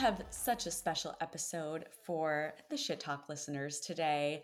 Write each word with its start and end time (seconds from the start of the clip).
have 0.00 0.22
such 0.30 0.64
a 0.64 0.70
special 0.70 1.14
episode 1.20 1.84
for 2.06 2.54
the 2.70 2.76
Shit 2.78 3.00
Talk 3.00 3.28
listeners 3.28 3.80
today. 3.80 4.42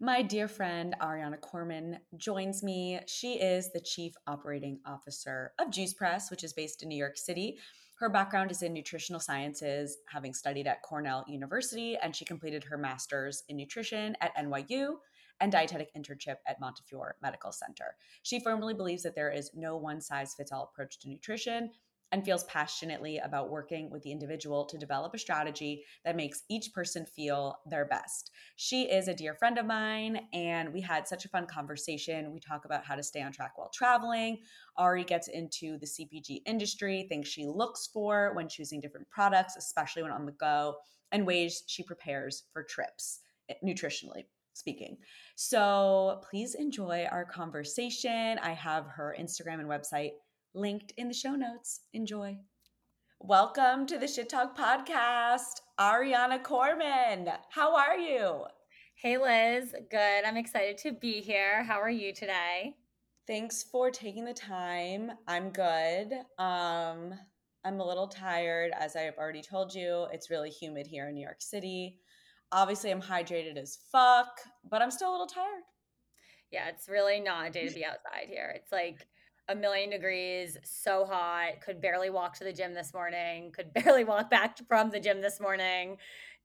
My 0.00 0.20
dear 0.20 0.48
friend 0.48 0.96
Ariana 1.00 1.38
Korman 1.38 1.98
joins 2.16 2.64
me. 2.64 2.98
She 3.06 3.34
is 3.34 3.70
the 3.70 3.78
Chief 3.78 4.14
Operating 4.26 4.80
Officer 4.84 5.52
of 5.60 5.70
Juice 5.70 5.94
Press, 5.94 6.28
which 6.28 6.42
is 6.42 6.52
based 6.54 6.82
in 6.82 6.88
New 6.88 6.98
York 6.98 7.16
City. 7.16 7.56
Her 8.00 8.08
background 8.08 8.50
is 8.50 8.62
in 8.62 8.72
nutritional 8.72 9.20
sciences, 9.20 9.96
having 10.08 10.34
studied 10.34 10.66
at 10.66 10.82
Cornell 10.82 11.24
University, 11.28 11.96
and 11.96 12.14
she 12.14 12.24
completed 12.24 12.64
her 12.64 12.76
master's 12.76 13.44
in 13.48 13.56
nutrition 13.56 14.16
at 14.20 14.36
NYU 14.36 14.94
and 15.40 15.52
dietetic 15.52 15.94
internship 15.94 16.38
at 16.48 16.60
Montefiore 16.60 17.14
Medical 17.22 17.52
Center. 17.52 17.94
She 18.22 18.40
firmly 18.40 18.74
believes 18.74 19.04
that 19.04 19.14
there 19.14 19.30
is 19.30 19.52
no 19.54 19.76
one 19.76 20.00
size 20.00 20.34
fits 20.34 20.50
all 20.50 20.64
approach 20.64 20.98
to 20.98 21.08
nutrition 21.08 21.70
and 22.12 22.24
feels 22.24 22.44
passionately 22.44 23.18
about 23.18 23.50
working 23.50 23.90
with 23.90 24.02
the 24.02 24.12
individual 24.12 24.64
to 24.66 24.78
develop 24.78 25.12
a 25.14 25.18
strategy 25.18 25.84
that 26.04 26.16
makes 26.16 26.42
each 26.48 26.72
person 26.72 27.04
feel 27.04 27.58
their 27.68 27.84
best. 27.84 28.30
She 28.56 28.84
is 28.84 29.08
a 29.08 29.14
dear 29.14 29.34
friend 29.34 29.58
of 29.58 29.66
mine, 29.66 30.28
and 30.32 30.72
we 30.72 30.80
had 30.80 31.08
such 31.08 31.24
a 31.24 31.28
fun 31.28 31.46
conversation. 31.46 32.32
We 32.32 32.40
talk 32.40 32.64
about 32.64 32.84
how 32.84 32.94
to 32.94 33.02
stay 33.02 33.22
on 33.22 33.32
track 33.32 33.52
while 33.56 33.70
traveling. 33.74 34.38
Ari 34.76 35.04
gets 35.04 35.28
into 35.28 35.78
the 35.78 35.86
CPG 35.86 36.42
industry, 36.46 37.06
things 37.08 37.26
she 37.26 37.46
looks 37.46 37.88
for 37.92 38.32
when 38.34 38.48
choosing 38.48 38.80
different 38.80 39.08
products, 39.10 39.56
especially 39.56 40.02
when 40.02 40.12
on 40.12 40.26
the 40.26 40.32
go, 40.32 40.76
and 41.12 41.26
ways 41.26 41.64
she 41.66 41.82
prepares 41.82 42.44
for 42.52 42.62
trips 42.62 43.20
eh, 43.48 43.54
nutritionally 43.64 44.24
speaking. 44.56 44.96
So 45.34 46.22
please 46.30 46.54
enjoy 46.54 47.06
our 47.10 47.24
conversation. 47.24 48.38
I 48.42 48.52
have 48.52 48.86
her 48.86 49.14
Instagram 49.18 49.60
and 49.60 49.68
website 49.68 50.12
linked 50.56 50.94
in 50.96 51.06
the 51.06 51.14
show 51.14 51.32
notes. 51.32 51.82
Enjoy. 51.92 52.38
Welcome 53.20 53.86
to 53.88 53.98
the 53.98 54.08
Shit 54.08 54.30
Talk 54.30 54.56
podcast, 54.56 55.60
Ariana 55.78 56.42
Korman. 56.42 57.30
How 57.50 57.76
are 57.76 57.98
you? 57.98 58.44
Hey, 58.94 59.18
Liz. 59.18 59.74
Good. 59.90 60.24
I'm 60.24 60.38
excited 60.38 60.78
to 60.78 60.92
be 60.92 61.20
here. 61.20 61.62
How 61.62 61.78
are 61.78 61.90
you 61.90 62.14
today? 62.14 62.74
Thanks 63.26 63.64
for 63.64 63.90
taking 63.90 64.24
the 64.24 64.32
time. 64.32 65.10
I'm 65.28 65.50
good. 65.50 66.14
Um, 66.38 67.12
I'm 67.62 67.80
a 67.80 67.86
little 67.86 68.08
tired, 68.08 68.72
as 68.78 68.96
I 68.96 69.00
have 69.00 69.18
already 69.18 69.42
told 69.42 69.74
you. 69.74 70.06
It's 70.10 70.30
really 70.30 70.50
humid 70.50 70.86
here 70.86 71.06
in 71.08 71.14
New 71.14 71.22
York 71.22 71.42
City. 71.42 71.98
Obviously, 72.50 72.90
I'm 72.90 73.02
hydrated 73.02 73.58
as 73.58 73.78
fuck, 73.92 74.40
but 74.70 74.80
I'm 74.80 74.90
still 74.90 75.10
a 75.10 75.12
little 75.12 75.26
tired. 75.26 75.64
Yeah, 76.50 76.68
it's 76.68 76.88
really 76.88 77.20
not 77.20 77.48
a 77.48 77.50
day 77.50 77.68
to 77.68 77.74
be 77.74 77.84
outside 77.84 78.28
here. 78.28 78.54
It's 78.56 78.72
like 78.72 79.06
a 79.48 79.54
million 79.54 79.90
degrees, 79.90 80.56
so 80.64 81.04
hot, 81.04 81.60
could 81.64 81.80
barely 81.80 82.10
walk 82.10 82.36
to 82.38 82.44
the 82.44 82.52
gym 82.52 82.74
this 82.74 82.92
morning, 82.92 83.52
could 83.52 83.72
barely 83.84 84.04
walk 84.04 84.30
back 84.30 84.58
from 84.68 84.90
the 84.90 85.00
gym 85.00 85.20
this 85.20 85.40
morning. 85.40 85.96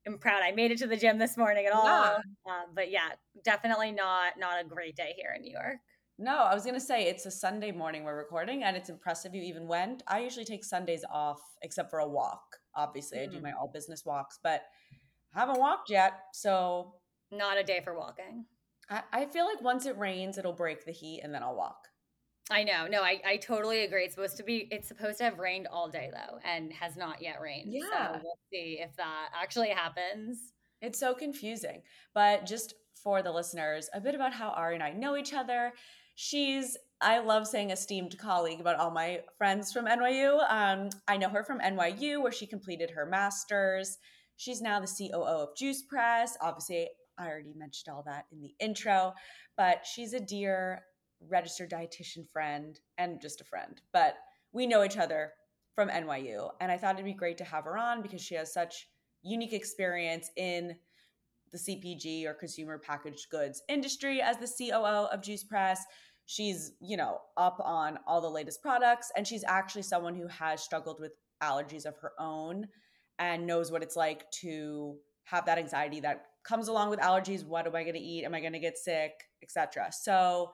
I'm 0.08 0.18
proud 0.18 0.42
I 0.44 0.52
made 0.52 0.72
it 0.72 0.80
to 0.80 0.88
the 0.88 0.98
gym 0.98 1.20
this 1.20 1.38
morning 1.38 1.66
at 1.66 1.74
all. 1.74 1.86
Yeah. 1.86 2.18
Uh, 2.48 2.64
but 2.74 2.90
yeah, 2.90 3.10
definitely 3.44 3.92
not 3.92 4.34
not 4.40 4.60
a 4.60 4.68
great 4.68 4.96
day 4.96 5.14
here 5.16 5.34
in 5.36 5.44
New 5.44 5.52
York. 5.52 5.78
No, 6.18 6.38
I 6.38 6.54
was 6.54 6.66
gonna 6.66 6.80
say 6.80 7.06
it's 7.06 7.26
a 7.26 7.32
Sunday 7.32 7.72
morning 7.72 8.04
we're 8.04 8.18
recording, 8.18 8.64
and 8.64 8.76
it's 8.76 8.90
impressive 8.90 9.36
you 9.36 9.44
even 9.44 9.68
went. 9.68 10.04
I 10.08 10.20
usually 10.20 10.46
take 10.46 10.64
Sundays 10.64 11.04
off, 11.12 11.42
except 11.62 11.90
for 11.90 12.00
a 12.00 12.08
walk. 12.08 12.42
Obviously, 12.76 13.20
mm-hmm. 13.20 13.30
I 13.30 13.34
do 13.34 13.40
mm. 13.40 13.44
my 13.44 13.52
all 13.54 13.72
business 13.72 14.04
walks, 14.06 14.40
but 14.44 14.64
haven't 15.34 15.60
walked 15.60 15.90
yet, 15.90 16.14
so 16.34 16.96
not 17.32 17.58
a 17.58 17.64
day 17.64 17.82
for 17.84 17.98
walking. 17.98 18.46
I, 18.90 19.04
I 19.14 19.26
feel 19.26 19.46
like 19.46 19.62
once 19.62 19.86
it 19.86 19.98
rains, 19.98 20.38
it'll 20.38 20.54
break 20.54 20.86
the 20.86 20.92
heat, 20.92 21.22
and 21.24 21.34
then 21.34 21.44
I'll 21.44 21.56
walk. 21.56 21.88
I 22.50 22.64
know. 22.64 22.88
No, 22.88 23.02
I, 23.02 23.22
I 23.26 23.38
totally 23.38 23.84
agree. 23.84 24.04
It's 24.04 24.16
supposed 24.16 24.38
to 24.38 24.44
be 24.44 24.68
it's 24.72 24.88
supposed 24.88 25.20
to 25.20 25.24
have 25.24 25.40
rained 25.40 25.68
all 25.68 25.90
day 25.90 26.10
though 26.12 26.40
and 26.44 26.74
has 26.74 26.98
not 26.98 27.22
yet 27.22 27.40
rained. 27.42 27.72
Yeah. 27.72 28.14
So 28.14 28.20
we'll 28.24 28.40
see 28.52 28.80
if 28.82 28.96
that 28.98 29.30
actually 29.40 29.70
happens. 29.70 30.54
It's 30.82 31.00
so 31.00 31.14
confusing. 31.14 31.84
But 32.14 32.46
just 32.46 32.74
for 33.04 33.22
the 33.22 33.32
listeners, 33.32 33.90
a 33.94 34.02
bit 34.02 34.16
about 34.16 34.34
how 34.34 34.50
Ari 34.50 34.76
and 34.76 34.84
I 34.84 34.92
know 34.92 35.16
each 35.16 35.34
other. 35.34 35.74
She's 36.16 36.78
I 37.00 37.20
love 37.20 37.48
saying 37.48 37.72
esteemed 37.72 38.18
colleague 38.20 38.60
about 38.60 38.76
all 38.76 38.92
my 38.92 39.22
friends 39.38 39.74
from 39.74 39.86
NYU. 39.86 40.40
Um, 40.52 40.90
I 41.08 41.18
know 41.18 41.30
her 41.30 41.44
from 41.44 41.60
NYU 41.60 42.22
where 42.22 42.32
she 42.32 42.46
completed 42.46 42.92
her 42.92 43.06
master's. 43.06 43.98
She's 44.38 44.62
now 44.62 44.80
the 44.80 44.88
COO 44.88 45.24
of 45.24 45.56
Juice 45.56 45.82
Press. 45.84 46.38
Obviously, 46.42 46.90
I 47.18 47.28
already 47.28 47.54
mentioned 47.56 47.94
all 47.94 48.04
that 48.06 48.26
in 48.32 48.42
the 48.42 48.54
intro, 48.60 49.14
but 49.58 49.86
she's 49.86 50.14
a 50.14 50.20
dear 50.20 50.82
registered 51.30 51.72
dietitian 51.72 52.28
friend 52.30 52.80
and 52.98 53.22
just 53.22 53.42
a 53.42 53.46
friend, 53.46 53.82
but 53.94 54.16
we 54.54 54.68
know 54.68 54.84
each 54.84 54.98
other 54.98 55.32
from 55.76 55.90
NYU. 55.90 56.50
And 56.60 56.72
I 56.72 56.78
thought 56.78 56.96
it'd 56.96 57.06
be 57.06 57.14
great 57.14 57.38
to 57.38 57.44
have 57.44 57.66
her 57.66 57.78
on 57.78 58.02
because 58.02 58.22
she 58.22 58.36
has 58.36 58.54
such 58.54 58.88
unique 59.24 59.54
experience 59.54 60.30
in 60.36 60.76
the 61.52 61.58
CPG 61.58 62.26
or 62.26 62.34
consumer 62.34 62.78
packaged 62.78 63.30
goods 63.30 63.62
industry 63.70 64.22
as 64.22 64.38
the 64.38 64.48
COO 64.48 65.08
of 65.12 65.22
Juice 65.22 65.44
Press. 65.44 65.84
She's, 66.26 66.74
you 66.80 66.98
know, 66.98 67.20
up 67.38 67.60
on 67.64 68.00
all 68.08 68.22
the 68.22 68.30
latest 68.30 68.62
products 68.62 69.12
and 69.16 69.28
she's 69.28 69.44
actually 69.48 69.84
someone 69.84 70.16
who 70.16 70.28
has 70.28 70.62
struggled 70.64 71.00
with 71.00 71.14
allergies 71.44 71.86
of 71.86 71.98
her 71.98 72.14
own 72.20 72.68
and 73.20 73.46
knows 73.46 73.72
what 73.72 73.84
it's 73.84 73.96
like 73.96 74.30
to 74.32 74.96
have 75.26 75.46
that 75.46 75.58
anxiety 75.58 76.00
that 76.00 76.26
comes 76.44 76.68
along 76.68 76.90
with 76.90 77.00
allergies. 77.00 77.46
What 77.46 77.68
am 77.68 77.76
I 77.76 77.84
going 77.84 77.96
to 77.96 78.00
eat? 78.00 78.24
Am 78.24 78.34
I 78.34 78.40
going 78.40 78.54
to 78.54 78.60
get 78.60 78.78
sick, 78.78 79.12
etc. 79.44 79.90
So, 79.92 80.52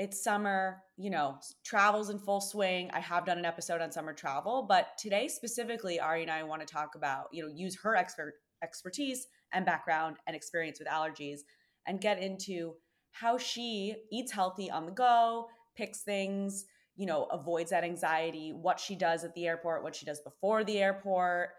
it's 0.00 0.24
summer, 0.24 0.82
you 0.96 1.10
know, 1.10 1.38
travel's 1.62 2.08
in 2.08 2.18
full 2.18 2.40
swing. 2.40 2.90
I 2.94 3.00
have 3.00 3.26
done 3.26 3.36
an 3.36 3.44
episode 3.44 3.82
on 3.82 3.92
summer 3.92 4.14
travel, 4.14 4.64
but 4.66 4.96
today 4.98 5.28
specifically, 5.28 6.00
Ari 6.00 6.22
and 6.22 6.30
I 6.30 6.42
want 6.42 6.66
to 6.66 6.66
talk 6.66 6.94
about, 6.96 7.26
you 7.32 7.42
know, 7.42 7.52
use 7.54 7.76
her 7.82 7.94
expert 7.94 8.32
expertise 8.64 9.26
and 9.52 9.66
background 9.66 10.16
and 10.26 10.34
experience 10.34 10.78
with 10.78 10.88
allergies 10.88 11.40
and 11.86 12.00
get 12.00 12.18
into 12.18 12.72
how 13.12 13.36
she 13.36 13.94
eats 14.10 14.32
healthy 14.32 14.70
on 14.70 14.86
the 14.86 14.92
go, 14.92 15.48
picks 15.76 16.00
things, 16.00 16.64
you 16.96 17.04
know, 17.04 17.24
avoids 17.24 17.68
that 17.68 17.84
anxiety, 17.84 18.54
what 18.54 18.80
she 18.80 18.96
does 18.96 19.22
at 19.22 19.34
the 19.34 19.46
airport, 19.46 19.82
what 19.82 19.94
she 19.94 20.06
does 20.06 20.20
before 20.20 20.64
the 20.64 20.78
airport. 20.78 21.50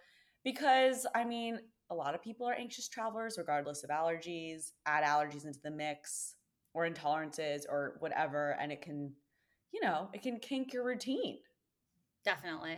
Because, 0.44 1.06
I 1.14 1.26
mean, 1.26 1.60
a 1.92 1.96
lot 1.96 2.16
of 2.16 2.24
people 2.24 2.48
are 2.48 2.56
anxious 2.56 2.90
travelers, 2.90 3.36
regardless 3.38 3.84
of 3.84 3.92
allergies, 3.92 4.72
add 4.88 5.04
allergies 5.04 5.46
into 5.46 5.60
the 5.64 5.70
mix 5.70 6.38
or 6.74 6.90
intolerances 6.90 7.64
or 7.70 7.96
whatever 8.00 8.58
and 8.60 8.72
it 8.72 8.82
can 8.82 9.12
you 9.72 9.82
know 9.82 10.10
it 10.14 10.22
can 10.22 10.40
kink 10.40 10.74
your 10.74 10.86
routine. 10.86 11.38
Definitely. 12.24 12.78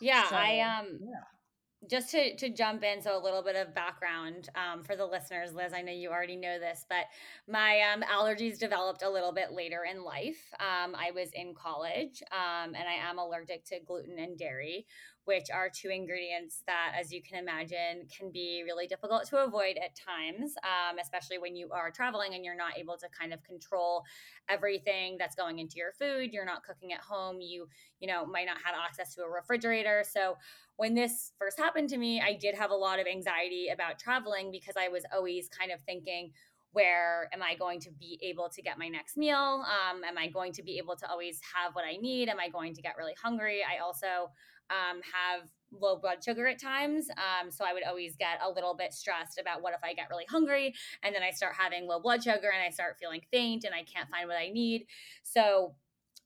Yeah 0.00 0.28
so, 0.28 0.36
i 0.36 0.60
um 0.60 0.98
yeah. 1.02 1.88
just 1.90 2.10
to 2.10 2.36
to 2.36 2.48
jump 2.50 2.82
in 2.84 3.02
so 3.02 3.18
a 3.18 3.22
little 3.22 3.42
bit 3.42 3.56
of 3.56 3.74
background 3.74 4.48
um, 4.54 4.82
for 4.82 4.96
the 4.96 5.04
listeners 5.04 5.52
liz 5.52 5.72
i 5.74 5.82
know 5.82 5.92
you 5.92 6.10
already 6.10 6.36
know 6.36 6.58
this 6.58 6.86
but 6.88 7.04
my 7.48 7.80
um, 7.92 8.02
allergies 8.02 8.58
developed 8.58 9.02
a 9.02 9.10
little 9.10 9.32
bit 9.32 9.52
later 9.52 9.80
in 9.90 10.02
life. 10.04 10.40
Um, 10.60 10.94
i 10.94 11.10
was 11.10 11.30
in 11.32 11.54
college 11.54 12.22
um, 12.32 12.74
and 12.74 12.88
i 12.88 13.10
am 13.10 13.18
allergic 13.18 13.64
to 13.66 13.80
gluten 13.80 14.18
and 14.18 14.38
dairy 14.38 14.86
which 15.24 15.50
are 15.52 15.68
two 15.68 15.88
ingredients 15.88 16.62
that, 16.66 16.92
as 16.98 17.12
you 17.12 17.22
can 17.22 17.38
imagine, 17.38 18.06
can 18.16 18.30
be 18.30 18.62
really 18.64 18.86
difficult 18.86 19.24
to 19.26 19.36
avoid 19.44 19.76
at 19.76 19.94
times, 19.94 20.54
um, 20.64 20.98
especially 20.98 21.38
when 21.38 21.54
you 21.54 21.70
are 21.72 21.90
traveling 21.90 22.34
and 22.34 22.44
you're 22.44 22.56
not 22.56 22.78
able 22.78 22.96
to 22.96 23.06
kind 23.08 23.32
of 23.32 23.42
control 23.44 24.02
everything 24.48 25.16
that's 25.18 25.36
going 25.36 25.58
into 25.58 25.76
your 25.76 25.92
food. 25.92 26.32
You're 26.32 26.46
not 26.46 26.64
cooking 26.64 26.92
at 26.92 27.00
home. 27.00 27.40
You, 27.40 27.68
you 28.00 28.08
know, 28.08 28.24
might 28.26 28.46
not 28.46 28.56
have 28.64 28.74
access 28.74 29.14
to 29.14 29.22
a 29.22 29.28
refrigerator. 29.28 30.02
So 30.10 30.36
when 30.76 30.94
this 30.94 31.32
first 31.38 31.58
happened 31.58 31.90
to 31.90 31.98
me, 31.98 32.20
I 32.20 32.34
did 32.34 32.54
have 32.54 32.70
a 32.70 32.74
lot 32.74 32.98
of 32.98 33.06
anxiety 33.06 33.68
about 33.68 33.98
traveling 33.98 34.50
because 34.50 34.74
I 34.78 34.88
was 34.88 35.04
always 35.14 35.48
kind 35.48 35.70
of 35.70 35.80
thinking, 35.82 36.32
where 36.72 37.28
am 37.32 37.42
I 37.42 37.56
going 37.56 37.80
to 37.80 37.90
be 37.90 38.18
able 38.22 38.48
to 38.48 38.62
get 38.62 38.78
my 38.78 38.88
next 38.88 39.16
meal? 39.16 39.64
Um, 39.66 40.04
am 40.04 40.16
I 40.16 40.28
going 40.28 40.52
to 40.52 40.62
be 40.62 40.78
able 40.78 40.96
to 40.96 41.10
always 41.10 41.40
have 41.54 41.74
what 41.74 41.84
I 41.84 41.96
need? 41.96 42.28
Am 42.28 42.38
I 42.38 42.48
going 42.48 42.74
to 42.74 42.82
get 42.82 42.94
really 42.96 43.14
hungry? 43.20 43.60
I 43.62 43.82
also 43.82 44.30
um, 44.70 45.00
have 45.02 45.48
low 45.72 45.96
blood 45.96 46.22
sugar 46.24 46.46
at 46.46 46.60
times. 46.60 47.08
Um, 47.10 47.50
so 47.50 47.64
I 47.64 47.72
would 47.72 47.84
always 47.84 48.16
get 48.16 48.40
a 48.44 48.50
little 48.50 48.74
bit 48.74 48.92
stressed 48.92 49.38
about 49.38 49.62
what 49.62 49.74
if 49.74 49.80
I 49.84 49.94
get 49.94 50.08
really 50.10 50.26
hungry 50.28 50.74
and 51.02 51.14
then 51.14 51.22
I 51.22 51.30
start 51.30 51.54
having 51.56 51.86
low 51.86 52.00
blood 52.00 52.22
sugar 52.22 52.50
and 52.52 52.62
I 52.62 52.70
start 52.70 52.96
feeling 52.98 53.20
faint 53.30 53.64
and 53.64 53.74
I 53.74 53.84
can't 53.84 54.08
find 54.10 54.28
what 54.28 54.36
I 54.36 54.48
need. 54.48 54.86
So 55.22 55.74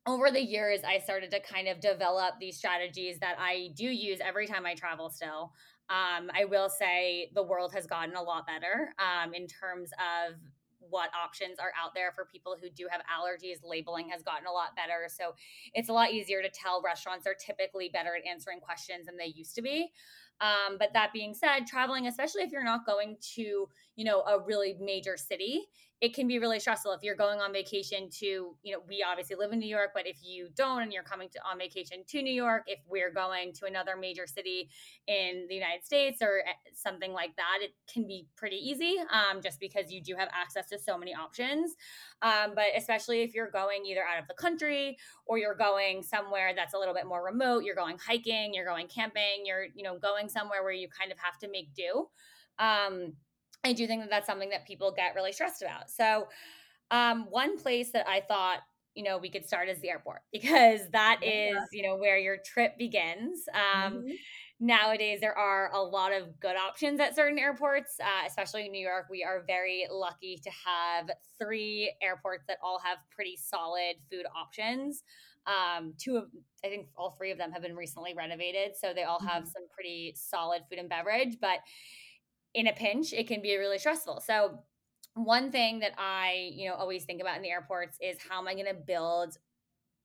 over 0.07 0.31
the 0.31 0.43
years, 0.43 0.81
I 0.87 0.99
started 0.99 1.31
to 1.31 1.41
kind 1.41 1.69
of 1.69 1.81
develop 1.81 2.35
these 2.39 2.57
strategies 2.57 3.19
that 3.21 3.37
I 3.39 3.71
do 3.75 3.85
use 3.85 4.19
every 4.23 4.47
time 4.47 4.67
I 4.67 4.75
travel 4.75 5.09
still. 5.09 5.53
Um, 5.89 6.31
I 6.35 6.45
will 6.47 6.69
say 6.69 7.31
the 7.35 7.43
world 7.43 7.73
has 7.75 7.87
gotten 7.87 8.15
a 8.15 8.23
lot 8.23 8.47
better 8.47 8.95
um, 8.99 9.35
in 9.35 9.47
terms 9.47 9.91
of 9.93 10.35
what 10.91 11.11
options 11.15 11.59
are 11.59 11.73
out 11.81 11.95
there 11.95 12.13
for 12.13 12.25
people 12.25 12.57
who 12.61 12.69
do 12.71 12.87
have 12.91 13.03
allergies. 13.03 13.59
Labeling 13.65 14.09
has 14.09 14.23
gotten 14.23 14.47
a 14.47 14.53
lot 14.53 14.77
better. 14.77 15.09
So 15.09 15.35
it's 15.73 15.89
a 15.89 15.93
lot 15.93 16.13
easier 16.13 16.43
to 16.43 16.51
tell. 16.51 16.83
Restaurants 16.83 17.27
are 17.27 17.35
typically 17.35 17.91
better 17.93 18.11
at 18.17 18.27
answering 18.27 18.61
questions 18.61 19.07
than 19.07 19.17
they 19.17 19.33
used 19.35 19.55
to 19.55 19.63
be. 19.63 19.91
Um, 20.41 20.77
but 20.79 20.93
that 20.95 21.13
being 21.13 21.33
said, 21.33 21.67
traveling, 21.67 22.07
especially 22.07 22.43
if 22.43 22.51
you're 22.51 22.65
not 22.65 22.85
going 22.87 23.17
to, 23.35 23.69
you 23.97 24.05
know, 24.05 24.23
a 24.23 24.41
really 24.41 24.77
major 24.81 25.17
city, 25.17 25.69
it 26.05 26.13
can 26.13 26.29
be 26.29 26.39
really 26.39 26.61
stressful 26.61 26.93
if 26.93 27.03
you're 27.03 27.17
going 27.17 27.41
on 27.41 27.51
vacation 27.51 28.11
to, 28.11 28.27
you 28.63 28.73
know, 28.75 28.79
we 28.87 29.03
obviously 29.03 29.37
live 29.37 29.53
in 29.53 29.59
New 29.59 29.67
York, 29.67 29.93
but 29.95 30.07
if 30.07 30.19
you 30.23 30.51
don't 30.55 30.83
and 30.83 30.93
you're 30.93 31.03
coming 31.03 31.31
to 31.31 31.39
on 31.51 31.59
vacation 31.59 32.05
to 32.07 32.21
New 32.21 32.31
York, 32.31 32.65
if 32.67 32.79
we're 32.87 33.11
going 33.11 33.55
to 33.55 33.65
another 33.65 33.97
major 33.97 34.27
city 34.27 34.69
in 35.07 35.47
the 35.49 35.55
United 35.55 35.83
States 35.83 36.21
or 36.21 36.43
eh, 36.47 36.53
something 36.75 37.15
like 37.15 37.35
that, 37.37 37.61
it 37.63 37.71
can 37.91 38.07
be 38.07 38.27
pretty 38.37 38.57
easy 38.57 38.97
um, 39.11 39.41
just 39.41 39.59
because 39.59 39.91
you 39.91 40.03
do 40.03 40.15
have 40.15 40.29
access 40.31 40.69
to 40.69 40.79
so 40.79 40.99
many 40.99 41.15
options. 41.15 41.75
Um, 42.21 42.53
but 42.55 42.67
especially 42.77 43.23
if 43.23 43.35
you're 43.35 43.51
going 43.51 43.87
either 43.87 44.03
out 44.03 44.21
of 44.21 44.29
the 44.29 44.35
country 44.35 44.99
or 45.25 45.39
you're 45.39 45.55
going 45.55 46.03
somewhere 46.03 46.53
that's 46.55 46.75
a 46.75 46.79
little 46.79 46.93
bit 46.93 47.07
more 47.07 47.25
remote, 47.25 47.65
you're 47.65 47.75
going 47.75 47.97
hiking, 47.97 48.53
you're 48.53 48.67
going 48.67 48.89
camping, 48.89 49.47
you're, 49.47 49.65
you 49.75 49.83
know, 49.83 49.99
going 49.99 50.29
somewhere 50.29 50.63
where 50.63 50.73
you 50.73 50.87
kind 50.87 51.11
of 51.11 51.17
have 51.19 51.39
to 51.39 51.49
make 51.49 51.73
do. 51.73 52.09
Um, 52.59 53.15
I 53.65 53.73
do 53.73 53.87
think 53.87 54.03
that 54.03 54.11
that's 54.11 54.27
something 54.27 54.51
that 54.51 54.67
people 54.67 54.93
get 54.93 55.15
really 55.15 55.33
stressed 55.33 55.63
about. 55.63 55.91
So, 55.91 56.29
um, 56.91 57.27
one 57.31 57.59
place 57.59 57.93
that 57.93 58.07
I 58.09 58.21
thought 58.21 58.61
you 58.95 59.03
know 59.03 59.19
we 59.19 59.29
could 59.29 59.45
start 59.45 59.69
is 59.69 59.81
the 59.81 59.91
airport 59.91 60.21
because 60.33 60.81
that 60.93 61.21
is 61.23 61.57
you 61.73 61.83
know 61.83 61.97
where 61.97 62.19
your 62.19 62.39
trip 62.45 62.79
begins 62.79 63.45
um, 63.55 63.95
mm-hmm. 63.95 64.11
nowadays 64.61 65.21
there 65.21 65.37
are 65.37 65.71
a 65.73 65.81
lot 65.81 66.13
of 66.13 66.39
good 66.41 66.57
options 66.57 67.01
at 67.01 67.15
certain 67.15 67.39
airports 67.39 67.97
uh, 68.01 68.27
especially 68.27 68.67
in 68.67 68.73
new 68.73 68.87
york 68.87 69.07
we 69.11 69.25
are 69.25 69.45
very 69.47 69.87
lucky 69.91 70.39
to 70.43 70.51
have 70.65 71.11
three 71.39 71.93
airports 72.03 72.45
that 72.47 72.59
all 72.63 72.79
have 72.79 72.99
pretty 73.15 73.37
solid 73.37 73.97
food 74.11 74.25
options 74.37 75.03
um, 75.47 75.93
two 75.99 76.17
of 76.17 76.25
i 76.65 76.69
think 76.69 76.87
all 76.97 77.17
three 77.19 77.31
of 77.31 77.39
them 77.39 77.53
have 77.53 77.63
been 77.63 77.77
recently 77.77 78.15
renovated 78.15 78.73
so 78.81 78.93
they 78.95 79.03
all 79.05 79.21
have 79.21 79.43
mm-hmm. 79.43 79.51
some 79.51 79.63
pretty 79.75 80.15
solid 80.17 80.63
food 80.71 80.79
and 80.79 80.89
beverage 80.89 81.37
but 81.41 81.59
in 82.55 82.67
a 82.67 82.73
pinch, 82.73 83.13
it 83.13 83.27
can 83.27 83.43
be 83.43 83.57
really 83.57 83.79
stressful. 83.79 84.21
So, 84.21 84.61
one 85.15 85.53
thing 85.53 85.79
that 85.81 85.93
I, 85.97 86.51
you 86.55 86.69
know, 86.69 86.75
always 86.75 87.05
think 87.05 87.21
about 87.21 87.37
in 87.37 87.43
the 87.43 87.51
airports 87.51 87.99
is 88.01 88.17
how 88.29 88.41
am 88.41 88.49
I 88.49 88.55
going 88.55 88.67
to 88.67 88.75
build 88.75 89.37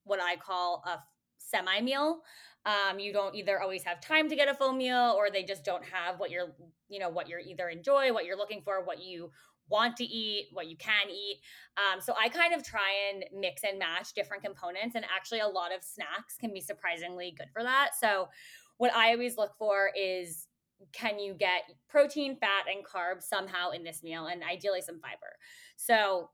what 0.03 0.19
I 0.21 0.35
call 0.35 0.83
a 0.85 0.99
semi 1.37 1.81
meal. 1.81 2.21
Um, 2.65 2.99
you 2.99 3.13
don't 3.13 3.33
either 3.35 3.61
always 3.61 3.83
have 3.83 4.01
time 4.01 4.29
to 4.29 4.35
get 4.35 4.49
a 4.49 4.53
full 4.53 4.73
meal 4.73 5.15
or 5.17 5.31
they 5.31 5.43
just 5.43 5.63
don't 5.63 5.83
have 5.83 6.19
what 6.19 6.29
you're, 6.29 6.53
you 6.89 6.99
know, 6.99 7.09
what 7.09 7.27
you're 7.27 7.39
either 7.39 7.69
enjoy, 7.69 8.13
what 8.13 8.25
you're 8.25 8.37
looking 8.37 8.61
for, 8.61 8.83
what 8.83 9.01
you 9.01 9.31
want 9.69 9.95
to 9.97 10.03
eat, 10.03 10.47
what 10.51 10.67
you 10.67 10.75
can 10.75 11.09
eat. 11.09 11.39
Um, 11.77 12.01
so 12.01 12.13
I 12.19 12.27
kind 12.27 12.53
of 12.53 12.63
try 12.63 13.11
and 13.11 13.23
mix 13.39 13.63
and 13.63 13.79
match 13.79 14.13
different 14.13 14.43
components. 14.43 14.95
And 14.95 15.05
actually, 15.15 15.39
a 15.39 15.47
lot 15.47 15.73
of 15.73 15.83
snacks 15.83 16.35
can 16.39 16.53
be 16.53 16.61
surprisingly 16.61 17.33
good 17.37 17.47
for 17.53 17.63
that. 17.63 17.91
So, 17.99 18.29
what 18.77 18.93
I 18.93 19.11
always 19.11 19.37
look 19.37 19.55
for 19.57 19.91
is 19.97 20.47
can 20.93 21.19
you 21.19 21.33
get 21.33 21.63
protein, 21.87 22.37
fat, 22.37 22.65
and 22.73 22.85
carbs 22.85 23.23
somehow 23.23 23.71
in 23.71 23.83
this 23.83 24.03
meal, 24.03 24.27
and 24.27 24.43
ideally 24.43 24.81
some 24.81 24.99
fiber. 24.99 25.35
So 25.75 26.29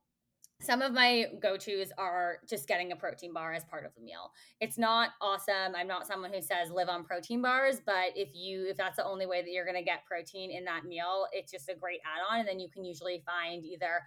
some 0.62 0.82
of 0.82 0.94
my 0.94 1.26
go-to's 1.42 1.92
are 1.98 2.38
just 2.48 2.68
getting 2.68 2.94
a 2.94 2.96
protein 2.96 3.34
bar 3.34 3.54
as 3.54 3.66
part 3.66 3.86
of 3.86 3.94
the 3.96 4.02
meal. 4.02 4.32
It's 4.62 4.78
not 4.78 5.10
awesome. 5.20 5.76
I'm 5.76 5.88
not 5.88 6.08
someone 6.08 6.32
who 6.32 6.42
says 6.42 6.72
live 6.72 6.88
on 6.88 7.04
protein 7.04 7.42
bars 7.42 7.82
but 7.86 8.16
if 8.16 8.30
you 8.34 8.66
if 8.68 8.78
that's 8.78 8.96
the 8.96 9.06
only 9.06 9.26
way 9.26 9.42
that 9.42 9.52
you're 9.52 9.66
going 9.66 9.78
to 9.78 9.84
get 9.84 10.06
protein 10.06 10.52
in 10.52 10.64
that 10.66 10.86
meal 10.86 11.28
it's 11.34 11.52
just 11.52 11.68
a 11.68 11.76
great 11.76 12.00
add-on 12.06 12.40
and 12.40 12.48
then 12.48 12.60
you 12.60 12.70
can 12.70 12.86
usually 12.86 13.22
find 13.26 13.66
either 13.66 14.02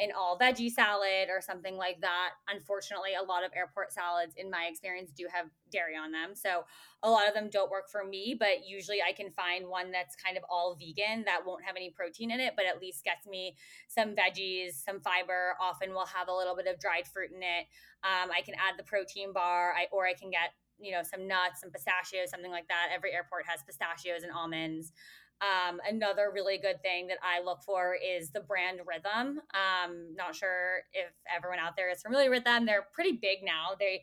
an 0.00 0.08
all 0.16 0.36
veggie 0.36 0.70
salad 0.70 1.28
or 1.30 1.40
something 1.40 1.76
like 1.76 2.00
that. 2.00 2.30
Unfortunately 2.48 3.10
a 3.20 3.24
lot 3.24 3.44
of 3.44 3.52
airport 3.54 3.92
salads 3.92 4.34
in 4.36 4.50
my 4.50 4.66
experience 4.68 5.12
do 5.12 5.28
have 5.32 5.46
dairy 5.72 5.96
on 5.96 6.12
them 6.12 6.30
so 6.34 6.64
a 7.02 7.10
lot 7.10 7.26
of 7.26 7.34
them 7.34 7.48
don't 7.50 7.70
work 7.70 7.88
for 7.90 8.04
me 8.04 8.36
but 8.38 8.68
usually 8.68 8.98
i 9.06 9.12
can 9.12 9.30
find 9.30 9.66
one 9.66 9.90
that's 9.90 10.14
kind 10.14 10.36
of 10.36 10.44
all 10.50 10.76
vegan 10.78 11.24
that 11.24 11.40
won't 11.44 11.64
have 11.64 11.76
any 11.76 11.90
protein 11.90 12.30
in 12.30 12.38
it 12.38 12.52
but 12.56 12.66
at 12.66 12.80
least 12.80 13.02
gets 13.04 13.26
me 13.26 13.56
some 13.88 14.14
veggies 14.14 14.74
some 14.74 15.00
fiber 15.00 15.56
often 15.60 15.92
will 15.92 16.06
have 16.06 16.28
a 16.28 16.32
little 16.32 16.56
bit 16.56 16.66
of 16.66 16.78
dried 16.78 17.06
fruit 17.06 17.30
in 17.34 17.42
it. 17.42 17.66
Um, 18.02 18.30
I 18.36 18.42
can 18.42 18.54
add 18.54 18.78
the 18.78 18.82
protein 18.82 19.32
bar, 19.32 19.72
I, 19.76 19.86
or 19.92 20.06
I 20.06 20.14
can 20.14 20.30
get 20.30 20.54
you 20.80 20.92
know 20.92 21.02
some 21.02 21.28
nuts, 21.28 21.60
some 21.60 21.70
pistachios, 21.70 22.30
something 22.30 22.50
like 22.50 22.68
that. 22.68 22.88
Every 22.94 23.12
airport 23.12 23.46
has 23.46 23.62
pistachios 23.62 24.22
and 24.22 24.32
almonds. 24.32 24.92
Um, 25.40 25.80
another 25.88 26.30
really 26.32 26.58
good 26.58 26.80
thing 26.82 27.08
that 27.08 27.18
I 27.22 27.42
look 27.42 27.62
for 27.64 27.96
is 27.96 28.30
the 28.30 28.40
brand 28.40 28.80
Rhythm. 28.86 29.40
Um, 29.54 30.14
not 30.14 30.36
sure 30.36 30.82
if 30.92 31.10
everyone 31.34 31.58
out 31.58 31.74
there 31.76 31.90
is 31.90 32.02
familiar 32.02 32.30
with 32.30 32.44
them. 32.44 32.64
They're 32.64 32.86
pretty 32.92 33.18
big 33.20 33.38
now. 33.42 33.74
They 33.78 34.02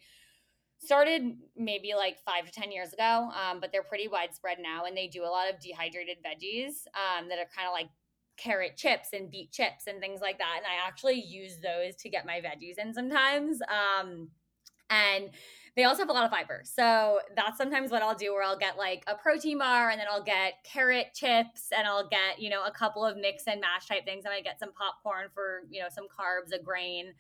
started 0.80 1.38
maybe 1.58 1.94
like 1.96 2.18
five 2.24 2.46
to 2.46 2.52
10 2.52 2.72
years 2.72 2.94
ago, 2.94 3.30
um, 3.34 3.60
but 3.60 3.72
they're 3.72 3.84
pretty 3.84 4.08
widespread 4.08 4.58
now. 4.62 4.86
And 4.86 4.96
they 4.96 5.08
do 5.08 5.24
a 5.24 5.28
lot 5.32 5.50
of 5.54 5.60
dehydrated 5.60 6.18
veggies 6.26 6.88
um, 6.96 7.30
that 7.30 7.38
are 7.38 7.50
kind 7.56 7.68
of 7.68 7.74
like 7.74 7.90
carrot 8.38 8.78
chips 8.78 9.10
and 9.14 9.30
beet 9.30 9.52
chips 9.52 9.88
and 9.88 10.00
things 10.00 10.22
like 10.22 10.38
that. 10.38 10.56
And 10.58 10.66
I 10.66 10.88
actually 10.88 11.22
use 11.22 11.58
those 11.58 11.96
to 11.98 12.10
get 12.10 12.26
my 12.26 12.42
veggies 12.42 12.78
in 12.78 12.94
sometimes. 12.94 13.60
Um, 13.64 14.30
and 14.90 15.30
they 15.76 15.84
also 15.84 16.02
have 16.02 16.10
a 16.10 16.14
lot 16.14 16.26
of 16.26 16.32
fiber. 16.32 16.62
So 16.64 17.20
that's 17.36 17.58
sometimes 17.58 17.92
what 17.92 18.02
I'll 18.02 18.16
do 18.16 18.34
where 18.34 18.44
I'll 18.44 18.58
get 18.58 18.78
like 18.78 19.04
a 19.08 19.16
protein 19.16 19.60
bar 19.60 19.90
and 19.90 20.00
then 20.00 20.08
I'll 20.10 20.24
get 20.24 20.54
carrot 20.64 21.08
chips 21.14 21.68
and 21.78 21.88
I'll 21.88 22.08
get, 22.08 22.40
you 22.40 22.50
know, 22.50 22.66
a 22.66 22.72
couple 22.72 23.06
of 23.06 23.18
mix 23.18 23.44
and 23.48 23.62
mash 23.62 23.88
type 23.88 24.06
things. 24.06 24.26
And 24.26 24.34
I 24.34 24.38
might 24.38 24.44
get 24.44 24.60
some 24.60 24.72
popcorn 24.74 25.28
for, 25.34 25.62
you 25.70 25.82
know, 25.82 25.88
some 25.94 26.06
carbs, 26.06 26.58
a 26.58 26.62
grain 26.62 27.14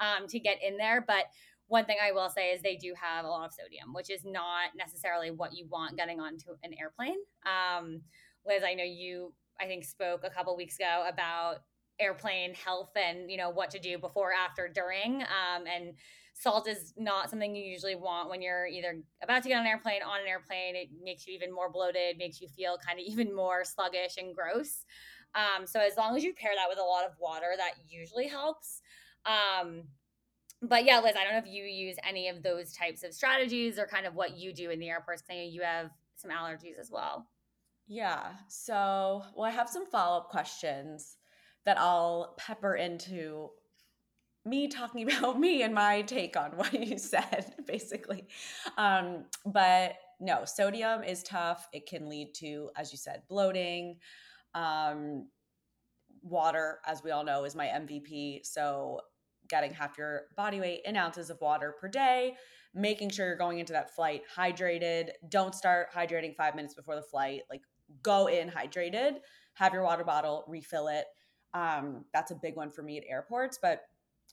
um, 0.00 0.26
to 0.28 0.38
get 0.38 0.58
in 0.62 0.76
there. 0.76 1.04
But 1.06 1.26
one 1.70 1.84
thing 1.84 1.98
I 2.02 2.10
will 2.10 2.28
say 2.28 2.50
is 2.50 2.60
they 2.62 2.74
do 2.74 2.92
have 3.00 3.24
a 3.24 3.28
lot 3.28 3.46
of 3.46 3.52
sodium, 3.52 3.94
which 3.94 4.10
is 4.10 4.24
not 4.24 4.70
necessarily 4.76 5.30
what 5.30 5.54
you 5.54 5.68
want 5.70 5.96
getting 5.96 6.18
onto 6.18 6.50
an 6.64 6.72
airplane. 6.78 7.18
Um, 7.46 8.00
Liz, 8.44 8.64
I 8.66 8.74
know 8.74 8.82
you 8.82 9.32
I 9.60 9.66
think 9.66 9.84
spoke 9.84 10.22
a 10.24 10.30
couple 10.30 10.56
weeks 10.56 10.76
ago 10.76 11.04
about 11.08 11.58
airplane 12.00 12.54
health 12.54 12.90
and 12.96 13.30
you 13.30 13.36
know 13.36 13.50
what 13.50 13.70
to 13.70 13.78
do 13.78 13.98
before, 13.98 14.32
after, 14.32 14.68
during. 14.68 15.22
Um, 15.22 15.64
and 15.72 15.92
salt 16.34 16.66
is 16.66 16.92
not 16.96 17.30
something 17.30 17.54
you 17.54 17.62
usually 17.62 17.94
want 17.94 18.30
when 18.30 18.42
you're 18.42 18.66
either 18.66 19.00
about 19.22 19.44
to 19.44 19.48
get 19.48 19.54
on 19.54 19.60
an 19.60 19.68
airplane, 19.68 20.02
on 20.02 20.22
an 20.22 20.26
airplane. 20.26 20.74
It 20.74 20.88
makes 21.04 21.24
you 21.24 21.34
even 21.34 21.54
more 21.54 21.70
bloated, 21.70 22.18
makes 22.18 22.40
you 22.40 22.48
feel 22.48 22.78
kind 22.84 22.98
of 22.98 23.04
even 23.06 23.32
more 23.32 23.62
sluggish 23.64 24.16
and 24.18 24.34
gross. 24.34 24.84
Um, 25.36 25.68
so 25.68 25.78
as 25.78 25.96
long 25.96 26.16
as 26.16 26.24
you 26.24 26.34
pair 26.34 26.50
that 26.56 26.68
with 26.68 26.80
a 26.80 26.82
lot 26.82 27.04
of 27.04 27.12
water, 27.20 27.52
that 27.56 27.74
usually 27.88 28.26
helps. 28.26 28.82
Um, 29.24 29.84
but 30.62 30.84
yeah, 30.84 31.00
Liz, 31.00 31.14
I 31.18 31.24
don't 31.24 31.32
know 31.32 31.38
if 31.38 31.52
you 31.52 31.64
use 31.64 31.96
any 32.06 32.28
of 32.28 32.42
those 32.42 32.72
types 32.72 33.02
of 33.02 33.14
strategies 33.14 33.78
or 33.78 33.86
kind 33.86 34.06
of 34.06 34.14
what 34.14 34.36
you 34.36 34.52
do 34.52 34.70
in 34.70 34.78
the 34.78 34.88
airports. 34.88 35.22
I 35.30 35.34
know 35.34 35.42
you 35.42 35.62
have 35.62 35.90
some 36.16 36.30
allergies 36.30 36.78
as 36.78 36.90
well. 36.90 37.26
Yeah. 37.88 38.32
So, 38.48 39.22
well, 39.34 39.46
I 39.46 39.50
have 39.50 39.68
some 39.68 39.86
follow 39.86 40.18
up 40.18 40.28
questions 40.28 41.16
that 41.64 41.78
I'll 41.78 42.34
pepper 42.38 42.76
into 42.76 43.50
me 44.44 44.68
talking 44.68 45.10
about 45.18 45.40
me 45.40 45.62
and 45.62 45.74
my 45.74 46.02
take 46.02 46.36
on 46.36 46.52
what 46.52 46.72
you 46.72 46.98
said, 46.98 47.54
basically. 47.66 48.26
Um, 48.76 49.24
but 49.46 49.94
no, 50.20 50.44
sodium 50.44 51.02
is 51.02 51.22
tough. 51.22 51.68
It 51.72 51.86
can 51.86 52.08
lead 52.08 52.34
to, 52.34 52.70
as 52.76 52.92
you 52.92 52.98
said, 52.98 53.22
bloating. 53.28 53.96
Um, 54.54 55.28
water, 56.22 56.80
as 56.86 57.02
we 57.02 57.10
all 57.12 57.24
know, 57.24 57.44
is 57.44 57.54
my 57.54 57.66
MVP. 57.66 58.44
So, 58.44 59.00
getting 59.50 59.74
half 59.74 59.98
your 59.98 60.22
body 60.36 60.60
weight 60.60 60.80
in 60.84 60.96
ounces 60.96 61.28
of 61.28 61.40
water 61.40 61.74
per 61.80 61.88
day 61.88 62.36
making 62.74 63.10
sure 63.10 63.26
you're 63.26 63.36
going 63.36 63.58
into 63.58 63.72
that 63.72 63.94
flight 63.94 64.22
hydrated. 64.34 65.10
Don't 65.28 65.54
start 65.54 65.88
hydrating 65.92 66.34
five 66.34 66.54
minutes 66.54 66.74
before 66.74 66.94
the 66.94 67.02
flight. 67.02 67.42
Like 67.50 67.62
go 68.02 68.28
in 68.28 68.48
hydrated, 68.48 69.16
have 69.54 69.72
your 69.72 69.82
water 69.82 70.04
bottle, 70.04 70.44
refill 70.46 70.88
it. 70.88 71.06
Um, 71.52 72.04
that's 72.12 72.30
a 72.30 72.36
big 72.36 72.56
one 72.56 72.70
for 72.70 72.82
me 72.82 72.98
at 72.98 73.04
airports. 73.08 73.58
But 73.60 73.82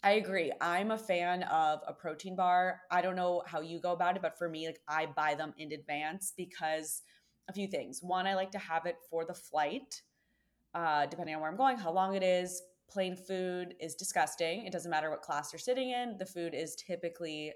I 0.03 0.12
agree. 0.12 0.51
I'm 0.62 0.91
a 0.91 0.97
fan 0.97 1.43
of 1.43 1.79
a 1.88 1.93
protein 1.93 2.36
bar. 2.36 2.81
I 2.91 3.01
don't 3.01 3.15
know 3.15 3.41
how 3.47 3.62
you 3.62 3.79
go 3.79 3.93
about 3.93 4.15
it, 4.15 4.21
but 4.21 4.38
for 4.38 4.47
me, 4.47 4.67
like 4.67 4.79
I 4.88 5.07
buy 5.07 5.33
them 5.33 5.53
in 5.57 5.71
advance 5.71 6.33
because 6.38 7.01
a 7.50 7.53
few 7.53 7.67
things. 7.67 8.03
One, 8.03 8.27
I 8.27 8.36
like 8.36 8.51
to 8.51 8.59
have 8.59 8.86
it 8.86 8.97
for 9.09 9.25
the 9.25 9.33
flight, 9.33 10.01
uh, 10.75 11.07
depending 11.07 11.33
on 11.33 11.41
where 11.41 11.50
I'm 11.50 11.57
going, 11.57 11.77
how 11.77 11.91
long 11.91 12.15
it 12.15 12.21
is. 12.21 12.62
Plane 12.89 13.15
food 13.15 13.75
is 13.79 13.96
disgusting. 13.96 14.65
It 14.65 14.72
doesn't 14.72 14.89
matter 14.89 15.10
what 15.10 15.22
class 15.22 15.51
you're 15.51 15.60
sitting 15.60 15.91
in. 15.91 16.17
The 16.17 16.25
food 16.25 16.53
is 16.53 16.75
typically 16.75 17.53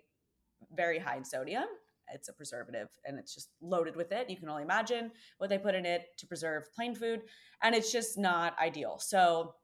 very 0.76 1.00
high 1.00 1.18
in 1.18 1.26
sodium 1.26 1.66
it's 2.14 2.30
a 2.30 2.34
preservative 2.34 2.90
and 3.06 3.18
it's 3.18 3.34
just 3.34 3.50
loaded 3.62 3.96
with 3.96 4.12
it. 4.12 4.30
You 4.30 4.38
can 4.38 4.50
only 4.50 4.64
imagine 4.64 5.12
what 5.38 5.50
they 5.50 5.58
put 5.58 5.76
in 5.76 5.86
it 5.86 6.18
to 6.18 6.28
preserve 6.28 6.74
plane 6.74 6.96
food, 6.96 7.22
and 7.62 7.76
it's 7.76 7.92
just 7.92 8.18
not 8.18 8.58
ideal. 8.60 8.98
So 9.00 9.56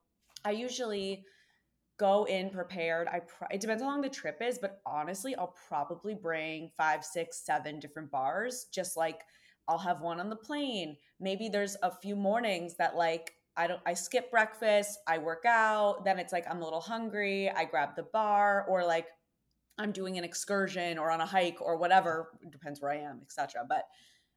I 0.46 0.52
usually 0.52 1.26
go 1.98 2.26
in 2.26 2.50
prepared. 2.50 3.08
I 3.08 3.20
pr- 3.20 3.46
it 3.52 3.62
depends 3.62 3.82
how 3.82 3.90
long 3.90 4.02
the 4.02 4.10
trip 4.10 4.42
is, 4.42 4.60
but 4.60 4.82
honestly, 4.86 5.36
I'll 5.36 5.56
probably 5.68 6.14
bring 6.14 6.72
five, 6.78 7.04
six, 7.04 7.40
seven 7.44 7.80
different 7.80 8.12
bars. 8.12 8.68
Just 8.72 8.98
like 8.98 9.22
I'll 9.68 9.78
have 9.78 10.02
one 10.02 10.20
on 10.20 10.30
the 10.30 10.36
plane. 10.36 10.96
Maybe 11.20 11.50
there's 11.50 11.76
a 11.84 11.92
few 11.92 12.16
mornings 12.16 12.76
that 12.76 12.96
like 12.96 13.34
I 13.58 13.68
don't 13.68 13.82
I 13.86 13.94
skip 13.94 14.32
breakfast, 14.32 15.00
I 15.08 15.18
work 15.18 15.44
out, 15.46 16.06
then 16.06 16.20
it's 16.20 16.32
like 16.32 16.46
I'm 16.50 16.62
a 16.62 16.64
little 16.64 16.82
hungry, 16.82 17.50
I 17.50 17.66
grab 17.66 17.96
the 17.96 18.04
bar 18.04 18.66
or 18.68 18.86
like 18.86 19.08
I'm 19.78 19.92
doing 19.92 20.18
an 20.18 20.24
excursion 20.24 20.98
or 20.98 21.12
on 21.12 21.22
a 21.22 21.26
hike 21.26 21.58
or 21.62 21.78
whatever, 21.78 22.30
depends 22.52 22.82
where 22.82 22.92
I 22.92 22.98
am, 22.98 23.20
etc. 23.22 23.66
But 23.68 23.84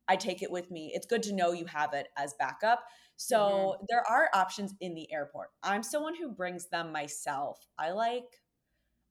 I 0.08 0.16
take 0.16 0.42
it 0.42 0.50
with 0.50 0.70
me. 0.70 0.90
It's 0.94 1.06
good 1.06 1.22
to 1.24 1.32
know 1.32 1.52
you 1.52 1.66
have 1.66 1.94
it 1.94 2.08
as 2.18 2.34
backup. 2.38 2.82
So 3.16 3.38
mm-hmm. 3.38 3.84
there 3.88 4.02
are 4.08 4.28
options 4.34 4.74
in 4.80 4.94
the 4.94 5.10
airport. 5.12 5.48
I'm 5.62 5.82
someone 5.82 6.14
who 6.16 6.30
brings 6.30 6.66
them 6.66 6.90
myself. 6.90 7.58
I 7.78 7.92
like 7.92 8.24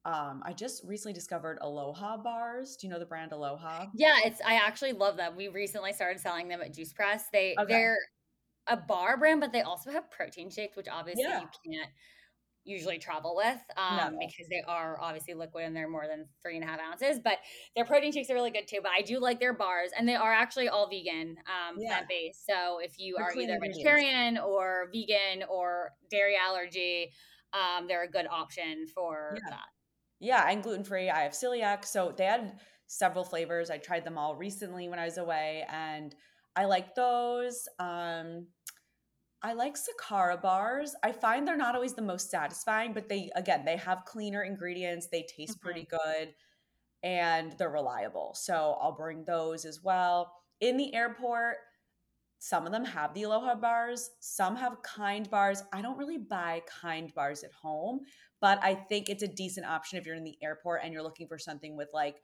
um, 0.06 0.42
I 0.46 0.54
just 0.54 0.84
recently 0.86 1.14
discovered 1.14 1.58
Aloha 1.62 2.18
bars. 2.18 2.78
Do 2.78 2.88
you 2.88 2.94
know 2.94 3.00
the 3.00 3.06
brand 3.06 3.32
Aloha? 3.34 3.88
Yeah, 3.94 4.16
it's 4.24 4.42
I 4.46 4.56
actually 4.56 4.94
love 4.94 5.18
them. 5.18 5.36
We 5.36 5.50
recently 5.50 5.94
started 5.94 6.20
selling 6.20 6.48
them 6.48 6.62
at 6.62 6.74
Juice 6.74 6.94
Press. 6.94 7.26
They 7.32 7.56
okay. 7.60 7.72
they're 7.72 7.98
a 8.70 8.78
bar 8.78 9.18
brand, 9.18 9.42
but 9.42 9.52
they 9.52 9.62
also 9.62 9.92
have 9.92 10.10
protein 10.12 10.50
shakes, 10.50 10.78
which 10.78 10.88
obviously 10.88 11.24
yeah. 11.24 11.42
you 11.42 11.74
can't 11.74 11.90
usually 12.66 13.00
travel 13.00 13.36
with 13.36 13.60
um, 13.78 14.14
no. 14.14 14.20
because 14.20 14.48
they 14.50 14.62
are 14.68 14.98
obviously 15.02 15.34
liquid 15.34 15.66
and 15.66 15.76
they're 15.76 15.90
more 15.90 16.08
than 16.08 16.26
three 16.42 16.56
and 16.56 16.64
a 16.64 16.68
half 16.68 16.80
ounces. 16.80 17.20
But 17.22 17.40
their 17.76 17.86
protein 17.86 18.12
shakes 18.12 18.30
are 18.30 18.36
really 18.36 18.52
good 18.52 18.68
too. 18.68 18.80
But 18.82 18.92
I 18.96 19.02
do 19.02 19.20
like 19.20 19.40
their 19.40 19.54
bars, 19.54 19.90
and 19.98 20.08
they 20.08 20.16
are 20.16 20.34
actually 20.34 20.70
all 20.70 20.88
vegan, 20.90 21.38
um, 21.48 21.78
yeah. 21.78 21.90
plant 21.90 22.08
based. 22.08 22.46
So 22.48 22.80
if 22.80 23.00
you 23.00 23.16
they're 23.18 23.26
are 23.26 23.36
either 23.36 23.60
vegetarian 23.60 24.38
or 24.38 24.90
vegan 24.94 25.48
or 25.50 25.92
dairy 26.12 26.36
allergy, 26.38 27.12
um, 27.54 27.88
they're 27.88 28.04
a 28.04 28.10
good 28.10 28.28
option 28.30 28.86
for 28.94 29.36
yeah. 29.36 29.50
that. 29.50 29.66
Yeah, 30.20 30.44
I'm 30.46 30.62
gluten 30.62 30.84
free. 30.84 31.10
I 31.10 31.22
have 31.22 31.32
celiac, 31.32 31.86
so 31.86 32.14
they 32.16 32.26
had 32.26 32.60
several 32.88 33.24
flavors. 33.24 33.70
I 33.70 33.78
tried 33.78 34.04
them 34.04 34.18
all 34.18 34.36
recently 34.36 34.90
when 34.90 35.00
I 35.00 35.06
was 35.06 35.18
away, 35.18 35.66
and 35.70 36.14
I 36.56 36.66
like 36.66 36.94
those. 36.94 37.68
Um, 37.80 38.48
I 39.42 39.54
like 39.54 39.76
Sakara 39.76 40.42
bars. 40.42 40.96
I 41.04 41.12
find 41.12 41.48
they're 41.48 41.56
not 41.56 41.76
always 41.76 41.94
the 41.94 42.02
most 42.02 42.30
satisfying, 42.30 42.94
but 42.94 43.08
they 43.08 43.30
again 43.36 43.64
they 43.66 43.78
have 43.78 44.06
cleaner 44.06 44.44
ingredients. 44.44 45.08
They 45.12 45.24
taste 45.24 45.54
mm-hmm. 45.60 45.66
pretty 45.66 45.88
good, 45.90 46.34
and 47.04 47.54
they're 47.58 47.70
reliable. 47.70 48.34
So 48.36 48.78
I'll 48.82 48.96
bring 48.96 49.24
those 49.24 49.66
as 49.66 49.82
well. 49.82 50.34
In 50.60 50.76
the 50.76 50.94
airport, 50.94 51.56
some 52.40 52.66
of 52.66 52.72
them 52.72 52.86
have 52.86 53.14
the 53.14 53.24
Aloha 53.24 53.56
bars. 53.56 54.10
Some 54.20 54.56
have 54.56 54.82
Kind 54.82 55.30
bars. 55.30 55.64
I 55.72 55.82
don't 55.82 55.98
really 55.98 56.18
buy 56.18 56.62
Kind 56.82 57.14
bars 57.14 57.44
at 57.44 57.52
home, 57.52 58.02
but 58.42 58.60
I 58.64 58.76
think 58.76 59.10
it's 59.10 59.24
a 59.24 59.28
decent 59.28 59.66
option 59.66 60.00
if 60.00 60.06
you're 60.06 60.16
in 60.16 60.24
the 60.24 60.38
airport 60.42 60.82
and 60.84 60.94
you're 60.94 61.04
looking 61.04 61.28
for 61.28 61.38
something 61.38 61.78
with 61.78 61.90
like 61.94 62.16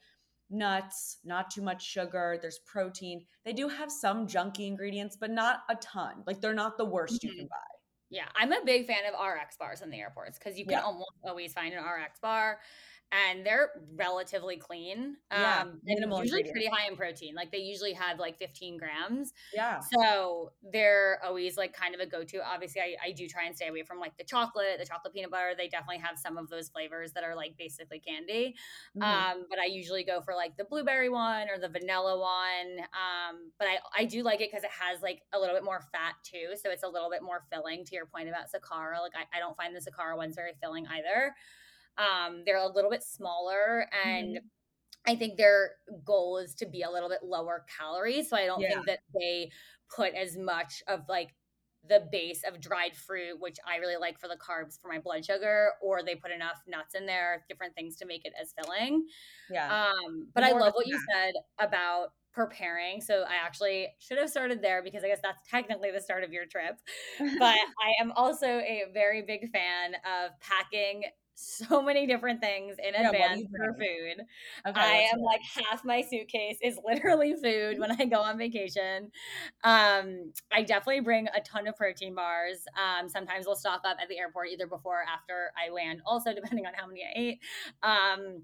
nuts, 0.50 1.18
not 1.24 1.50
too 1.50 1.62
much 1.62 1.84
sugar, 1.84 2.38
there's 2.42 2.60
protein. 2.60 3.26
They 3.44 3.54
do 3.54 3.68
have 3.68 3.92
some 3.92 4.28
junky 4.28 4.68
ingredients, 4.68 5.18
but 5.20 5.32
not 5.32 5.64
a 5.70 5.76
ton. 5.76 6.24
Like 6.26 6.42
they're 6.42 6.54
not 6.54 6.78
the 6.78 6.86
worst 6.86 7.22
mm-hmm. 7.22 7.28
you 7.28 7.36
can 7.40 7.48
buy. 7.48 7.76
Yeah, 8.10 8.26
I'm 8.36 8.52
a 8.52 8.64
big 8.64 8.86
fan 8.86 9.00
of 9.08 9.14
RX 9.14 9.58
bars 9.58 9.82
in 9.82 9.90
the 9.90 10.00
airports 10.00 10.38
because 10.38 10.58
you 10.58 10.66
can 10.66 10.74
yeah. 10.74 10.82
almost 10.82 11.12
always 11.24 11.54
find 11.54 11.74
an 11.74 11.84
RX 11.84 12.20
bar 12.20 12.60
and 13.16 13.46
they're 13.46 13.70
relatively 13.96 14.58
clean. 14.58 15.16
Yeah, 15.32 15.62
um, 15.62 15.80
minimal 15.84 16.22
usually 16.22 16.44
pretty 16.44 16.68
high 16.68 16.88
in 16.88 16.96
protein. 16.96 17.36
Like 17.36 17.52
they 17.52 17.60
usually 17.60 17.94
have 17.94 18.20
like 18.20 18.38
15 18.38 18.78
grams. 18.78 19.34
Yeah. 19.54 19.80
So 19.80 20.52
they're 20.72 21.20
always 21.24 21.56
like 21.56 21.74
kind 21.74 21.96
of 21.96 22.02
a 22.02 22.06
go-to. 22.06 22.42
Obviously, 22.46 22.82
I, 22.82 22.96
I 23.08 23.12
do 23.12 23.28
try 23.28 23.46
and 23.46 23.56
stay 23.56 23.68
away 23.68 23.84
from 23.84 24.00
like 24.00 24.18
the 24.18 24.24
chocolate, 24.24 24.80
the 24.80 24.86
chocolate 24.86 25.14
peanut 25.14 25.32
butter. 25.32 25.54
They 25.58 25.68
definitely 25.68 26.00
have 26.00 26.18
some 26.18 26.38
of 26.38 26.50
those 26.50 26.70
flavors 26.70 27.14
that 27.14 27.24
are 27.24 27.36
like 27.36 27.56
basically 27.58 28.00
candy. 28.00 28.56
Mm-hmm. 28.98 29.04
Um, 29.04 29.46
but 29.50 29.60
I 29.60 29.66
usually 29.66 30.04
go 30.04 30.22
for 30.22 30.34
like 30.36 30.58
the 30.58 30.66
blueberry 30.66 31.10
one 31.10 31.48
or 31.50 31.58
the 31.58 31.70
vanilla 31.70 32.20
one. 32.20 32.80
Um, 32.80 33.52
but 33.58 33.68
I, 33.68 33.78
I 33.98 34.06
do 34.06 34.24
like 34.24 34.42
it 34.42 34.50
because 34.52 34.64
it 34.64 34.72
has 34.82 35.02
like 35.02 35.22
a 35.34 35.40
little 35.40 35.56
bit 35.56 35.64
more 35.64 35.82
fat 35.92 36.16
too. 36.24 36.58
So 36.62 36.70
it's 36.70 36.84
a 36.84 36.90
little 36.90 37.10
bit 37.10 37.24
more 37.24 37.44
filling 37.52 37.86
to 37.86 37.96
your 37.96 38.08
point 38.08 38.28
about 38.28 38.46
Sakara. 38.46 39.00
Like 39.00 39.14
I, 39.16 39.38
I 39.38 39.40
don't 39.40 39.56
find 39.56 39.76
the 39.76 39.80
Sakara 39.80 40.18
ones 40.18 40.36
very 40.36 40.54
filling 40.62 40.86
either. 40.88 41.34
Um, 41.98 42.44
they're 42.46 42.58
a 42.58 42.68
little 42.68 42.90
bit 42.90 43.04
smaller 43.04 43.88
and 44.06 44.38
mm-hmm. 44.38 44.46
I 45.08 45.16
think 45.16 45.38
their 45.38 45.72
goal 46.04 46.38
is 46.38 46.56
to 46.56 46.66
be 46.66 46.82
a 46.82 46.90
little 46.90 47.10
bit 47.10 47.20
lower 47.24 47.66
calories. 47.78 48.30
So 48.30 48.38
I 48.38 48.46
don't 48.46 48.62
yeah. 48.62 48.70
think 48.70 48.86
that 48.88 49.00
they 49.14 49.52
put 49.96 50.14
as 50.16 50.38
much 50.38 50.82
of 50.88 51.02
like 51.08 51.30
the 51.88 52.08
base 52.12 52.42
of 52.48 52.60
dried 52.60 52.96
fruit, 52.96 53.40
which 53.40 53.58
I 53.68 53.78
really 53.78 53.98
like 53.98 54.20
for 54.20 54.28
the 54.28 54.38
carbs 54.38 54.80
for 54.82 54.88
my 54.88 55.00
blood 55.00 55.26
sugar, 55.26 55.72
or 55.82 56.04
they 56.04 56.16
put 56.16 56.32
enough 56.32 56.62
nuts 56.68 56.96
in 56.96 57.06
there, 57.06 57.46
different 57.48 57.76
things 57.76 57.98
to 57.98 58.06
make 58.06 58.26
it 58.26 58.34
as 58.42 58.54
filling. 58.60 59.06
Yeah. 59.52 59.86
Um, 59.92 60.28
but 60.34 60.44
More 60.44 60.50
I 60.50 60.60
love 60.60 60.74
what 60.74 60.86
that. 60.86 60.92
you 60.92 61.00
said 61.14 61.34
about 61.60 62.10
preparing. 62.34 63.02
So 63.02 63.24
I 63.24 63.36
actually 63.44 63.88
should 64.00 64.18
have 64.18 64.30
started 64.30 64.62
there 64.62 64.84
because 64.84 65.04
I 65.04 65.08
guess 65.08 65.22
that's 65.24 65.48
technically 65.50 65.92
the 65.92 66.02
start 66.02 66.24
of 66.24 66.34
your 66.34 66.46
trip. 66.46 66.78
But 67.40 67.58
I 67.58 68.02
am 68.02 68.12
also 68.12 68.48
a 68.48 68.86
very 68.94 69.22
big 69.22 69.50
fan 69.52 69.94
of 69.96 70.32
packing 70.42 71.04
so 71.36 71.82
many 71.82 72.08
different 72.08 72.42
things 72.42 72.78
in 72.80 72.94
yeah, 72.94 73.10
advance 73.10 73.44
for 73.56 73.74
food. 73.74 74.26
Okay, 74.68 74.80
I 74.80 75.10
am 75.14 75.20
like 75.20 75.42
half 75.42 75.84
my 75.84 76.02
suitcase 76.02 76.58
is 76.62 76.80
literally 76.86 77.36
food 77.42 77.80
when 77.80 77.92
I 77.92 78.06
go 78.06 78.22
on 78.22 78.38
vacation. 78.38 79.12
Um, 79.64 80.32
I 80.52 80.64
definitely 80.64 81.02
bring 81.02 81.28
a 81.28 81.42
ton 81.42 81.68
of 81.68 81.76
protein 81.76 82.16
bars. 82.16 82.64
Um, 82.76 83.10
sometimes 83.10 83.46
we'll 83.46 83.56
stock 83.56 83.82
up 83.86 83.98
at 84.02 84.08
the 84.08 84.18
airport 84.18 84.50
either 84.50 84.66
before 84.68 85.02
or 85.02 85.06
after 85.14 85.52
I 85.58 85.72
land, 85.72 86.02
also 86.06 86.34
depending 86.34 86.66
on 86.66 86.74
how 86.74 86.88
many 86.88 87.04
I 87.04 87.20
ate. 87.20 87.40
Um, 87.84 88.44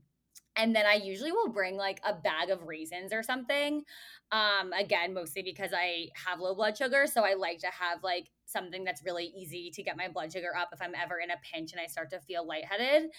and 0.62 0.76
then 0.76 0.86
I 0.86 0.94
usually 0.94 1.32
will 1.32 1.50
bring 1.50 1.76
like 1.76 2.00
a 2.06 2.14
bag 2.14 2.52
of 2.52 2.62
raisins 2.62 3.12
or 3.12 3.24
something. 3.24 3.84
Um, 4.32 4.72
again, 4.74 5.12
mostly 5.12 5.42
because 5.42 5.72
I 5.76 6.10
have 6.14 6.40
low 6.40 6.54
blood 6.54 6.78
sugar. 6.78 7.08
So 7.12 7.26
I 7.26 7.34
like 7.34 7.58
to 7.60 7.68
have 7.68 8.04
like 8.04 8.30
something 8.46 8.84
that's 8.84 9.04
really 9.04 9.26
easy 9.36 9.72
to 9.72 9.82
get 9.82 9.98
my 9.98 10.08
blood 10.08 10.32
sugar 10.32 10.56
up 10.56 10.70
if 10.72 10.80
I'm 10.80 10.94
ever 10.94 11.18
in 11.18 11.32
a 11.32 11.36
pinch 11.52 11.72
and 11.72 11.82
I 11.82 11.88
start 11.88 12.12
to 12.12 12.20
feel 12.20 12.46
lightheaded. 12.46 13.10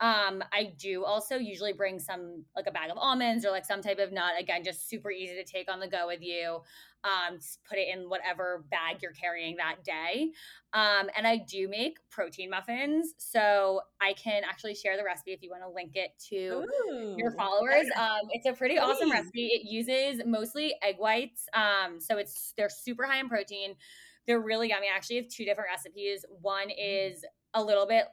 Um, 0.00 0.42
I 0.52 0.72
do 0.76 1.04
also 1.04 1.36
usually 1.36 1.72
bring 1.72 2.00
some 2.00 2.44
like 2.56 2.66
a 2.66 2.72
bag 2.72 2.90
of 2.90 2.98
almonds 2.98 3.44
or 3.44 3.50
like 3.50 3.64
some 3.64 3.80
type 3.80 3.98
of 3.98 4.12
nut. 4.12 4.32
Again, 4.38 4.64
just 4.64 4.88
super 4.88 5.12
easy 5.12 5.34
to 5.34 5.44
take 5.44 5.70
on 5.70 5.78
the 5.78 5.86
go 5.86 6.08
with 6.08 6.22
you. 6.22 6.60
Um, 7.04 7.38
put 7.68 7.78
it 7.78 7.88
in 7.92 8.08
whatever 8.08 8.64
bag 8.70 8.98
you're 9.00 9.12
carrying 9.12 9.56
that 9.56 9.84
day. 9.84 10.30
Um, 10.72 11.08
and 11.16 11.26
I 11.26 11.36
do 11.36 11.68
make 11.68 11.98
protein 12.10 12.50
muffins. 12.50 13.14
So 13.18 13.82
I 14.00 14.14
can 14.14 14.42
actually 14.44 14.74
share 14.74 14.96
the 14.96 15.04
recipe 15.04 15.32
if 15.32 15.42
you 15.42 15.50
want 15.50 15.62
to 15.62 15.68
link 15.68 15.92
it 15.94 16.10
to 16.30 16.64
Ooh, 16.90 17.14
your 17.16 17.32
followers. 17.32 17.86
Um, 17.96 18.28
it's 18.30 18.46
a 18.46 18.52
pretty 18.52 18.78
awesome 18.78 19.10
recipe. 19.10 19.46
It 19.48 19.70
uses 19.70 20.22
mostly 20.26 20.74
egg 20.82 20.96
whites. 20.98 21.46
Um, 21.54 22.00
so 22.00 22.18
it's 22.18 22.54
they're 22.56 22.70
super 22.70 23.04
high 23.04 23.20
in 23.20 23.28
protein. 23.28 23.74
They're 24.26 24.40
really 24.40 24.68
yummy. 24.68 24.86
I 24.92 24.96
actually 24.96 25.16
have 25.16 25.28
two 25.28 25.44
different 25.44 25.70
recipes. 25.70 26.24
One 26.40 26.68
mm. 26.68 26.74
is 26.78 27.24
a 27.54 27.62
little 27.62 27.86
bit 27.86 28.06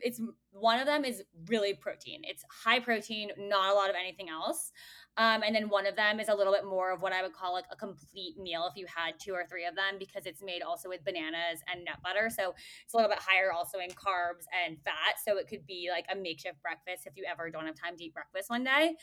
it's 0.00 0.20
one 0.50 0.78
of 0.78 0.86
them 0.86 1.04
is 1.04 1.22
really 1.46 1.74
protein. 1.74 2.20
It's 2.24 2.44
high 2.50 2.80
protein, 2.80 3.30
not 3.38 3.72
a 3.72 3.74
lot 3.74 3.90
of 3.90 3.96
anything 3.98 4.28
else. 4.28 4.72
Um, 5.16 5.42
and 5.42 5.54
then 5.54 5.68
one 5.68 5.86
of 5.86 5.96
them 5.96 6.20
is 6.20 6.28
a 6.28 6.34
little 6.34 6.52
bit 6.52 6.64
more 6.64 6.92
of 6.92 7.02
what 7.02 7.12
I 7.12 7.22
would 7.22 7.32
call 7.32 7.52
like 7.52 7.64
a 7.72 7.76
complete 7.76 8.38
meal 8.38 8.68
if 8.70 8.76
you 8.76 8.86
had 8.86 9.14
two 9.20 9.32
or 9.32 9.44
three 9.48 9.66
of 9.66 9.74
them 9.74 9.96
because 9.98 10.26
it's 10.26 10.42
made 10.42 10.62
also 10.62 10.88
with 10.88 11.04
bananas 11.04 11.60
and 11.72 11.84
nut 11.84 11.98
butter. 12.04 12.30
So 12.30 12.54
it's 12.84 12.94
a 12.94 12.96
little 12.96 13.10
bit 13.10 13.18
higher 13.20 13.52
also 13.52 13.78
in 13.78 13.90
carbs 13.90 14.46
and 14.64 14.78
fat. 14.84 15.16
So 15.24 15.36
it 15.38 15.48
could 15.48 15.66
be 15.66 15.88
like 15.90 16.06
a 16.12 16.16
makeshift 16.16 16.62
breakfast 16.62 17.06
if 17.06 17.16
you 17.16 17.24
ever 17.28 17.50
don't 17.50 17.66
have 17.66 17.74
time 17.74 17.96
to 17.96 18.04
eat 18.04 18.14
breakfast 18.14 18.48
one 18.48 18.64
day. 18.64 18.94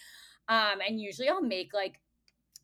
Um, 0.47 0.79
and 0.87 0.99
usually 0.99 1.27
I'll 1.27 1.41
make 1.41 1.73
like 1.73 1.99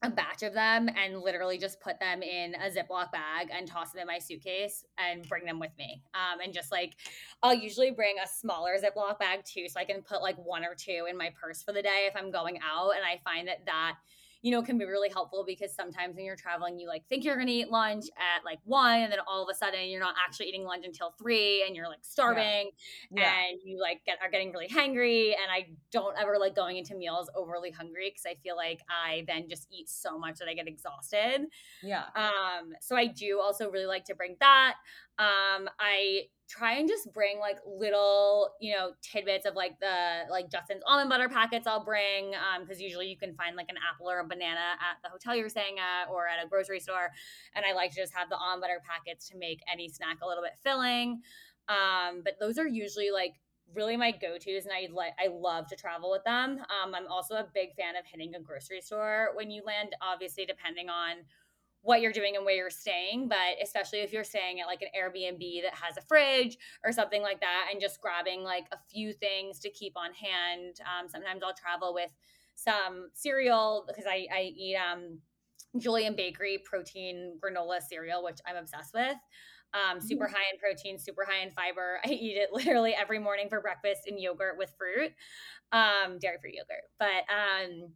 a 0.04 0.10
batch 0.10 0.42
of 0.42 0.54
them 0.54 0.90
and 0.98 1.22
literally 1.22 1.58
just 1.58 1.80
put 1.80 2.00
them 2.00 2.24
in 2.24 2.56
a 2.56 2.70
Ziploc 2.70 3.12
bag 3.12 3.50
and 3.52 3.68
toss 3.68 3.92
them 3.92 4.02
in 4.02 4.08
my 4.08 4.18
suitcase 4.18 4.84
and 4.98 5.28
bring 5.30 5.46
them 5.46 5.60
with 5.60 5.72
me. 5.78 6.02
Um, 6.16 6.40
and 6.44 6.54
just 6.54 6.72
like, 6.72 6.96
I'll 7.44 7.54
usually 7.54 7.92
bring 7.92 8.16
a 8.24 8.28
smaller 8.28 8.78
Ziploc 8.78 9.20
bag 9.20 9.46
too, 9.46 9.68
so 9.70 9.80
I 9.80 9.86
can 9.86 10.02
put 10.02 10.22
like 10.22 10.38
one 10.38 10.66
or 10.66 10.74
two 10.76 11.06
in 11.10 11.18
my 11.18 11.32
purse 11.40 11.62
for 11.62 11.72
the 11.72 11.84
day 11.84 12.08
if 12.08 12.16
I'm 12.16 12.32
going 12.32 12.58
out. 12.58 12.92
And 12.96 13.06
I 13.06 13.22
find 13.24 13.48
that 13.48 13.66
that 13.68 13.98
you 14.42 14.52
know, 14.52 14.62
can 14.62 14.78
be 14.78 14.86
really 14.86 15.10
helpful 15.10 15.44
because 15.46 15.74
sometimes 15.74 16.16
when 16.16 16.26
you're 16.26 16.36
traveling, 16.36 16.80
you 16.80 16.88
like 16.88 17.08
think 17.08 17.24
you're 17.24 17.36
going 17.36 17.48
to 17.48 17.54
eat 17.54 17.70
lunch 17.70 18.06
at 18.18 18.44
like 18.44 18.60
one, 18.64 19.02
and 19.02 19.12
then 19.12 19.20
all 19.28 19.44
of 19.44 19.50
a 19.52 19.56
sudden 19.56 19.88
you're 19.90 20.00
not 20.00 20.16
actually 20.26 20.48
eating 20.48 20.64
lunch 20.64 20.86
until 20.86 21.14
three, 21.20 21.64
and 21.66 21.76
you're 21.76 21.88
like 21.88 22.00
starving, 22.02 22.72
yeah. 23.12 23.22
Yeah. 23.22 23.32
and 23.50 23.60
you 23.64 23.80
like 23.80 24.02
get 24.06 24.18
are 24.22 24.30
getting 24.30 24.52
really 24.52 24.68
hungry. 24.68 25.34
And 25.34 25.52
I 25.52 25.70
don't 25.92 26.18
ever 26.18 26.38
like 26.40 26.56
going 26.56 26.78
into 26.78 26.96
meals 26.96 27.30
overly 27.36 27.72
hungry 27.72 28.10
because 28.10 28.26
I 28.26 28.36
feel 28.42 28.56
like 28.56 28.82
I 28.90 29.24
then 29.28 29.48
just 29.48 29.68
eat 29.72 29.90
so 29.90 30.18
much 30.18 30.40
that 30.40 30.48
I 30.48 30.54
get 30.54 30.68
exhausted. 30.68 31.46
Yeah. 31.84 32.06
Um. 32.16 32.74
So 32.82 32.96
I 32.96 33.08
do 33.08 33.40
also 33.40 33.70
really 33.70 33.86
like 33.86 34.06
to 34.06 34.16
bring 34.16 34.38
that. 34.40 34.76
Um. 35.20 35.70
I 35.80 36.24
try 36.52 36.74
and 36.74 36.90
just 36.90 37.12
bring 37.14 37.40
like 37.40 37.58
little, 37.66 38.52
you 38.60 38.76
know, 38.76 38.92
tidbits 39.02 39.46
of 39.46 39.56
like 39.56 39.80
the 39.80 40.24
like 40.30 40.52
Justin's 40.52 40.84
almond 40.86 41.10
butter 41.10 41.30
packets 41.30 41.66
I'll 41.66 41.84
bring. 41.84 42.34
Um, 42.36 42.64
because 42.64 42.82
usually 42.82 43.08
you 43.08 43.18
can 43.18 43.34
find 43.36 43.56
like 43.56 43.70
an 43.70 43.78
apple 43.78 44.10
or 44.10 44.20
a 44.20 44.28
banana 44.28 44.76
at 44.76 45.02
the 45.02 45.10
hotel 45.10 45.34
you're 45.34 45.48
staying 45.48 45.78
at 45.80 46.12
or 46.12 46.28
at 46.28 46.46
a 46.46 46.50
grocery 46.50 46.82
store. 46.82 47.10
And 47.56 47.64
I 47.66 47.74
like 47.74 47.92
to 47.92 48.02
just 48.02 48.14
have 48.14 48.30
the 48.30 48.36
almond 48.36 48.62
butter 48.62 48.82
packets 48.86 49.30
to 49.30 49.38
make 49.38 49.62
any 49.72 49.88
snack 49.88 50.18
a 50.22 50.28
little 50.28 50.44
bit 50.44 50.54
filling. 50.62 51.22
Um, 51.70 52.22
but 52.24 52.34
those 52.40 52.58
are 52.58 52.68
usually 52.68 53.12
like 53.12 53.36
really 53.74 53.96
my 53.96 54.12
go-to's 54.12 54.66
and 54.66 54.74
I 54.74 54.90
like 54.92 55.14
I 55.24 55.30
love 55.30 55.68
to 55.68 55.78
travel 55.78 56.12
with 56.12 56.26
them. 56.26 56.60
Um, 56.60 56.94
I'm 56.94 57.08
also 57.08 57.36
a 57.36 57.48
big 57.54 57.74
fan 57.76 57.96
of 57.96 58.06
hitting 58.06 58.36
a 58.36 58.42
grocery 58.42 58.82
store 58.82 59.30
when 59.36 59.50
you 59.50 59.64
land, 59.66 59.96
obviously 60.02 60.46
depending 60.46 60.90
on 60.90 61.24
what 61.84 62.02
you're 62.02 62.12
doing 62.12 62.36
and 62.36 62.46
where 62.46 62.56
you're 62.56 62.70
staying, 62.70 63.28
but 63.28 63.58
especially 63.62 64.00
if 64.00 64.14
you're 64.14 64.24
staying 64.24 64.60
at 64.62 64.68
like 64.68 64.82
an 64.82 64.90
Airbnb 64.98 65.64
that 65.64 65.74
has 65.74 65.98
a 65.98 66.02
fridge 66.02 66.58
or 66.86 66.92
something 66.92 67.22
like 67.22 67.40
that, 67.40 67.68
and 67.72 67.82
just 67.82 68.00
grabbing 68.02 68.44
like 68.44 68.66
a 68.72 68.78
few 68.90 69.14
things 69.14 69.60
to 69.60 69.70
keep 69.70 69.94
on 69.98 70.14
hand. 70.14 70.80
Um, 70.82 71.10
sometimes 71.10 71.42
I'll 71.44 71.54
travel 71.54 71.94
with 71.94 72.12
some 72.56 73.10
cereal 73.14 73.86
because 73.88 74.06
I, 74.08 74.28
I 74.34 74.54
eat 74.56 74.76
um, 74.76 75.20
Julian 75.78 76.16
Bakery 76.16 76.60
protein 76.64 77.38
granola 77.44 77.82
cereal, 77.82 78.24
which 78.24 78.40
I'm 78.46 78.56
obsessed 78.56 78.94
with. 78.94 79.18
Um, 79.74 80.02
super 80.02 80.26
mm-hmm. 80.26 80.34
high 80.36 80.44
in 80.52 80.60
protein, 80.60 81.00
super 81.00 81.26
high 81.28 81.44
in 81.44 81.52
fiber. 81.52 82.00
I 82.06 82.10
eat 82.10 82.38
it 82.38 82.50
literally 82.52 82.94
every 82.94 83.20
morning 83.20 83.48
for 83.50 83.62
breakfast 83.62 84.02
in 84.06 84.20
yogurt 84.20 84.58
with 84.58 84.72
fruit, 84.78 85.12
um, 85.72 86.20
dairy 86.20 86.38
free 86.42 86.58
yogurt. 86.58 86.84
But 87.00 87.24
um, 87.32 87.92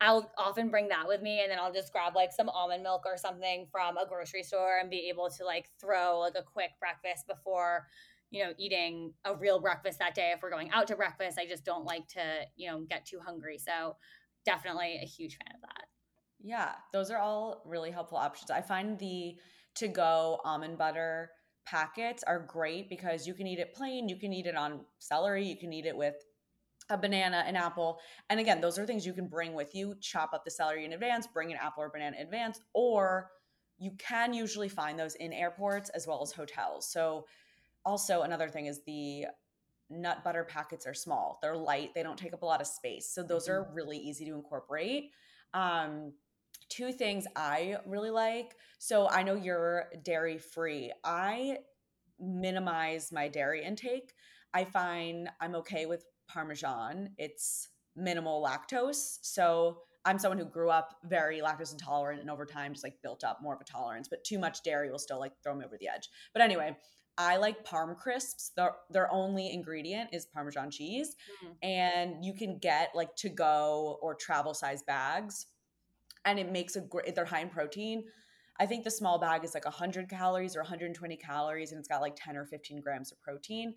I'll 0.00 0.30
often 0.38 0.70
bring 0.70 0.88
that 0.88 1.06
with 1.06 1.20
me 1.20 1.42
and 1.42 1.50
then 1.50 1.58
I'll 1.58 1.72
just 1.72 1.92
grab 1.92 2.14
like 2.16 2.32
some 2.32 2.48
almond 2.48 2.82
milk 2.82 3.02
or 3.04 3.16
something 3.18 3.66
from 3.70 3.98
a 3.98 4.06
grocery 4.06 4.42
store 4.42 4.78
and 4.80 4.90
be 4.90 5.08
able 5.10 5.28
to 5.36 5.44
like 5.44 5.68
throw 5.80 6.20
like 6.20 6.34
a 6.36 6.42
quick 6.42 6.70
breakfast 6.80 7.26
before 7.28 7.86
you 8.30 8.42
know 8.44 8.52
eating 8.58 9.12
a 9.24 9.34
real 9.34 9.60
breakfast 9.60 9.98
that 9.98 10.14
day. 10.14 10.32
If 10.34 10.42
we're 10.42 10.50
going 10.50 10.70
out 10.70 10.86
to 10.88 10.96
breakfast 10.96 11.38
i 11.38 11.46
just 11.46 11.64
don't 11.64 11.84
like 11.84 12.06
to 12.08 12.22
you 12.56 12.70
know 12.70 12.80
get 12.88 13.04
too 13.04 13.20
hungry. 13.24 13.58
So 13.58 13.96
definitely 14.46 14.98
a 15.02 15.06
huge 15.06 15.36
fan 15.36 15.54
of 15.54 15.60
that. 15.62 15.84
Yeah 16.42 16.72
those 16.92 17.10
are 17.10 17.18
all 17.18 17.62
really 17.66 17.90
helpful 17.90 18.18
options. 18.18 18.50
I 18.50 18.62
find 18.62 18.98
the 18.98 19.36
to 19.76 19.88
go 19.88 20.40
almond 20.44 20.78
butter 20.78 21.30
packets 21.66 22.24
are 22.24 22.40
great 22.40 22.88
because 22.88 23.26
you 23.26 23.34
can 23.34 23.46
eat 23.46 23.58
it 23.58 23.74
plain 23.74 24.08
you 24.08 24.16
can 24.16 24.32
eat 24.32 24.46
it 24.46 24.56
on 24.56 24.80
celery 24.98 25.44
you 25.44 25.56
can 25.56 25.72
eat 25.72 25.84
it 25.86 25.96
with 25.96 26.14
a 26.90 26.96
banana, 26.96 27.44
an 27.46 27.56
apple. 27.56 28.00
And 28.28 28.40
again, 28.40 28.60
those 28.60 28.78
are 28.78 28.86
things 28.86 29.06
you 29.06 29.12
can 29.12 29.26
bring 29.26 29.54
with 29.54 29.74
you. 29.74 29.94
Chop 30.00 30.32
up 30.32 30.44
the 30.44 30.50
celery 30.50 30.84
in 30.84 30.92
advance, 30.92 31.26
bring 31.26 31.50
an 31.50 31.58
apple 31.60 31.82
or 31.82 31.90
banana 31.90 32.16
in 32.16 32.22
advance, 32.24 32.60
or 32.74 33.30
you 33.78 33.92
can 33.98 34.34
usually 34.34 34.68
find 34.68 34.98
those 34.98 35.14
in 35.16 35.32
airports 35.32 35.88
as 35.90 36.06
well 36.06 36.22
as 36.22 36.32
hotels. 36.32 36.90
So, 36.90 37.26
also 37.84 38.22
another 38.22 38.48
thing 38.48 38.66
is 38.66 38.82
the 38.84 39.24
nut 39.88 40.22
butter 40.22 40.44
packets 40.44 40.86
are 40.86 40.94
small, 40.94 41.38
they're 41.40 41.56
light, 41.56 41.94
they 41.94 42.02
don't 42.02 42.18
take 42.18 42.34
up 42.34 42.42
a 42.42 42.46
lot 42.46 42.60
of 42.60 42.66
space. 42.66 43.08
So, 43.12 43.22
those 43.22 43.48
mm-hmm. 43.48 43.70
are 43.70 43.74
really 43.74 43.98
easy 43.98 44.26
to 44.26 44.34
incorporate. 44.34 45.10
Um, 45.54 46.12
two 46.68 46.92
things 46.92 47.26
I 47.34 47.78
really 47.86 48.10
like. 48.10 48.54
So, 48.78 49.08
I 49.08 49.22
know 49.22 49.34
you're 49.34 49.86
dairy 50.04 50.38
free. 50.38 50.92
I 51.02 51.58
minimize 52.20 53.12
my 53.12 53.28
dairy 53.28 53.64
intake. 53.64 54.12
I 54.52 54.64
find 54.64 55.30
I'm 55.40 55.54
okay 55.56 55.86
with 55.86 56.04
Parmesan. 56.32 57.10
It's 57.18 57.68
minimal 57.96 58.42
lactose. 58.42 59.18
So 59.22 59.78
I'm 60.04 60.18
someone 60.18 60.38
who 60.38 60.44
grew 60.44 60.70
up 60.70 60.96
very 61.04 61.40
lactose 61.40 61.72
intolerant 61.72 62.20
and 62.20 62.30
over 62.30 62.46
time 62.46 62.72
just 62.72 62.84
like 62.84 63.02
built 63.02 63.24
up 63.24 63.40
more 63.42 63.54
of 63.54 63.60
a 63.60 63.64
tolerance, 63.64 64.08
but 64.08 64.24
too 64.24 64.38
much 64.38 64.62
dairy 64.62 64.90
will 64.90 64.98
still 64.98 65.18
like 65.18 65.32
throw 65.42 65.54
me 65.54 65.64
over 65.64 65.76
the 65.78 65.88
edge. 65.88 66.08
But 66.32 66.42
anyway, 66.42 66.76
I 67.18 67.36
like 67.36 67.66
Parm 67.66 67.96
crisps. 67.96 68.52
Their 68.56 68.72
their 68.88 69.12
only 69.12 69.52
ingredient 69.52 70.10
is 70.12 70.26
Parmesan 70.26 70.70
cheese, 70.70 71.16
mm. 71.44 71.52
and 71.62 72.24
you 72.24 72.32
can 72.32 72.58
get 72.58 72.92
like 72.94 73.14
to 73.16 73.28
go 73.28 73.98
or 74.00 74.14
travel 74.14 74.54
size 74.54 74.82
bags, 74.82 75.46
and 76.24 76.38
it 76.38 76.50
makes 76.50 76.76
a 76.76 76.80
great. 76.80 77.14
They're 77.14 77.26
high 77.26 77.42
in 77.42 77.50
protein. 77.50 78.04
I 78.58 78.66
think 78.66 78.84
the 78.84 78.90
small 78.90 79.18
bag 79.18 79.44
is 79.44 79.54
like 79.54 79.64
100 79.64 80.08
calories 80.08 80.56
or 80.56 80.60
120 80.60 81.16
calories, 81.16 81.72
and 81.72 81.78
it's 81.78 81.88
got 81.88 82.00
like 82.00 82.14
10 82.16 82.36
or 82.36 82.46
15 82.46 82.80
grams 82.80 83.12
of 83.12 83.20
protein. 83.20 83.74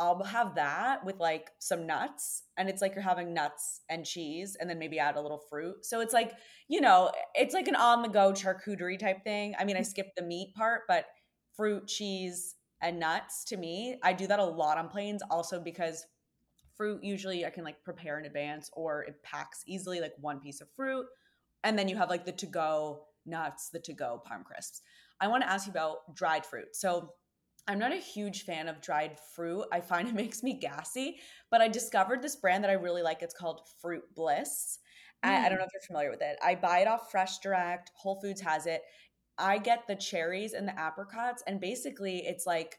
I'll 0.00 0.24
have 0.24 0.54
that 0.54 1.04
with 1.04 1.20
like 1.20 1.50
some 1.58 1.86
nuts 1.86 2.44
and 2.56 2.70
it's 2.70 2.80
like 2.80 2.94
you're 2.94 3.04
having 3.04 3.34
nuts 3.34 3.82
and 3.90 4.04
cheese 4.04 4.56
and 4.58 4.68
then 4.68 4.78
maybe 4.78 4.98
add 4.98 5.16
a 5.16 5.20
little 5.20 5.42
fruit. 5.50 5.84
So 5.84 6.00
it's 6.00 6.14
like, 6.14 6.32
you 6.68 6.80
know, 6.80 7.12
it's 7.34 7.52
like 7.52 7.68
an 7.68 7.76
on 7.76 8.00
the 8.00 8.08
go 8.08 8.32
charcuterie 8.32 8.98
type 8.98 9.22
thing. 9.22 9.54
I 9.58 9.64
mean, 9.64 9.76
I 9.76 9.80
mm. 9.80 9.86
skipped 9.86 10.16
the 10.16 10.22
meat 10.22 10.54
part, 10.56 10.82
but 10.88 11.04
fruit, 11.54 11.86
cheese, 11.86 12.56
and 12.80 12.98
nuts 12.98 13.44
to 13.44 13.58
me, 13.58 13.98
I 14.02 14.14
do 14.14 14.26
that 14.26 14.38
a 14.38 14.44
lot 14.44 14.78
on 14.78 14.88
planes 14.88 15.22
also 15.30 15.60
because 15.60 16.06
fruit 16.74 17.04
usually 17.04 17.44
I 17.44 17.50
can 17.50 17.62
like 17.62 17.84
prepare 17.84 18.18
in 18.18 18.24
advance 18.24 18.70
or 18.72 19.02
it 19.02 19.22
packs 19.22 19.62
easily 19.66 20.00
like 20.00 20.14
one 20.18 20.40
piece 20.40 20.62
of 20.62 20.68
fruit 20.74 21.04
and 21.62 21.78
then 21.78 21.88
you 21.88 21.96
have 21.98 22.08
like 22.08 22.24
the 22.24 22.32
to 22.32 22.46
go 22.46 23.02
nuts, 23.26 23.68
the 23.68 23.80
to 23.80 23.92
go 23.92 24.22
parm 24.26 24.44
crisps. 24.44 24.80
I 25.20 25.28
want 25.28 25.42
to 25.42 25.50
ask 25.50 25.66
you 25.66 25.72
about 25.72 26.14
dried 26.14 26.46
fruit. 26.46 26.74
So 26.74 27.12
I'm 27.68 27.78
not 27.78 27.92
a 27.92 27.96
huge 27.96 28.44
fan 28.44 28.68
of 28.68 28.80
dried 28.80 29.18
fruit. 29.34 29.64
I 29.72 29.80
find 29.80 30.08
it 30.08 30.14
makes 30.24 30.42
me 30.42 30.54
gassy, 30.54 31.18
but 31.50 31.60
I 31.60 31.68
discovered 31.68 32.22
this 32.22 32.36
brand 32.36 32.64
that 32.64 32.70
I 32.70 32.74
really 32.74 33.02
like. 33.02 33.22
It's 33.22 33.34
called 33.34 33.62
Fruit 33.80 34.04
Bliss. 34.14 34.78
Mm. 35.24 35.28
I, 35.28 35.46
I, 35.46 35.48
don't 35.48 35.56
mm. 35.56 35.60
know 35.60 35.66
if 35.66 35.72
you're 35.72 35.82
familiar 35.86 36.10
with 36.10 36.22
it. 36.22 36.38
I 36.42 36.54
buy 36.54 36.80
it 36.80 36.88
off 36.88 37.10
Fresh 37.10 37.38
Direct. 37.38 37.90
Whole 37.94 38.20
Foods 38.20 38.40
has 38.40 38.66
it. 38.66 38.82
I 39.38 39.58
get 39.58 39.86
the 39.86 39.96
cherries 39.96 40.52
and 40.52 40.68
the 40.68 40.78
apricots, 40.78 41.42
and 41.46 41.60
basically 41.60 42.18
it's 42.26 42.46
like 42.46 42.78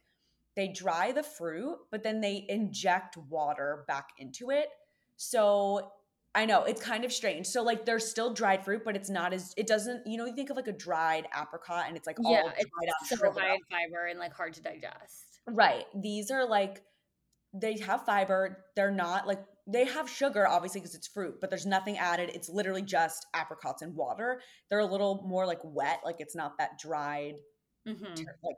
they 0.55 0.67
dry 0.67 1.11
the 1.11 1.23
fruit, 1.23 1.77
but 1.89 2.03
then 2.03 2.21
they 2.21 2.45
inject 2.49 3.17
water 3.17 3.83
back 3.87 4.09
into 4.17 4.51
it. 4.51 4.67
So 5.15 5.91
I 6.33 6.45
know 6.45 6.63
it's 6.63 6.81
kind 6.81 7.03
of 7.03 7.11
strange. 7.11 7.47
So 7.47 7.61
like 7.61 7.85
there's 7.85 8.09
still 8.09 8.33
dried 8.33 8.63
fruit, 8.63 8.83
but 8.85 8.95
it's 8.95 9.09
not 9.09 9.33
as 9.33 9.53
it 9.57 9.67
doesn't. 9.67 10.07
You 10.07 10.17
know, 10.17 10.25
you 10.25 10.35
think 10.35 10.49
of 10.49 10.55
like 10.55 10.67
a 10.67 10.73
dried 10.73 11.27
apricot, 11.39 11.85
and 11.87 11.97
it's 11.97 12.07
like 12.07 12.17
yeah, 12.19 12.41
all 12.41 12.51
it's 12.57 13.09
super 13.09 13.31
high 13.31 13.55
in 13.55 13.59
fiber 13.69 14.05
and 14.09 14.17
like 14.17 14.33
hard 14.33 14.53
to 14.53 14.61
digest. 14.61 15.41
Right. 15.47 15.85
These 15.93 16.31
are 16.31 16.47
like 16.47 16.81
they 17.53 17.77
have 17.79 18.05
fiber. 18.05 18.65
They're 18.75 18.91
not 18.91 19.27
like 19.27 19.43
they 19.67 19.85
have 19.85 20.09
sugar, 20.09 20.47
obviously 20.47 20.79
because 20.79 20.95
it's 20.95 21.07
fruit, 21.07 21.39
but 21.41 21.49
there's 21.49 21.65
nothing 21.65 21.97
added. 21.97 22.31
It's 22.33 22.49
literally 22.49 22.81
just 22.81 23.27
apricots 23.33 23.81
and 23.81 23.93
water. 23.95 24.41
They're 24.69 24.79
a 24.79 24.85
little 24.85 25.25
more 25.27 25.45
like 25.45 25.59
wet, 25.63 25.99
like 26.05 26.17
it's 26.19 26.35
not 26.35 26.57
that 26.59 26.79
dried, 26.79 27.35
mm-hmm. 27.87 28.23
like 28.43 28.55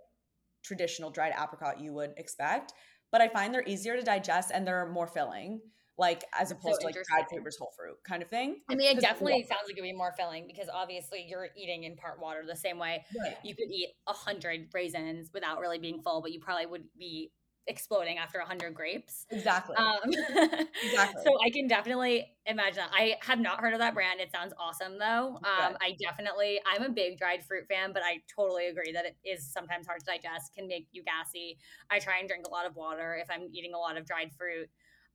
traditional 0.63 1.09
dried 1.09 1.33
apricot 1.41 1.79
you 1.79 1.91
would 1.93 2.13
expect. 2.17 2.73
But 3.11 3.21
I 3.21 3.29
find 3.29 3.53
they're 3.53 3.67
easier 3.67 3.95
to 3.95 4.03
digest 4.03 4.51
and 4.53 4.65
they're 4.65 4.89
more 4.89 5.07
filling 5.07 5.61
like 5.97 6.23
as 6.39 6.51
opposed 6.51 6.75
so 6.75 6.79
to 6.79 6.85
like 6.87 6.95
dried 6.95 7.29
flavors 7.29 7.57
whole 7.57 7.71
fruit 7.77 7.97
kind 8.03 8.23
of 8.23 8.29
thing. 8.29 8.61
I 8.69 8.75
mean, 8.75 8.97
it 8.97 9.01
definitely 9.01 9.43
sounds 9.43 9.61
like 9.67 9.77
it'd 9.77 9.83
be 9.83 9.93
more 9.93 10.13
filling 10.17 10.47
because 10.47 10.67
obviously 10.73 11.25
you're 11.27 11.49
eating 11.55 11.83
in 11.83 11.95
part 11.95 12.19
water 12.19 12.43
the 12.47 12.55
same 12.55 12.79
way 12.79 13.05
right. 13.19 13.37
you 13.43 13.55
could 13.55 13.69
eat 13.69 13.89
a 14.07 14.13
hundred 14.13 14.69
raisins 14.73 15.29
without 15.33 15.59
really 15.59 15.79
being 15.79 16.01
full, 16.01 16.21
but 16.21 16.31
you 16.31 16.39
probably 16.39 16.65
would 16.65 16.85
be 16.97 17.31
exploding 17.67 18.17
after 18.17 18.39
a 18.39 18.45
hundred 18.45 18.73
grapes. 18.73 19.25
Exactly. 19.29 19.75
Um, 19.75 19.99
exactly. 20.83 21.21
So 21.23 21.37
I 21.45 21.49
can 21.49 21.67
definitely 21.67 22.25
imagine 22.45 22.77
that. 22.77 22.91
I 22.91 23.15
have 23.21 23.39
not 23.39 23.59
heard 23.59 23.73
of 23.73 23.79
that 23.79 23.93
brand. 23.93 24.19
It 24.19 24.31
sounds 24.31 24.53
awesome 24.59 24.97
though. 24.97 25.37
Um, 25.37 25.77
I 25.81 25.95
definitely, 26.01 26.59
I'm 26.67 26.83
a 26.83 26.89
big 26.89 27.17
dried 27.17 27.43
fruit 27.43 27.65
fan, 27.67 27.93
but 27.93 28.03
I 28.03 28.17
totally 28.35 28.67
agree 28.67 28.91
that 28.93 29.05
it 29.05 29.15
is 29.23 29.51
sometimes 29.51 29.87
hard 29.87 29.99
to 30.01 30.05
digest, 30.05 30.53
can 30.55 30.67
make 30.67 30.87
you 30.91 31.03
gassy. 31.03 31.57
I 31.89 31.99
try 31.99 32.19
and 32.19 32.27
drink 32.27 32.45
a 32.47 32.51
lot 32.51 32.65
of 32.65 32.75
water 32.75 33.17
if 33.21 33.29
I'm 33.29 33.47
eating 33.53 33.73
a 33.73 33.79
lot 33.79 33.97
of 33.97 34.05
dried 34.05 34.31
fruit. 34.37 34.69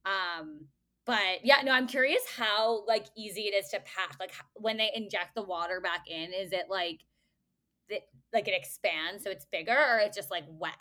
Um, 0.08 0.66
but 1.06 1.44
yeah, 1.44 1.56
no, 1.64 1.72
I'm 1.72 1.86
curious 1.86 2.22
how 2.36 2.84
like 2.86 3.06
easy 3.16 3.42
it 3.42 3.54
is 3.54 3.70
to 3.70 3.80
pack. 3.80 4.16
Like 4.20 4.32
when 4.54 4.76
they 4.76 4.90
inject 4.94 5.34
the 5.34 5.42
water 5.42 5.80
back 5.80 6.04
in, 6.06 6.32
is 6.32 6.52
it 6.52 6.66
like 6.68 7.00
it, 7.88 8.02
like 8.32 8.48
it 8.48 8.54
expands 8.54 9.24
so 9.24 9.30
it's 9.30 9.46
bigger, 9.50 9.76
or 9.76 9.98
it's 9.98 10.16
just 10.16 10.30
like 10.30 10.44
wet? 10.48 10.72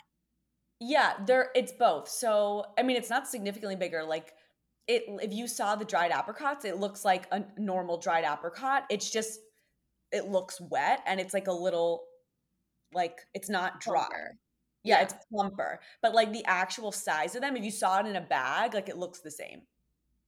Yeah, 0.80 1.14
there 1.26 1.50
it's 1.54 1.72
both. 1.72 2.08
So 2.08 2.66
I 2.78 2.82
mean, 2.82 2.96
it's 2.96 3.10
not 3.10 3.26
significantly 3.26 3.76
bigger. 3.76 4.04
Like 4.04 4.34
it, 4.86 5.04
if 5.22 5.32
you 5.32 5.48
saw 5.48 5.76
the 5.76 5.84
dried 5.84 6.10
apricots, 6.10 6.64
it 6.64 6.78
looks 6.78 7.04
like 7.04 7.26
a 7.32 7.44
normal 7.56 7.98
dried 7.98 8.24
apricot. 8.24 8.84
It's 8.90 9.10
just 9.10 9.40
it 10.12 10.26
looks 10.26 10.60
wet 10.60 11.00
and 11.06 11.20
it's 11.20 11.34
like 11.34 11.46
a 11.46 11.52
little 11.52 12.04
like 12.92 13.20
it's 13.34 13.48
not 13.48 13.80
dry. 13.80 14.08
Yeah, 14.10 14.32
yeah, 14.88 15.02
it's 15.02 15.14
plumper. 15.30 15.80
But 16.02 16.14
like 16.14 16.32
the 16.32 16.44
actual 16.44 16.92
size 16.92 17.34
of 17.34 17.42
them, 17.42 17.56
if 17.56 17.64
you 17.64 17.70
saw 17.70 18.00
it 18.00 18.06
in 18.06 18.16
a 18.16 18.20
bag, 18.20 18.74
like 18.74 18.88
it 18.88 18.96
looks 18.96 19.20
the 19.20 19.30
same. 19.30 19.62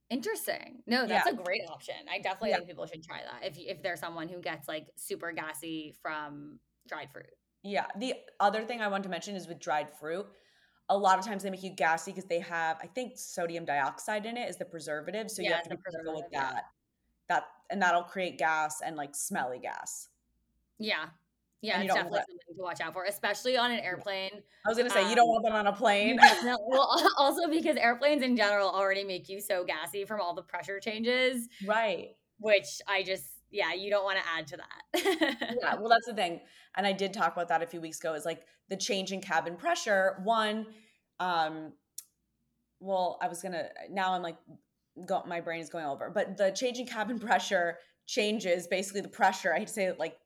Interesting. 0.09 0.83
No, 0.87 1.07
that's 1.07 1.25
yeah. 1.25 1.33
a 1.33 1.35
great 1.35 1.61
option. 1.69 1.95
I 2.11 2.17
definitely 2.19 2.49
yeah. 2.49 2.57
think 2.57 2.67
people 2.67 2.85
should 2.85 3.03
try 3.03 3.21
that 3.23 3.47
if 3.47 3.57
if 3.57 3.81
there's 3.81 3.99
someone 3.99 4.27
who 4.27 4.41
gets 4.41 4.67
like 4.67 4.87
super 4.95 5.31
gassy 5.31 5.95
from 6.01 6.59
dried 6.87 7.09
fruit. 7.11 7.31
Yeah. 7.63 7.85
The 7.97 8.15
other 8.39 8.63
thing 8.63 8.81
I 8.81 8.87
want 8.87 9.03
to 9.03 9.09
mention 9.09 9.35
is 9.35 9.47
with 9.47 9.59
dried 9.59 9.89
fruit, 9.99 10.25
a 10.89 10.97
lot 10.97 11.17
of 11.17 11.25
times 11.25 11.43
they 11.43 11.49
make 11.49 11.63
you 11.63 11.69
gassy 11.69 12.11
because 12.11 12.25
they 12.25 12.39
have, 12.39 12.77
I 12.81 12.87
think, 12.87 13.13
sodium 13.15 13.63
dioxide 13.63 14.25
in 14.25 14.35
it 14.35 14.49
is 14.49 14.57
the 14.57 14.65
preservative. 14.65 15.31
So 15.31 15.41
yeah, 15.41 15.49
you 15.49 15.53
have 15.55 15.63
to 15.63 15.69
be 15.69 15.77
careful 15.89 16.15
with 16.15 16.31
that. 16.33 16.65
That 17.29 17.45
and 17.69 17.81
that'll 17.81 18.03
create 18.03 18.37
gas 18.37 18.81
and 18.81 18.97
like 18.97 19.15
smelly 19.15 19.59
gas. 19.59 20.09
Yeah. 20.77 21.05
Yeah, 21.61 21.81
it's 21.81 21.93
definitely 21.93 22.19
something 22.19 22.55
to 22.57 22.63
watch 22.63 22.81
out 22.81 22.93
for, 22.93 23.05
especially 23.05 23.55
on 23.55 23.71
an 23.71 23.79
airplane. 23.79 24.31
I 24.65 24.69
was 24.69 24.77
gonna 24.77 24.89
say 24.89 25.03
um, 25.03 25.09
you 25.09 25.15
don't 25.15 25.25
um, 25.25 25.29
want 25.29 25.45
that 25.45 25.53
on 25.53 25.67
a 25.67 25.73
plane. 25.73 26.17
no, 26.43 26.57
well, 26.67 26.99
also 27.17 27.47
because 27.49 27.77
airplanes 27.77 28.23
in 28.23 28.35
general 28.35 28.69
already 28.69 29.03
make 29.03 29.29
you 29.29 29.39
so 29.39 29.63
gassy 29.63 30.03
from 30.05 30.19
all 30.19 30.33
the 30.33 30.41
pressure 30.41 30.79
changes, 30.79 31.47
right? 31.65 32.15
Which 32.39 32.81
I 32.87 33.03
just, 33.03 33.25
yeah, 33.51 33.73
you 33.73 33.91
don't 33.91 34.03
want 34.03 34.17
to 34.17 34.23
add 34.35 34.47
to 34.47 34.57
that. 34.57 35.55
yeah, 35.61 35.75
well, 35.75 35.89
that's 35.89 36.07
the 36.07 36.15
thing, 36.15 36.41
and 36.75 36.87
I 36.87 36.93
did 36.93 37.13
talk 37.13 37.33
about 37.33 37.47
that 37.49 37.61
a 37.61 37.67
few 37.67 37.79
weeks 37.79 37.99
ago. 37.99 38.15
Is 38.15 38.25
like 38.25 38.41
the 38.69 38.77
change 38.77 39.11
in 39.11 39.21
cabin 39.21 39.55
pressure. 39.55 40.19
One, 40.23 40.65
um, 41.19 41.73
well, 42.79 43.19
I 43.21 43.27
was 43.27 43.43
gonna 43.43 43.69
now 43.91 44.13
I'm 44.13 44.23
like, 44.23 44.37
go, 45.05 45.21
my 45.27 45.41
brain 45.41 45.61
is 45.61 45.69
going 45.69 45.85
over, 45.85 46.09
but 46.09 46.37
the 46.37 46.49
changing 46.49 46.87
cabin 46.87 47.19
pressure 47.19 47.77
changes 48.07 48.65
basically 48.65 49.01
the 49.01 49.09
pressure. 49.09 49.53
I 49.53 49.59
hate 49.59 49.67
to 49.67 49.73
say 49.73 49.85
it 49.85 49.99
like 49.99 50.17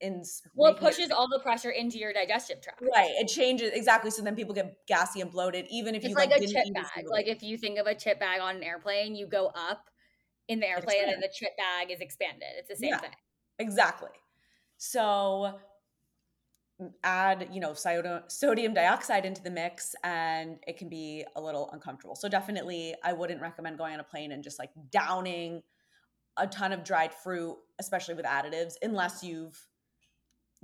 in 0.00 0.22
well 0.54 0.72
it 0.72 0.78
pushes 0.78 1.06
it, 1.06 1.12
all 1.12 1.28
the 1.28 1.40
pressure 1.40 1.70
into 1.70 1.98
your 1.98 2.12
digestive 2.12 2.60
tract. 2.60 2.80
Right 2.82 3.10
it 3.18 3.26
changes 3.26 3.72
exactly 3.72 4.10
so 4.10 4.22
then 4.22 4.36
people 4.36 4.54
get 4.54 4.86
gassy 4.86 5.20
and 5.20 5.30
bloated 5.30 5.66
even 5.70 5.94
if 5.94 6.02
it's 6.02 6.10
you 6.10 6.14
like, 6.14 6.30
like 6.30 6.40
a 6.40 6.46
chip 6.46 6.72
bag 6.72 7.04
like 7.08 7.26
if 7.26 7.42
you 7.42 7.58
think 7.58 7.78
of 7.78 7.86
a 7.86 7.94
chip 7.94 8.20
bag 8.20 8.40
on 8.40 8.56
an 8.56 8.62
airplane 8.62 9.16
you 9.16 9.26
go 9.26 9.48
up 9.54 9.90
in 10.48 10.60
the 10.60 10.68
airplane 10.68 11.08
and 11.08 11.22
the 11.22 11.28
chip 11.34 11.56
bag 11.56 11.90
is 11.90 12.00
expanded 12.00 12.48
it's 12.58 12.68
the 12.68 12.76
same 12.76 12.90
yeah, 12.90 12.98
thing. 12.98 13.10
exactly. 13.58 14.10
So 14.78 15.58
add, 17.04 17.48
you 17.52 17.60
know, 17.60 17.74
sodium 17.74 18.74
dioxide 18.74 19.24
into 19.24 19.42
the 19.42 19.50
mix 19.50 19.94
and 20.02 20.58
it 20.66 20.78
can 20.78 20.88
be 20.88 21.24
a 21.36 21.40
little 21.40 21.70
uncomfortable. 21.72 22.14
So 22.14 22.28
definitely 22.28 22.94
I 23.04 23.12
wouldn't 23.12 23.40
recommend 23.40 23.78
going 23.78 23.94
on 23.94 24.00
a 24.00 24.04
plane 24.04 24.32
and 24.32 24.42
just 24.42 24.58
like 24.58 24.70
downing 24.90 25.62
a 26.36 26.46
ton 26.46 26.72
of 26.72 26.82
dried 26.82 27.14
fruit, 27.14 27.56
especially 27.78 28.14
with 28.14 28.24
additives, 28.24 28.74
unless 28.82 29.22
you've 29.22 29.58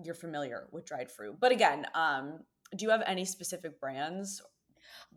you're 0.03 0.15
familiar 0.15 0.69
with 0.71 0.87
dried 0.87 1.11
fruit. 1.11 1.37
But 1.41 1.53
again, 1.53 1.87
um, 1.95 2.41
do 2.77 2.85
you 2.85 2.91
have 2.91 3.03
any 3.07 3.25
specific 3.25 3.81
brands 3.81 4.43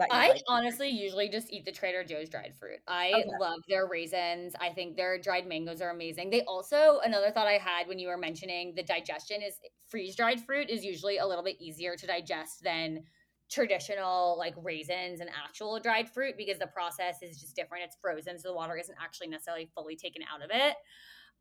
I 0.09 0.29
like 0.29 0.43
honestly 0.47 0.89
usually 0.89 1.29
just 1.29 1.51
eat 1.51 1.65
the 1.65 1.71
Trader 1.71 2.03
Joe's 2.03 2.29
dried 2.29 2.55
fruit. 2.57 2.79
I 2.87 3.11
okay. 3.13 3.29
love 3.39 3.59
their 3.67 3.87
raisins. 3.87 4.53
I 4.59 4.69
think 4.69 4.95
their 4.95 5.19
dried 5.19 5.47
mangoes 5.47 5.81
are 5.81 5.89
amazing. 5.89 6.29
They 6.29 6.41
also 6.43 6.99
another 7.03 7.31
thought 7.31 7.47
I 7.47 7.57
had 7.57 7.87
when 7.87 7.99
you 7.99 8.07
were 8.07 8.17
mentioning 8.17 8.73
the 8.75 8.83
digestion 8.83 9.41
is 9.41 9.55
freeze 9.87 10.15
dried 10.15 10.41
fruit 10.41 10.69
is 10.69 10.83
usually 10.83 11.17
a 11.17 11.25
little 11.25 11.43
bit 11.43 11.57
easier 11.59 11.95
to 11.95 12.07
digest 12.07 12.63
than 12.63 13.03
traditional 13.49 14.37
like 14.37 14.53
raisins 14.57 15.19
and 15.19 15.29
actual 15.29 15.77
dried 15.79 16.09
fruit 16.09 16.35
because 16.37 16.57
the 16.57 16.67
process 16.67 17.21
is 17.21 17.39
just 17.39 17.55
different. 17.55 17.83
It's 17.83 17.97
frozen, 18.01 18.39
so 18.39 18.49
the 18.49 18.55
water 18.55 18.77
isn't 18.77 18.97
actually 19.01 19.27
necessarily 19.27 19.69
fully 19.75 19.95
taken 19.95 20.21
out 20.33 20.43
of 20.43 20.49
it. 20.51 20.75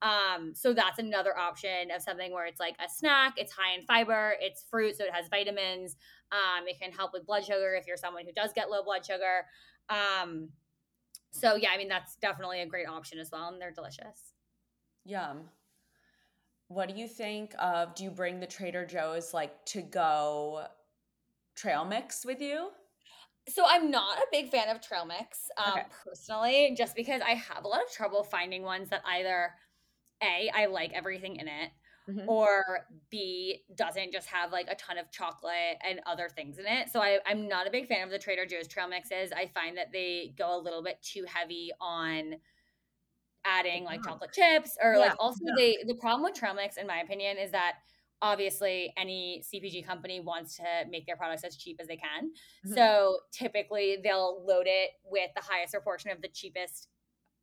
Um, 0.03 0.55
so 0.55 0.73
that's 0.73 0.99
another 0.99 1.37
option 1.37 1.91
of 1.95 2.01
something 2.01 2.33
where 2.33 2.47
it's 2.47 2.61
like 2.61 2.75
a 2.85 2.89
snack, 2.89 3.35
it's 3.37 3.53
high 3.53 3.75
in 3.75 3.85
fiber, 3.85 4.35
it's 4.41 4.65
fruit, 4.71 4.97
so 4.97 5.05
it 5.05 5.13
has 5.13 5.29
vitamins. 5.29 5.97
Um, 6.33 6.67
it 6.67 6.81
can 6.81 6.91
help 6.91 7.13
with 7.13 7.27
blood 7.27 7.45
sugar 7.45 7.75
if 7.79 7.87
you're 7.87 7.97
someone 7.97 8.25
who 8.25 8.33
does 8.33 8.53
get 8.55 8.71
low 8.71 8.83
blood 8.83 9.05
sugar. 9.05 9.45
Um, 9.91 10.49
so 11.33 11.57
yeah, 11.57 11.71
I 11.75 11.77
mean 11.77 11.89
that's 11.89 12.17
definitely 12.17 12.63
a 12.63 12.67
great 12.67 12.89
option 12.89 13.19
as 13.19 13.31
well, 13.31 13.49
and 13.49 13.61
they're 13.61 13.73
delicious. 13.73 14.33
Yum. 15.05 15.49
What 16.69 16.89
do 16.89 16.95
you 16.95 17.09
think 17.09 17.53
of? 17.59 17.95
Do 17.95 18.05
you 18.05 18.11
bring 18.11 18.41
the 18.41 18.47
Trader 18.47 18.87
Joe's 18.87 19.35
like 19.35 19.65
to 19.67 19.83
go 19.83 20.67
trail 21.57 21.85
mix 21.85 22.25
with 22.25 22.41
you? 22.41 22.69
So 23.49 23.65
I'm 23.67 23.91
not 23.91 24.19
a 24.19 24.27
big 24.31 24.51
fan 24.51 24.69
of 24.69 24.81
trail 24.81 25.05
mix 25.05 25.51
um, 25.57 25.73
okay. 25.73 25.83
personally, 26.05 26.75
just 26.77 26.95
because 26.95 27.21
I 27.23 27.31
have 27.31 27.65
a 27.65 27.69
lot 27.69 27.81
of 27.83 27.91
trouble 27.91 28.23
finding 28.23 28.63
ones 28.63 28.89
that 28.91 29.03
either 29.05 29.51
a 30.23 30.51
I 30.55 30.67
like 30.67 30.93
everything 30.93 31.37
in 31.37 31.49
it, 31.49 31.71
mm-hmm. 32.09 32.29
or 32.29 32.87
B 33.11 33.63
doesn't 33.75 34.13
just 34.13 34.29
have 34.29 34.53
like 34.53 34.69
a 34.69 34.75
ton 34.75 34.99
of 34.99 35.11
chocolate 35.11 35.79
and 35.87 36.01
other 36.07 36.29
things 36.29 36.59
in 36.59 36.67
it. 36.67 36.89
So 36.91 37.01
I, 37.01 37.19
I'm 37.27 37.49
not 37.49 37.67
a 37.67 37.71
big 37.71 37.87
fan 37.87 38.05
of 38.05 38.11
the 38.11 38.19
Trader 38.19 38.47
Joe's 38.47 38.69
trail 38.69 38.89
mixes. 38.89 39.33
I 39.33 39.51
find 39.55 39.77
that 39.77 39.93
they 39.93 40.35
go 40.37 40.59
a 40.59 40.61
little 40.61 40.83
bit 40.83 40.99
too 41.03 41.25
heavy 41.27 41.71
on 41.81 42.35
adding 43.47 43.85
like 43.85 44.03
chocolate 44.05 44.33
chips 44.35 44.77
or 44.83 44.93
yeah. 44.93 44.99
like 44.99 45.15
also 45.19 45.41
yeah. 45.47 45.53
they 45.57 45.79
the 45.87 45.95
problem 45.95 46.23
with 46.23 46.35
trail 46.35 46.53
mix 46.53 46.77
in 46.77 46.87
my 46.87 46.99
opinion 46.99 47.39
is 47.39 47.51
that 47.51 47.77
obviously 48.23 48.93
any 48.97 49.43
CPG 49.43 49.87
company 49.87 50.21
wants 50.21 50.57
to 50.57 50.65
make 50.91 51.07
their 51.07 51.17
products 51.17 51.43
as 51.45 51.57
cheap 51.57 51.79
as 51.81 51.87
they 51.87 51.97
can. 51.97 52.27
Mm-hmm. 52.27 52.75
So 52.75 53.19
typically 53.33 53.99
they'll 54.03 54.45
load 54.47 54.67
it 54.67 54.91
with 55.05 55.31
the 55.35 55.43
highest 55.43 55.73
proportion 55.73 56.11
of 56.11 56.21
the 56.21 56.29
cheapest 56.29 56.89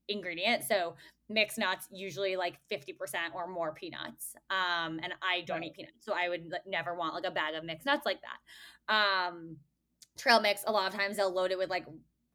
ingredient. 0.08 0.64
So 0.64 0.96
mixed 1.30 1.58
nuts 1.58 1.88
usually 1.92 2.36
like 2.36 2.58
50% 2.72 2.96
or 3.36 3.48
more 3.48 3.74
peanuts. 3.74 4.36
Um, 4.50 5.00
and 5.04 5.14
I 5.22 5.42
don't 5.46 5.60
right. 5.60 5.68
eat 5.68 5.76
peanuts. 5.76 6.06
So 6.06 6.14
I 6.14 6.30
would 6.30 6.52
never 6.66 6.96
want 6.96 7.16
like 7.16 7.26
a 7.26 7.32
bag 7.32 7.56
of 7.56 7.64
mixed 7.64 7.86
nuts 7.86 8.06
like 8.06 8.20
that. 8.22 8.94
Um, 8.94 9.58
trail 10.18 10.40
mix, 10.40 10.64
a 10.66 10.72
lot 10.72 10.92
of 10.92 11.00
times 11.00 11.18
they'll 11.18 11.34
load 11.34 11.52
it 11.52 11.58
with 11.58 11.70
like 11.70 11.86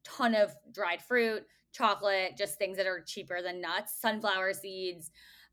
ton 0.05 0.35
of 0.35 0.55
dried 0.73 1.01
fruit, 1.03 1.45
chocolate, 1.73 2.37
just 2.37 2.59
things 2.59 2.77
that 2.77 2.87
are 2.87 3.01
cheaper 3.01 3.41
than 3.43 3.61
nuts, 3.61 3.95
sunflower 4.01 4.53
seeds. 4.55 5.11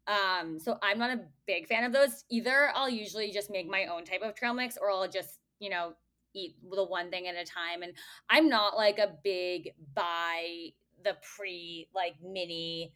Um, 0.08 0.60
so 0.60 0.78
I'm 0.82 0.98
not 0.98 1.12
a 1.12 1.22
big 1.46 1.68
fan 1.68 1.84
of 1.84 1.94
those. 1.94 2.26
Either 2.30 2.72
I'll 2.74 2.90
usually 2.90 3.32
just 3.32 3.50
make 3.50 3.70
my 3.70 3.86
own 3.86 4.06
type 4.06 4.22
of 4.22 4.36
trail 4.36 4.54
mix 4.54 4.78
or 4.78 4.90
I'll 4.90 5.08
just, 5.08 5.40
you 5.60 5.70
know, 5.70 5.94
eat 6.34 6.56
the 6.70 6.84
one 6.84 7.10
thing 7.10 7.28
at 7.28 7.36
a 7.36 7.46
time. 7.46 7.84
And 7.84 7.94
I'm 8.30 8.50
not 8.50 8.76
like 8.76 8.98
a 8.98 9.16
big 9.24 9.72
buy 9.94 10.70
the 11.04 11.16
pre 11.36 11.88
like 11.94 12.16
mini 12.24 12.94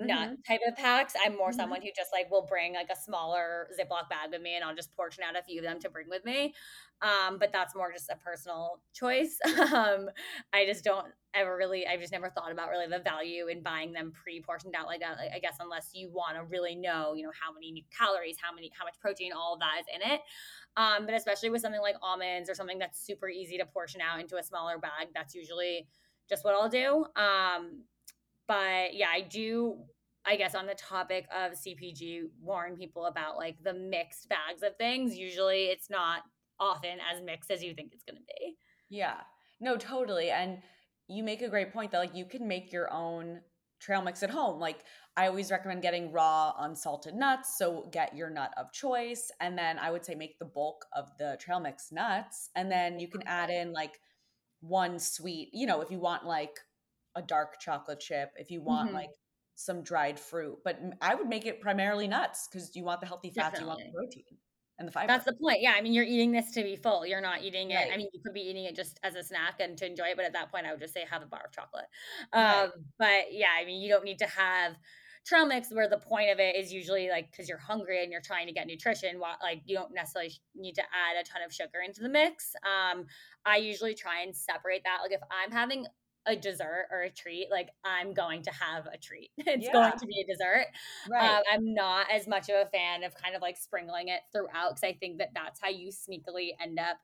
nut 0.00 0.30
mm-hmm. 0.30 0.52
type 0.52 0.60
of 0.66 0.76
packs. 0.76 1.14
I'm 1.24 1.36
more 1.36 1.50
mm-hmm. 1.50 1.60
someone 1.60 1.82
who 1.82 1.88
just 1.96 2.10
like 2.12 2.30
will 2.30 2.46
bring 2.46 2.74
like 2.74 2.88
a 2.90 2.96
smaller 2.96 3.68
Ziploc 3.78 4.08
bag 4.08 4.30
with 4.30 4.42
me 4.42 4.56
and 4.56 4.64
I'll 4.64 4.74
just 4.74 4.94
portion 4.96 5.22
out 5.22 5.38
a 5.38 5.42
few 5.42 5.60
of 5.60 5.64
them 5.64 5.78
to 5.80 5.90
bring 5.90 6.08
with 6.08 6.24
me. 6.24 6.54
Um, 7.02 7.38
but 7.38 7.50
that's 7.52 7.74
more 7.74 7.90
just 7.92 8.10
a 8.10 8.16
personal 8.16 8.80
choice. 8.92 9.38
um, 9.72 10.10
I 10.52 10.66
just 10.66 10.84
don't 10.84 11.06
ever 11.32 11.56
really, 11.56 11.86
I've 11.86 12.00
just 12.00 12.12
never 12.12 12.28
thought 12.28 12.52
about 12.52 12.68
really 12.70 12.86
the 12.88 12.98
value 12.98 13.46
in 13.46 13.62
buying 13.62 13.92
them 13.92 14.12
pre 14.12 14.42
portioned 14.42 14.74
out 14.74 14.86
like 14.86 15.00
that. 15.00 15.18
I 15.34 15.38
guess 15.38 15.56
unless 15.60 15.90
you 15.94 16.10
want 16.10 16.36
to 16.36 16.44
really 16.44 16.74
know, 16.74 17.14
you 17.14 17.22
know, 17.22 17.32
how 17.40 17.52
many 17.52 17.86
calories, 17.96 18.36
how 18.40 18.54
many, 18.54 18.70
how 18.78 18.84
much 18.84 18.98
protein, 19.00 19.32
all 19.32 19.54
of 19.54 19.60
that 19.60 19.80
is 19.80 19.86
in 19.94 20.12
it. 20.12 20.20
Um, 20.76 21.06
but 21.06 21.14
especially 21.14 21.50
with 21.50 21.62
something 21.62 21.80
like 21.80 21.96
almonds 22.02 22.50
or 22.50 22.54
something 22.54 22.78
that's 22.78 23.00
super 23.04 23.28
easy 23.28 23.56
to 23.58 23.66
portion 23.66 24.00
out 24.00 24.20
into 24.20 24.36
a 24.36 24.42
smaller 24.42 24.78
bag, 24.78 25.08
that's 25.14 25.34
usually 25.34 25.86
just 26.28 26.44
what 26.44 26.54
I'll 26.54 26.68
do. 26.68 27.04
Um, 27.16 27.82
but 28.50 28.94
yeah, 28.96 29.06
I 29.14 29.20
do, 29.20 29.76
I 30.26 30.34
guess, 30.34 30.56
on 30.56 30.66
the 30.66 30.74
topic 30.74 31.24
of 31.32 31.52
CPG, 31.52 32.22
warn 32.42 32.76
people 32.76 33.06
about 33.06 33.36
like 33.36 33.54
the 33.62 33.72
mixed 33.72 34.28
bags 34.28 34.64
of 34.64 34.74
things. 34.76 35.16
Usually 35.16 35.66
it's 35.66 35.88
not 35.88 36.22
often 36.58 36.98
as 37.14 37.22
mixed 37.22 37.52
as 37.52 37.62
you 37.62 37.74
think 37.74 37.92
it's 37.92 38.02
going 38.02 38.16
to 38.16 38.24
be. 38.26 38.56
Yeah, 38.88 39.18
no, 39.60 39.76
totally. 39.76 40.30
And 40.30 40.58
you 41.06 41.22
make 41.22 41.42
a 41.42 41.48
great 41.48 41.72
point 41.72 41.92
that 41.92 41.98
like 41.98 42.16
you 42.16 42.24
can 42.24 42.48
make 42.48 42.72
your 42.72 42.92
own 42.92 43.40
trail 43.78 44.02
mix 44.02 44.20
at 44.24 44.30
home. 44.30 44.58
Like 44.58 44.80
I 45.16 45.28
always 45.28 45.52
recommend 45.52 45.82
getting 45.82 46.10
raw 46.10 46.52
unsalted 46.58 47.14
nuts. 47.14 47.56
So 47.56 47.88
get 47.92 48.16
your 48.16 48.30
nut 48.30 48.52
of 48.56 48.72
choice. 48.72 49.30
And 49.38 49.56
then 49.56 49.78
I 49.78 49.92
would 49.92 50.04
say 50.04 50.16
make 50.16 50.40
the 50.40 50.44
bulk 50.44 50.86
of 50.96 51.06
the 51.20 51.38
trail 51.40 51.60
mix 51.60 51.92
nuts. 51.92 52.50
And 52.56 52.68
then 52.68 52.98
you 52.98 53.06
can 53.06 53.22
add 53.26 53.48
in 53.48 53.72
like 53.72 54.00
one 54.58 54.98
sweet, 54.98 55.50
you 55.52 55.68
know, 55.68 55.82
if 55.82 55.92
you 55.92 56.00
want 56.00 56.26
like 56.26 56.58
a 57.14 57.22
dark 57.22 57.60
chocolate 57.60 58.00
chip, 58.00 58.30
if 58.36 58.50
you 58.50 58.62
want 58.62 58.88
mm-hmm. 58.88 58.96
like 58.96 59.10
some 59.56 59.82
dried 59.82 60.18
fruit, 60.18 60.58
but 60.64 60.78
I 61.00 61.14
would 61.14 61.28
make 61.28 61.46
it 61.46 61.60
primarily 61.60 62.08
nuts 62.08 62.48
because 62.50 62.74
you 62.74 62.84
want 62.84 63.00
the 63.00 63.06
healthy 63.06 63.30
fats, 63.30 63.58
Definitely. 63.58 63.84
you 63.84 63.92
want 63.92 63.92
the 63.92 63.98
protein 63.98 64.38
and 64.78 64.88
the 64.88 64.92
fiber. 64.92 65.06
That's 65.06 65.26
the 65.26 65.34
point. 65.34 65.60
Yeah. 65.60 65.74
I 65.76 65.82
mean, 65.82 65.92
you're 65.92 66.04
eating 66.04 66.32
this 66.32 66.50
to 66.52 66.62
be 66.62 66.74
full. 66.74 67.06
You're 67.06 67.20
not 67.20 67.42
eating 67.42 67.70
it. 67.70 67.74
Right. 67.74 67.90
I 67.92 67.96
mean, 67.96 68.08
you 68.12 68.20
could 68.24 68.32
be 68.32 68.40
eating 68.40 68.64
it 68.64 68.74
just 68.74 68.98
as 69.02 69.14
a 69.14 69.22
snack 69.22 69.60
and 69.60 69.76
to 69.78 69.86
enjoy 69.86 70.06
it. 70.06 70.16
But 70.16 70.24
at 70.24 70.32
that 70.32 70.50
point, 70.50 70.66
I 70.66 70.72
would 70.72 70.80
just 70.80 70.94
say 70.94 71.04
have 71.08 71.22
a 71.22 71.26
bar 71.26 71.42
of 71.44 71.52
chocolate. 71.52 71.84
Right. 72.34 72.64
Um, 72.64 72.70
but 72.98 73.32
yeah, 73.32 73.50
I 73.60 73.64
mean, 73.66 73.82
you 73.82 73.90
don't 73.90 74.04
need 74.04 74.18
to 74.20 74.26
have 74.26 74.76
trail 75.26 75.46
mix 75.46 75.72
where 75.72 75.88
the 75.88 75.98
point 75.98 76.30
of 76.30 76.40
it 76.40 76.56
is 76.56 76.72
usually 76.72 77.08
like 77.08 77.30
because 77.30 77.48
you're 77.48 77.58
hungry 77.58 78.02
and 78.02 78.10
you're 78.10 78.22
trying 78.22 78.46
to 78.46 78.52
get 78.52 78.66
nutrition 78.66 79.18
while 79.18 79.36
like 79.42 79.60
you 79.66 79.76
don't 79.76 79.92
necessarily 79.94 80.32
need 80.56 80.74
to 80.74 80.80
add 80.80 81.20
a 81.20 81.24
ton 81.24 81.42
of 81.44 81.52
sugar 81.52 81.80
into 81.84 82.00
the 82.00 82.08
mix 82.08 82.54
um 82.64 83.04
i 83.44 83.58
usually 83.58 83.94
try 83.94 84.22
and 84.22 84.34
separate 84.34 84.80
that 84.82 84.98
like 85.02 85.12
if 85.12 85.20
i'm 85.30 85.52
having 85.52 85.86
a 86.26 86.36
dessert 86.36 86.86
or 86.90 87.02
a 87.02 87.10
treat 87.10 87.48
like 87.50 87.70
i'm 87.84 88.12
going 88.12 88.42
to 88.42 88.50
have 88.50 88.86
a 88.86 88.98
treat 88.98 89.30
it's 89.38 89.66
yeah. 89.66 89.72
going 89.72 89.92
to 89.98 90.06
be 90.06 90.20
a 90.20 90.32
dessert 90.32 90.66
right. 91.10 91.38
Uh, 91.38 91.40
i'm 91.52 91.74
not 91.74 92.06
as 92.12 92.28
much 92.28 92.48
of 92.48 92.56
a 92.56 92.70
fan 92.70 93.02
of 93.02 93.14
kind 93.14 93.34
of 93.34 93.42
like 93.42 93.56
sprinkling 93.56 94.08
it 94.08 94.20
throughout 94.32 94.70
because 94.70 94.84
i 94.84 94.92
think 94.92 95.18
that 95.18 95.30
that's 95.34 95.60
how 95.60 95.68
you 95.68 95.88
sneakily 95.88 96.50
end 96.60 96.78
up 96.78 96.98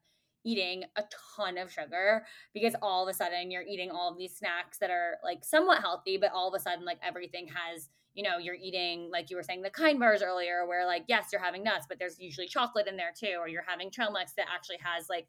eating 0.44 0.84
a 0.96 1.02
ton 1.36 1.58
of 1.58 1.72
sugar 1.72 2.24
because 2.54 2.76
all 2.80 3.02
of 3.02 3.12
a 3.12 3.16
sudden 3.16 3.50
you're 3.50 3.62
eating 3.62 3.90
all 3.90 4.12
of 4.12 4.18
these 4.18 4.36
snacks 4.36 4.78
that 4.78 4.90
are 4.90 5.16
like 5.24 5.44
somewhat 5.44 5.80
healthy 5.80 6.16
but 6.16 6.30
all 6.32 6.46
of 6.46 6.54
a 6.54 6.60
sudden 6.60 6.84
like 6.84 6.98
everything 7.02 7.48
has 7.48 7.88
you 8.16 8.22
know, 8.22 8.38
you're 8.38 8.56
eating, 8.56 9.10
like 9.12 9.28
you 9.30 9.36
were 9.36 9.42
saying, 9.42 9.60
the 9.60 9.70
kind 9.70 10.00
bars 10.00 10.22
earlier, 10.22 10.66
where 10.66 10.86
like, 10.86 11.04
yes, 11.06 11.28
you're 11.30 11.40
having 11.40 11.62
nuts, 11.62 11.84
but 11.86 11.98
there's 11.98 12.18
usually 12.18 12.48
chocolate 12.48 12.88
in 12.88 12.96
there 12.96 13.12
too, 13.14 13.36
or 13.38 13.46
you're 13.46 13.64
having 13.66 13.90
trail 13.90 14.10
mix 14.10 14.32
that 14.32 14.46
actually 14.52 14.78
has 14.82 15.10
like 15.10 15.28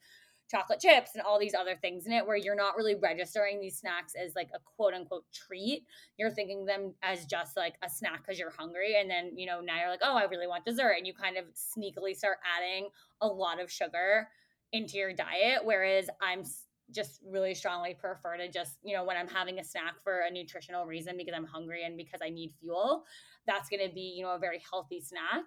chocolate 0.50 0.80
chips 0.80 1.12
and 1.14 1.24
all 1.24 1.40
these 1.40 1.54
other 1.54 1.76
things 1.76 2.06
in 2.06 2.12
it, 2.12 2.26
where 2.26 2.38
you're 2.38 2.56
not 2.56 2.78
really 2.78 2.96
registering 2.96 3.60
these 3.60 3.78
snacks 3.78 4.14
as 4.16 4.36
like 4.36 4.50
a 4.56 4.60
quote 4.60 4.94
unquote 4.94 5.26
treat. 5.34 5.86
You're 6.18 6.32
thinking 6.32 6.66
them 6.66 6.94
as 7.04 7.26
just 7.26 7.58
like 7.58 7.76
a 7.84 7.90
snack 7.90 8.26
because 8.26 8.40
you're 8.40 8.52
hungry. 8.52 9.00
And 9.00 9.10
then, 9.10 9.38
you 9.38 9.46
know, 9.46 9.62
now 9.62 9.80
you're 9.80 9.90
like, 9.90 10.02
oh, 10.04 10.16
I 10.16 10.24
really 10.24 10.48
want 10.48 10.66
dessert. 10.66 10.96
And 10.98 11.06
you 11.06 11.14
kind 11.14 11.38
of 11.38 11.46
sneakily 11.54 12.16
start 12.16 12.38
adding 12.58 12.90
a 13.22 13.28
lot 13.28 13.62
of 13.62 13.72
sugar 13.72 14.28
into 14.72 14.98
your 14.98 15.14
diet. 15.14 15.62
Whereas 15.64 16.10
I'm 16.22 16.44
just 16.92 17.22
really 17.30 17.54
strongly 17.54 17.94
prefer 17.94 18.38
to 18.38 18.50
just, 18.50 18.78
you 18.84 18.96
know, 18.96 19.04
when 19.04 19.18
I'm 19.18 19.28
having 19.28 19.60
a 19.60 19.64
snack 19.64 19.96
for 20.04 20.20
a 20.20 20.32
nutritional 20.32 20.86
reason 20.86 21.18
because 21.18 21.34
I'm 21.36 21.46
hungry 21.46 21.84
and 21.84 21.98
because 21.98 22.22
I 22.24 22.30
need 22.30 22.54
fuel, 22.60 23.04
that's 23.46 23.70
going 23.70 23.86
to 23.88 23.94
be, 23.94 24.14
you 24.18 24.24
know, 24.24 24.36
a 24.36 24.40
very 24.40 24.62
healthy 24.70 25.02
snack. 25.02 25.44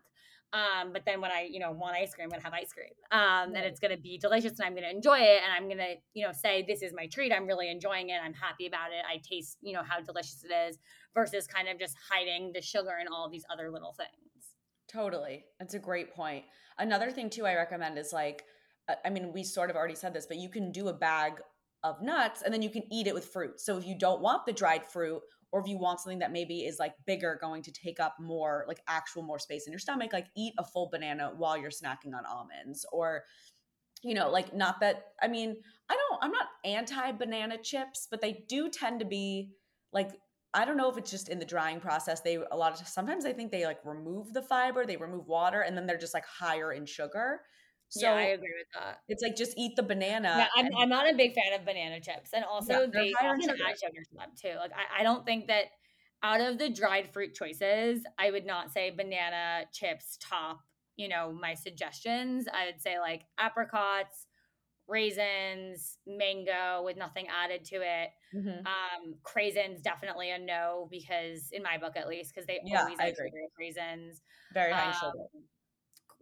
Um, 0.52 0.92
but 0.92 1.02
then 1.06 1.20
when 1.20 1.30
I, 1.30 1.48
you 1.50 1.60
know, 1.60 1.70
want 1.70 1.96
ice 1.96 2.14
cream, 2.14 2.24
I'm 2.24 2.30
gonna 2.30 2.42
have 2.42 2.52
ice 2.52 2.72
cream. 2.72 2.90
Um, 3.12 3.54
and 3.54 3.64
it's 3.64 3.78
gonna 3.78 3.96
be 3.96 4.18
delicious 4.18 4.58
and 4.58 4.66
I'm 4.66 4.74
gonna 4.74 4.88
enjoy 4.88 5.18
it. 5.18 5.40
And 5.44 5.52
I'm 5.52 5.68
gonna, 5.68 5.94
you 6.14 6.26
know, 6.26 6.32
say 6.32 6.64
this 6.66 6.82
is 6.82 6.92
my 6.94 7.06
treat. 7.06 7.32
I'm 7.32 7.46
really 7.46 7.70
enjoying 7.70 8.10
it. 8.10 8.20
I'm 8.22 8.34
happy 8.34 8.66
about 8.66 8.90
it. 8.90 9.04
I 9.08 9.18
taste, 9.18 9.58
you 9.60 9.72
know, 9.72 9.82
how 9.82 10.00
delicious 10.00 10.44
it 10.44 10.52
is 10.52 10.78
versus 11.14 11.46
kind 11.46 11.68
of 11.68 11.78
just 11.78 11.96
hiding 12.10 12.52
the 12.52 12.62
sugar 12.62 12.96
and 12.98 13.08
all 13.08 13.28
these 13.30 13.44
other 13.52 13.70
little 13.70 13.92
things. 13.92 14.54
Totally. 14.88 15.44
That's 15.60 15.74
a 15.74 15.78
great 15.78 16.14
point. 16.14 16.44
Another 16.78 17.10
thing 17.10 17.30
too 17.30 17.46
I 17.46 17.54
recommend 17.54 17.98
is 17.98 18.12
like 18.12 18.44
uh, 18.88 18.94
I 19.04 19.10
mean, 19.10 19.32
we 19.32 19.44
sort 19.44 19.70
of 19.70 19.76
already 19.76 19.94
said 19.94 20.14
this, 20.14 20.26
but 20.26 20.38
you 20.38 20.48
can 20.48 20.72
do 20.72 20.88
a 20.88 20.92
bag 20.92 21.34
of 21.82 22.02
nuts 22.02 22.42
and 22.42 22.52
then 22.52 22.62
you 22.62 22.70
can 22.70 22.82
eat 22.92 23.06
it 23.06 23.14
with 23.14 23.26
fruit. 23.26 23.60
So 23.60 23.78
if 23.78 23.86
you 23.86 23.96
don't 23.96 24.20
want 24.20 24.46
the 24.46 24.52
dried 24.52 24.84
fruit 24.84 25.22
or 25.52 25.60
if 25.60 25.66
you 25.66 25.78
want 25.78 26.00
something 26.00 26.20
that 26.20 26.32
maybe 26.32 26.60
is 26.60 26.78
like 26.78 26.94
bigger, 27.06 27.38
going 27.40 27.62
to 27.62 27.72
take 27.72 27.98
up 27.98 28.16
more, 28.20 28.64
like 28.68 28.80
actual 28.88 29.22
more 29.22 29.38
space 29.38 29.66
in 29.66 29.72
your 29.72 29.78
stomach, 29.78 30.12
like 30.12 30.26
eat 30.36 30.54
a 30.58 30.64
full 30.64 30.88
banana 30.90 31.32
while 31.36 31.58
you're 31.58 31.70
snacking 31.70 32.14
on 32.16 32.24
almonds. 32.26 32.86
Or, 32.92 33.24
you 34.02 34.14
know, 34.14 34.30
like 34.30 34.54
not 34.54 34.80
that, 34.80 35.06
I 35.20 35.28
mean, 35.28 35.56
I 35.88 35.94
don't, 35.96 36.22
I'm 36.22 36.30
not 36.30 36.46
anti 36.64 37.12
banana 37.12 37.58
chips, 37.58 38.06
but 38.10 38.20
they 38.20 38.44
do 38.48 38.68
tend 38.68 39.00
to 39.00 39.06
be 39.06 39.50
like, 39.92 40.10
I 40.54 40.64
don't 40.64 40.76
know 40.76 40.90
if 40.90 40.98
it's 40.98 41.10
just 41.10 41.28
in 41.28 41.38
the 41.38 41.44
drying 41.44 41.80
process. 41.80 42.20
They, 42.20 42.38
a 42.50 42.56
lot 42.56 42.72
of 42.72 42.86
sometimes 42.86 43.24
I 43.24 43.32
think 43.32 43.50
they 43.50 43.66
like 43.66 43.78
remove 43.84 44.32
the 44.32 44.42
fiber, 44.42 44.84
they 44.84 44.96
remove 44.96 45.26
water, 45.26 45.62
and 45.62 45.76
then 45.76 45.86
they're 45.86 45.98
just 45.98 46.14
like 46.14 46.26
higher 46.26 46.72
in 46.72 46.86
sugar. 46.86 47.40
So 47.90 48.02
yeah, 48.02 48.14
I 48.14 48.22
agree 48.22 48.54
with 48.56 48.68
that. 48.74 49.00
It's 49.08 49.20
like 49.20 49.36
just 49.36 49.52
eat 49.58 49.74
the 49.74 49.82
banana. 49.82 50.34
Yeah, 50.38 50.46
I'm, 50.56 50.70
I'm 50.78 50.88
not 50.88 51.12
a 51.12 51.16
big 51.16 51.34
fan 51.34 51.58
of 51.58 51.66
banana 51.66 52.00
chips, 52.00 52.30
and 52.32 52.44
also 52.44 52.82
yeah, 52.82 52.86
they 52.92 53.12
often 53.20 53.42
sugar. 53.42 53.54
add 53.68 53.80
sugar 53.80 54.02
to 54.08 54.14
them 54.16 54.28
too. 54.40 54.56
Like 54.58 54.70
I, 54.72 55.00
I 55.00 55.02
don't 55.02 55.26
think 55.26 55.48
that 55.48 55.64
out 56.22 56.40
of 56.40 56.58
the 56.58 56.70
dried 56.70 57.12
fruit 57.12 57.34
choices, 57.34 58.04
I 58.16 58.30
would 58.30 58.46
not 58.46 58.72
say 58.72 58.90
banana 58.90 59.64
chips 59.72 60.18
top. 60.20 60.60
You 60.96 61.08
know 61.08 61.32
my 61.32 61.54
suggestions. 61.54 62.46
I 62.52 62.66
would 62.66 62.80
say 62.80 63.00
like 63.00 63.22
apricots, 63.40 64.26
raisins, 64.86 65.98
mango 66.06 66.82
with 66.84 66.96
nothing 66.96 67.26
added 67.26 67.64
to 67.66 67.76
it. 67.76 68.10
Mm-hmm. 68.32 68.66
Um, 68.66 69.14
craisins 69.24 69.82
definitely 69.82 70.30
a 70.30 70.38
no 70.38 70.86
because 70.92 71.48
in 71.50 71.64
my 71.64 71.76
book 71.76 71.96
at 71.96 72.06
least 72.06 72.32
because 72.32 72.46
they 72.46 72.60
yeah, 72.64 72.82
always 72.82 72.98
I 73.00 73.06
agree. 73.06 73.32
raisins. 73.58 74.22
Very 74.54 74.72
high 74.72 74.90
um, 74.90 74.92
sugar 74.92 75.44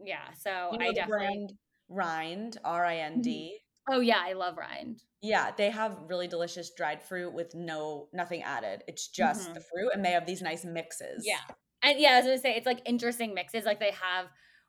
yeah. 0.05 0.33
So 0.41 0.71
you 0.73 0.79
know 0.79 0.87
I 0.87 0.93
definitely 0.93 1.49
Rind 1.89 2.59
R 2.65 2.85
I 2.85 2.97
N 2.99 3.21
D. 3.21 3.31
Mm-hmm. 3.31 3.95
Oh 3.95 4.01
yeah, 4.01 4.21
I 4.23 4.35
love 4.35 4.57
Rind. 4.57 5.03
Yeah, 5.23 5.51
they 5.57 5.71
have 5.71 5.97
really 6.07 6.29
delicious 6.29 6.71
dried 6.77 7.03
fruit 7.03 7.33
with 7.33 7.55
no 7.55 8.09
nothing 8.13 8.43
added. 8.43 8.85
It's 8.87 9.09
just 9.09 9.45
mm-hmm. 9.45 9.55
the 9.55 9.61
fruit, 9.61 9.91
and 9.95 10.05
they 10.05 10.13
have 10.13 10.27
these 10.27 10.43
nice 10.43 10.65
mixes. 10.65 11.25
Yeah, 11.27 11.41
and 11.83 11.99
yeah, 11.99 12.13
I 12.13 12.17
was 12.17 12.27
gonna 12.27 12.39
say 12.39 12.55
it's 12.55 12.67
like 12.67 12.83
interesting 12.85 13.35
mixes. 13.35 13.65
Like 13.65 13.81
they 13.81 13.93
have 13.93 14.27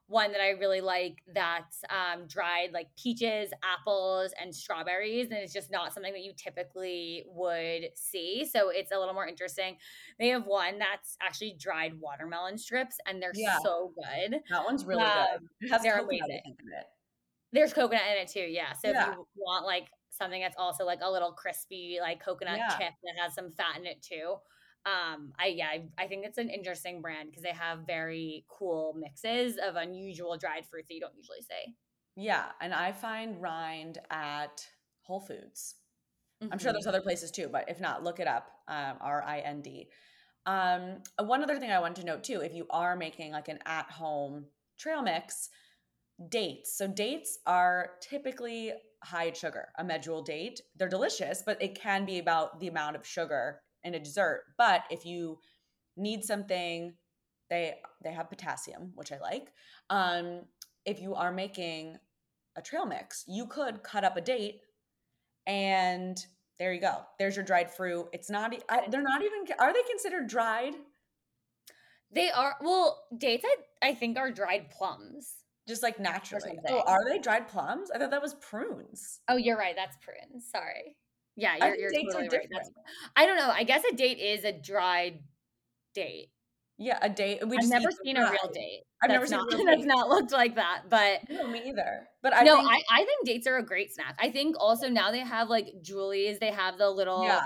one 0.09 0.31
that 0.31 0.41
I 0.41 0.49
really 0.49 0.81
like 0.81 1.21
that's 1.33 1.83
um, 1.89 2.25
dried 2.25 2.71
like 2.73 2.87
peaches, 3.01 3.51
apples, 3.63 4.31
and 4.41 4.53
strawberries. 4.53 5.27
And 5.29 5.35
it's 5.35 5.53
just 5.53 5.71
not 5.71 5.93
something 5.93 6.11
that 6.11 6.23
you 6.23 6.33
typically 6.35 7.23
would 7.27 7.89
see. 7.93 8.43
So 8.51 8.69
it's 8.69 8.91
a 8.91 8.97
little 8.97 9.13
more 9.13 9.27
interesting. 9.27 9.77
They 10.19 10.29
have 10.29 10.47
one 10.47 10.79
that's 10.79 11.15
actually 11.21 11.55
dried 11.59 11.93
watermelon 11.99 12.57
strips, 12.57 12.97
and 13.05 13.21
they're 13.21 13.31
yeah. 13.35 13.59
so 13.61 13.93
good. 13.95 14.39
That 14.49 14.65
one's 14.65 14.83
really 14.83 15.03
um, 15.03 15.27
good. 15.61 15.71
It 15.71 15.81
they're 15.83 15.99
amazing. 15.99 16.41
In 16.45 16.73
it. 16.77 16.85
There's 17.53 17.71
coconut 17.71 18.01
in 18.11 18.23
it 18.23 18.29
too. 18.29 18.39
Yeah. 18.39 18.73
So 18.73 18.89
yeah. 18.89 19.11
if 19.11 19.15
you 19.15 19.25
want 19.35 19.65
like 19.65 19.89
something 20.09 20.41
that's 20.41 20.57
also 20.57 20.85
like 20.85 20.99
a 21.03 21.11
little 21.11 21.33
crispy, 21.33 21.99
like 22.01 22.23
coconut 22.23 22.57
yeah. 22.57 22.77
chip 22.77 22.93
that 23.03 23.13
has 23.21 23.35
some 23.35 23.51
fat 23.51 23.77
in 23.77 23.85
it 23.85 24.01
too 24.01 24.37
um 24.85 25.33
i 25.39 25.47
yeah 25.47 25.67
i, 25.67 25.83
I 25.97 26.07
think 26.07 26.25
it's 26.25 26.37
an 26.37 26.49
interesting 26.49 27.01
brand 27.01 27.29
because 27.29 27.43
they 27.43 27.53
have 27.53 27.79
very 27.85 28.45
cool 28.47 28.95
mixes 28.97 29.57
of 29.57 29.75
unusual 29.75 30.37
dried 30.37 30.65
fruits 30.65 30.87
that 30.87 30.93
you 30.93 31.01
don't 31.01 31.15
usually 31.15 31.41
see 31.41 31.75
yeah 32.15 32.45
and 32.61 32.73
i 32.73 32.91
find 32.91 33.41
rind 33.41 33.97
at 34.09 34.65
whole 35.01 35.19
foods 35.19 35.75
mm-hmm. 36.41 36.51
i'm 36.51 36.59
sure 36.59 36.71
there's 36.71 36.83
mm-hmm. 36.83 36.89
other 36.89 37.01
places 37.01 37.31
too 37.31 37.49
but 37.51 37.65
if 37.67 37.81
not 37.81 38.03
look 38.03 38.19
it 38.19 38.27
up 38.27 38.47
um, 38.67 38.95
r-i-n-d 39.01 39.89
um, 40.45 40.97
one 41.25 41.43
other 41.43 41.59
thing 41.59 41.71
i 41.71 41.79
want 41.79 41.95
to 41.97 42.05
note 42.05 42.23
too 42.23 42.41
if 42.41 42.53
you 42.53 42.65
are 42.69 42.95
making 42.95 43.31
like 43.31 43.49
an 43.49 43.59
at 43.65 43.89
home 43.91 44.45
trail 44.77 45.01
mix 45.01 45.49
dates 46.29 46.77
so 46.77 46.87
dates 46.87 47.39
are 47.45 47.91
typically 48.01 48.71
high 49.03 49.25
in 49.25 49.33
sugar 49.33 49.69
a 49.77 49.83
medjool 49.83 50.25
date 50.25 50.61
they're 50.77 50.89
delicious 50.89 51.43
but 51.45 51.61
it 51.61 51.79
can 51.79 52.05
be 52.05 52.19
about 52.19 52.59
the 52.59 52.67
amount 52.67 52.95
of 52.95 53.05
sugar 53.05 53.61
in 53.89 53.95
a 53.95 53.99
dessert. 53.99 54.43
But 54.57 54.83
if 54.89 55.05
you 55.05 55.39
need 55.97 56.23
something, 56.23 56.93
they 57.49 57.75
they 58.03 58.11
have 58.13 58.29
potassium, 58.29 58.91
which 58.95 59.11
I 59.11 59.19
like. 59.19 59.51
Um, 59.89 60.41
if 60.85 61.01
you 61.01 61.15
are 61.15 61.31
making 61.31 61.97
a 62.55 62.61
trail 62.61 62.85
mix, 62.85 63.25
you 63.27 63.45
could 63.47 63.83
cut 63.83 64.03
up 64.03 64.15
a 64.15 64.21
date, 64.21 64.61
and 65.45 66.17
there 66.57 66.73
you 66.73 66.81
go. 66.81 67.01
There's 67.17 67.35
your 67.35 67.45
dried 67.45 67.71
fruit. 67.71 68.07
It's 68.13 68.29
not. 68.29 68.53
I, 68.69 68.87
they're 68.89 69.01
not 69.01 69.21
even. 69.21 69.55
Are 69.59 69.73
they 69.73 69.83
considered 69.89 70.27
dried? 70.27 70.75
They 72.11 72.29
are. 72.29 72.55
Well, 72.61 73.03
dates 73.17 73.45
I 73.45 73.89
I 73.89 73.93
think 73.93 74.17
are 74.17 74.31
dried 74.31 74.69
plums. 74.69 75.33
Just 75.67 75.83
like 75.83 75.99
naturally. 75.99 76.57
Oh, 76.67 76.81
are 76.87 77.05
they 77.07 77.19
dried 77.19 77.47
plums? 77.47 77.91
I 77.91 77.99
thought 77.99 78.09
that 78.09 78.23
was 78.23 78.33
prunes. 78.35 79.19
Oh, 79.27 79.37
you're 79.37 79.57
right. 79.57 79.75
That's 79.75 79.97
prunes. 80.03 80.49
Sorry. 80.51 80.97
Yeah, 81.39 81.55
you're, 81.57 81.77
you're 81.77 82.11
totally 82.11 82.29
right. 82.29 82.47
That's, 82.51 82.69
I 83.15 83.25
don't 83.25 83.37
know. 83.37 83.49
I 83.49 83.63
guess 83.63 83.83
a 83.89 83.95
date 83.95 84.19
is 84.19 84.43
a 84.43 84.51
dried 84.51 85.19
date. 85.95 86.31
Yeah, 86.77 86.97
a 87.01 87.09
date. 87.09 87.45
We 87.47 87.57
I've 87.57 87.67
never 87.67 87.89
seen 88.03 88.17
a 88.17 88.21
real 88.21 88.51
date. 88.53 88.83
I've 89.03 89.09
never 89.09 89.27
not, 89.27 89.51
seen 89.51 89.65
that's 89.65 89.85
not 89.85 90.09
looked 90.09 90.31
like 90.31 90.55
that. 90.55 90.83
But 90.89 91.29
no, 91.29 91.47
me 91.47 91.61
either. 91.67 92.07
But 92.21 92.33
I 92.33 92.43
no, 92.43 92.57
think, 92.57 92.69
I, 92.69 92.81
I 93.01 93.05
think 93.05 93.25
dates 93.25 93.47
are 93.47 93.57
a 93.57 93.63
great 93.63 93.93
snack. 93.93 94.17
I 94.19 94.29
think 94.31 94.55
also 94.59 94.89
now 94.89 95.11
they 95.11 95.19
have 95.19 95.49
like 95.49 95.67
Joolies. 95.81 96.39
They 96.39 96.51
have 96.51 96.77
the 96.77 96.89
little 96.89 97.23
yeah. 97.23 97.41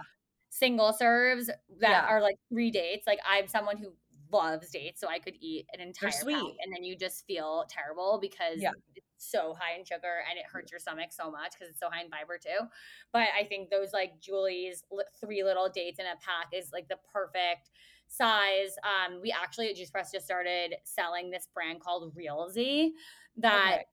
single 0.49 0.93
serves 0.93 1.47
that 1.47 1.58
yeah. 1.82 2.06
are 2.08 2.21
like 2.21 2.36
three 2.51 2.71
dates. 2.71 3.06
Like 3.08 3.19
I'm 3.27 3.47
someone 3.47 3.77
who 3.77 3.93
loves 4.32 4.69
dates, 4.69 4.99
so 4.99 5.08
I 5.08 5.19
could 5.19 5.36
eat 5.39 5.65
an 5.73 5.82
entire 5.82 6.12
pack, 6.12 6.25
and 6.25 6.73
then 6.73 6.84
you 6.84 6.95
just 6.95 7.25
feel 7.25 7.65
terrible 7.69 8.19
because 8.21 8.58
yeah. 8.58 8.71
it's 8.95 9.08
so 9.17 9.56
high 9.60 9.78
in 9.78 9.86
sugar 9.86 10.23
and 10.30 10.38
it 10.38 10.45
hurts 10.52 10.71
your 10.71 10.80
stomach 10.80 11.12
so 11.12 11.32
much 11.32 11.54
because 11.54 11.69
it's 11.69 11.80
so 11.80 11.89
high 11.91 12.04
in 12.04 12.10
fiber 12.10 12.38
too. 12.38 12.67
But 13.12 13.28
I 13.39 13.43
think 13.45 13.69
those 13.69 13.93
like 13.93 14.19
Joolies 14.21 14.84
three 15.19 15.43
little 15.43 15.69
dates 15.69 15.99
in 15.99 16.06
a 16.06 16.15
pack 16.21 16.47
is 16.54 16.71
like 16.71 16.88
the 16.88 16.97
perfect 17.12 17.71
size. 18.08 18.76
Um, 18.84 19.19
we 19.21 19.32
actually 19.32 19.69
at 19.69 19.76
Juice 19.76 19.91
Press 19.91 20.12
just 20.12 20.26
started 20.26 20.76
selling 20.84 21.30
this 21.30 21.47
brand 21.54 21.82
called 21.82 22.13
Realsy 22.15 22.91
that. 23.38 23.73
Okay 23.73 23.86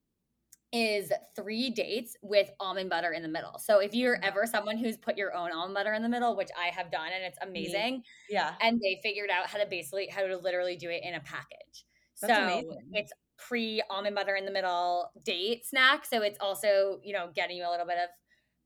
is 0.72 1.12
three 1.34 1.70
dates 1.70 2.16
with 2.22 2.50
almond 2.60 2.90
butter 2.90 3.12
in 3.12 3.22
the 3.22 3.28
middle. 3.28 3.58
So 3.58 3.80
if 3.80 3.94
you're 3.94 4.22
ever 4.22 4.46
someone 4.46 4.78
who's 4.78 4.96
put 4.96 5.16
your 5.16 5.34
own 5.34 5.50
almond 5.52 5.74
butter 5.74 5.94
in 5.94 6.02
the 6.02 6.08
middle, 6.08 6.36
which 6.36 6.50
I 6.56 6.68
have 6.68 6.92
done 6.92 7.08
and 7.12 7.24
it's 7.24 7.38
amazing. 7.42 8.04
Yeah. 8.28 8.54
And 8.60 8.80
they 8.80 9.00
figured 9.02 9.30
out 9.30 9.46
how 9.46 9.58
to 9.58 9.66
basically 9.66 10.08
how 10.08 10.26
to 10.26 10.36
literally 10.36 10.76
do 10.76 10.88
it 10.88 11.02
in 11.02 11.14
a 11.14 11.20
package. 11.20 11.84
That's 12.20 12.32
so 12.32 12.42
amazing. 12.42 12.78
it's 12.92 13.12
pre 13.46 13.82
almond 13.90 14.14
butter 14.14 14.36
in 14.36 14.44
the 14.44 14.52
middle 14.52 15.10
date 15.24 15.66
snack. 15.66 16.04
So 16.04 16.22
it's 16.22 16.38
also, 16.40 17.00
you 17.02 17.12
know, 17.12 17.30
getting 17.34 17.56
you 17.56 17.68
a 17.68 17.70
little 17.70 17.86
bit 17.86 17.98
of 17.98 18.08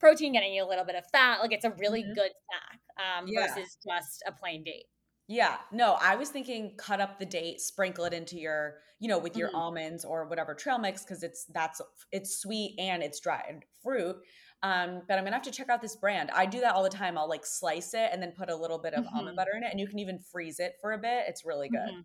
protein, 0.00 0.32
getting 0.32 0.52
you 0.52 0.64
a 0.64 0.68
little 0.68 0.84
bit 0.84 0.96
of 0.96 1.04
fat. 1.12 1.40
Like 1.40 1.52
it's 1.52 1.64
a 1.64 1.70
really 1.78 2.02
mm-hmm. 2.02 2.14
good 2.14 2.30
snack 2.46 2.80
um, 3.18 3.26
yeah. 3.28 3.46
versus 3.46 3.78
just 3.86 4.22
a 4.26 4.32
plain 4.32 4.64
date. 4.64 4.86
Yeah, 5.26 5.56
no, 5.72 5.96
I 6.02 6.16
was 6.16 6.28
thinking 6.28 6.74
cut 6.76 7.00
up 7.00 7.18
the 7.18 7.24
date, 7.24 7.60
sprinkle 7.60 8.04
it 8.04 8.12
into 8.12 8.36
your, 8.36 8.74
you 9.00 9.08
know, 9.08 9.18
with 9.18 9.36
your 9.36 9.48
mm-hmm. 9.48 9.56
almonds 9.56 10.04
or 10.04 10.28
whatever 10.28 10.54
trail 10.54 10.78
mix 10.78 11.02
because 11.02 11.22
it's 11.22 11.46
that's 11.46 11.80
it's 12.12 12.38
sweet 12.38 12.74
and 12.78 13.02
it's 13.02 13.20
dried 13.20 13.64
fruit. 13.82 14.16
Um, 14.62 15.02
but 15.08 15.18
I'm 15.18 15.24
gonna 15.24 15.36
have 15.36 15.42
to 15.44 15.50
check 15.50 15.70
out 15.70 15.80
this 15.80 15.96
brand. 15.96 16.30
I 16.30 16.44
do 16.44 16.60
that 16.60 16.74
all 16.74 16.82
the 16.82 16.90
time. 16.90 17.16
I'll 17.16 17.28
like 17.28 17.46
slice 17.46 17.94
it 17.94 18.10
and 18.12 18.22
then 18.22 18.32
put 18.32 18.50
a 18.50 18.56
little 18.56 18.78
bit 18.78 18.92
of 18.92 19.04
mm-hmm. 19.04 19.16
almond 19.16 19.36
butter 19.36 19.52
in 19.56 19.62
it, 19.62 19.70
and 19.70 19.80
you 19.80 19.86
can 19.86 19.98
even 19.98 20.18
freeze 20.18 20.60
it 20.60 20.74
for 20.80 20.92
a 20.92 20.98
bit. 20.98 21.24
It's 21.26 21.44
really 21.46 21.70
good. 21.70 21.78
Mm-hmm. 21.78 22.00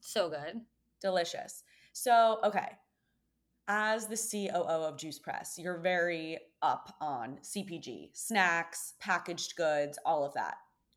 So 0.00 0.30
good, 0.30 0.62
delicious. 1.02 1.62
So 1.92 2.38
okay, 2.44 2.72
as 3.68 4.06
the 4.06 4.16
COO 4.16 4.62
of 4.64 4.98
Juice 4.98 5.18
Press, 5.18 5.56
you're 5.58 5.78
very 5.78 6.38
up 6.62 6.94
on 7.00 7.38
CPG, 7.42 8.10
snacks, 8.12 8.94
packaged 9.00 9.56
goods, 9.56 9.98
all 10.04 10.24
of 10.24 10.34
that 10.34 10.54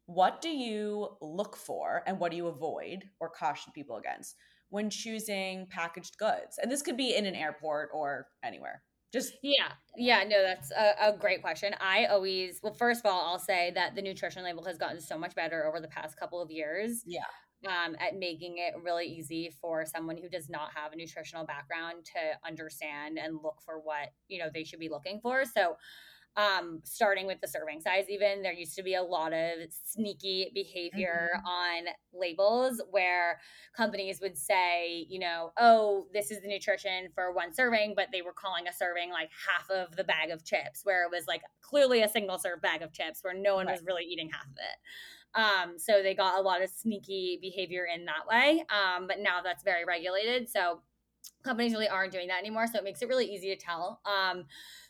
what 0.08 0.42
do 0.42 0.50
you 0.50 1.10
look 1.22 1.56
for 1.56 2.04
and 2.06 2.20
what 2.20 2.32
do 2.32 2.38
you 2.38 2.48
avoid 2.48 3.06
or 3.20 3.30
caution 3.30 3.72
people 3.74 3.98
against 3.98 4.36
when 4.70 4.90
choosing 4.90 5.68
packaged 5.70 6.18
goods? 6.18 6.60
And 6.62 6.72
this 6.72 6.82
could 6.82 6.98
be 6.98 7.16
in 7.16 7.26
an 7.26 7.36
airport 7.36 7.90
or 7.94 8.28
anywhere. 8.44 8.84
Just 9.12 9.34
yeah, 9.42 9.72
yeah, 9.96 10.24
no, 10.28 10.42
that's 10.44 10.72
a, 10.72 11.14
a, 11.14 11.18
great 11.18 11.42
question. 11.42 11.74
I 11.80 12.06
always, 12.06 12.60
well, 12.62 12.74
first 12.74 13.00
of 13.06 13.10
all, 13.10 13.22
I'll 13.26 13.40
say 13.40 13.72
that 13.74 13.96
the 13.96 14.02
nutrition 14.02 14.44
label 14.44 14.66
has 14.66 14.78
gotten 14.78 15.00
so 15.00 15.18
much 15.18 15.34
better 15.36 15.66
over 15.66 15.80
the 15.80 15.88
past 15.88 16.20
couple 16.20 16.42
of 16.42 16.52
years. 16.52 17.02
Yeah. 17.06 17.22
Um, 17.68 17.96
at 18.00 18.18
making 18.18 18.58
it 18.58 18.74
really 18.84 19.06
easy 19.08 19.52
for 19.62 19.86
someone 19.86 20.18
who 20.18 20.30
does 20.30 20.50
not 20.50 20.70
have 20.76 20.94
a 20.94 20.96
nutritional 20.96 21.46
background 21.46 22.06
to 22.06 22.48
understand 22.48 23.18
and 23.18 23.36
look 23.44 23.62
for 23.66 23.80
what 23.80 24.10
you 24.28 24.40
know 24.40 24.50
they 24.54 24.64
should 24.64 24.80
be 24.80 24.90
looking 24.90 25.20
for. 25.20 25.46
So, 25.46 25.76
um, 26.38 26.82
starting 26.84 27.28
with 27.28 27.40
the 27.40 27.48
serving 27.48 27.80
size, 27.80 28.06
even 28.10 28.42
there 28.42 28.52
used 28.52 28.76
to 28.76 28.84
be 28.84 28.96
a 28.96 29.04
lot 29.04 29.32
of 29.32 29.52
sneaky 29.86 30.52
behavior 30.54 31.30
mm-hmm. 31.38 31.48
on 31.48 31.84
labels 32.14 32.82
where 32.92 33.40
companies 33.76 34.20
would 34.22 34.38
say, 34.38 35.06
you 35.10 35.20
know, 35.20 35.54
oh, 35.58 36.08
this 36.14 36.32
is 36.32 36.42
the 36.42 36.48
nutrition 36.48 37.08
for 37.16 37.32
one 37.32 37.54
serving, 37.54 37.94
but 37.96 38.08
they 38.12 38.22
were 38.22 38.34
calling 38.34 38.68
a 38.68 38.74
serving 38.74 39.12
like 39.12 39.30
half 39.48 39.70
of 39.70 39.96
the 39.96 40.04
bag 40.04 40.30
of 40.30 40.44
chips, 40.44 40.82
where 40.84 41.06
it 41.06 41.12
was 41.12 41.26
like 41.26 41.42
clearly 41.62 42.02
a 42.02 42.10
single 42.10 42.38
serve 42.38 42.62
bag 42.62 42.82
of 42.82 42.92
chips 42.92 43.24
where 43.24 43.34
no 43.34 43.56
one 43.56 43.68
right. 43.68 43.74
was 43.74 43.86
really 43.86 44.04
eating 44.04 44.30
half 44.30 44.46
of 44.46 44.58
it. 44.58 44.78
Um, 45.36 45.78
so 45.78 46.02
they 46.02 46.16
got 46.16 46.40
a 46.40 46.42
lot 46.42 46.62
of 46.64 46.70
sneaky 46.70 47.40
behavior 47.42 47.88
in 47.94 48.06
that 48.06 48.26
way. 48.30 48.66
Um, 48.70 49.08
but 49.08 49.20
now 49.20 49.42
that's 49.44 49.64
very 49.64 49.86
regulated. 49.86 50.50
So 50.50 50.82
companies 51.44 51.74
really 51.74 51.90
aren't 51.90 52.12
doing 52.12 52.28
that 52.28 52.40
anymore. 52.40 52.68
So 52.68 52.80
it 52.80 52.84
makes 52.84 53.02
it 53.02 53.10
really 53.10 53.26
easy 53.26 53.56
to 53.56 53.58
tell. 53.58 54.02
Um, 54.06 54.46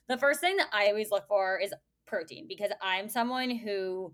the 0.08 0.17
first 0.17 0.39
thing 0.39 0.58
that 0.58 0.67
I 0.71 0.88
always 0.88 1.12
look 1.12 1.27
for 1.27 1.60
is 1.60 1.73
protein 2.05 2.45
because 2.47 2.71
I'm 2.81 3.10
someone 3.10 3.49
who 3.49 4.13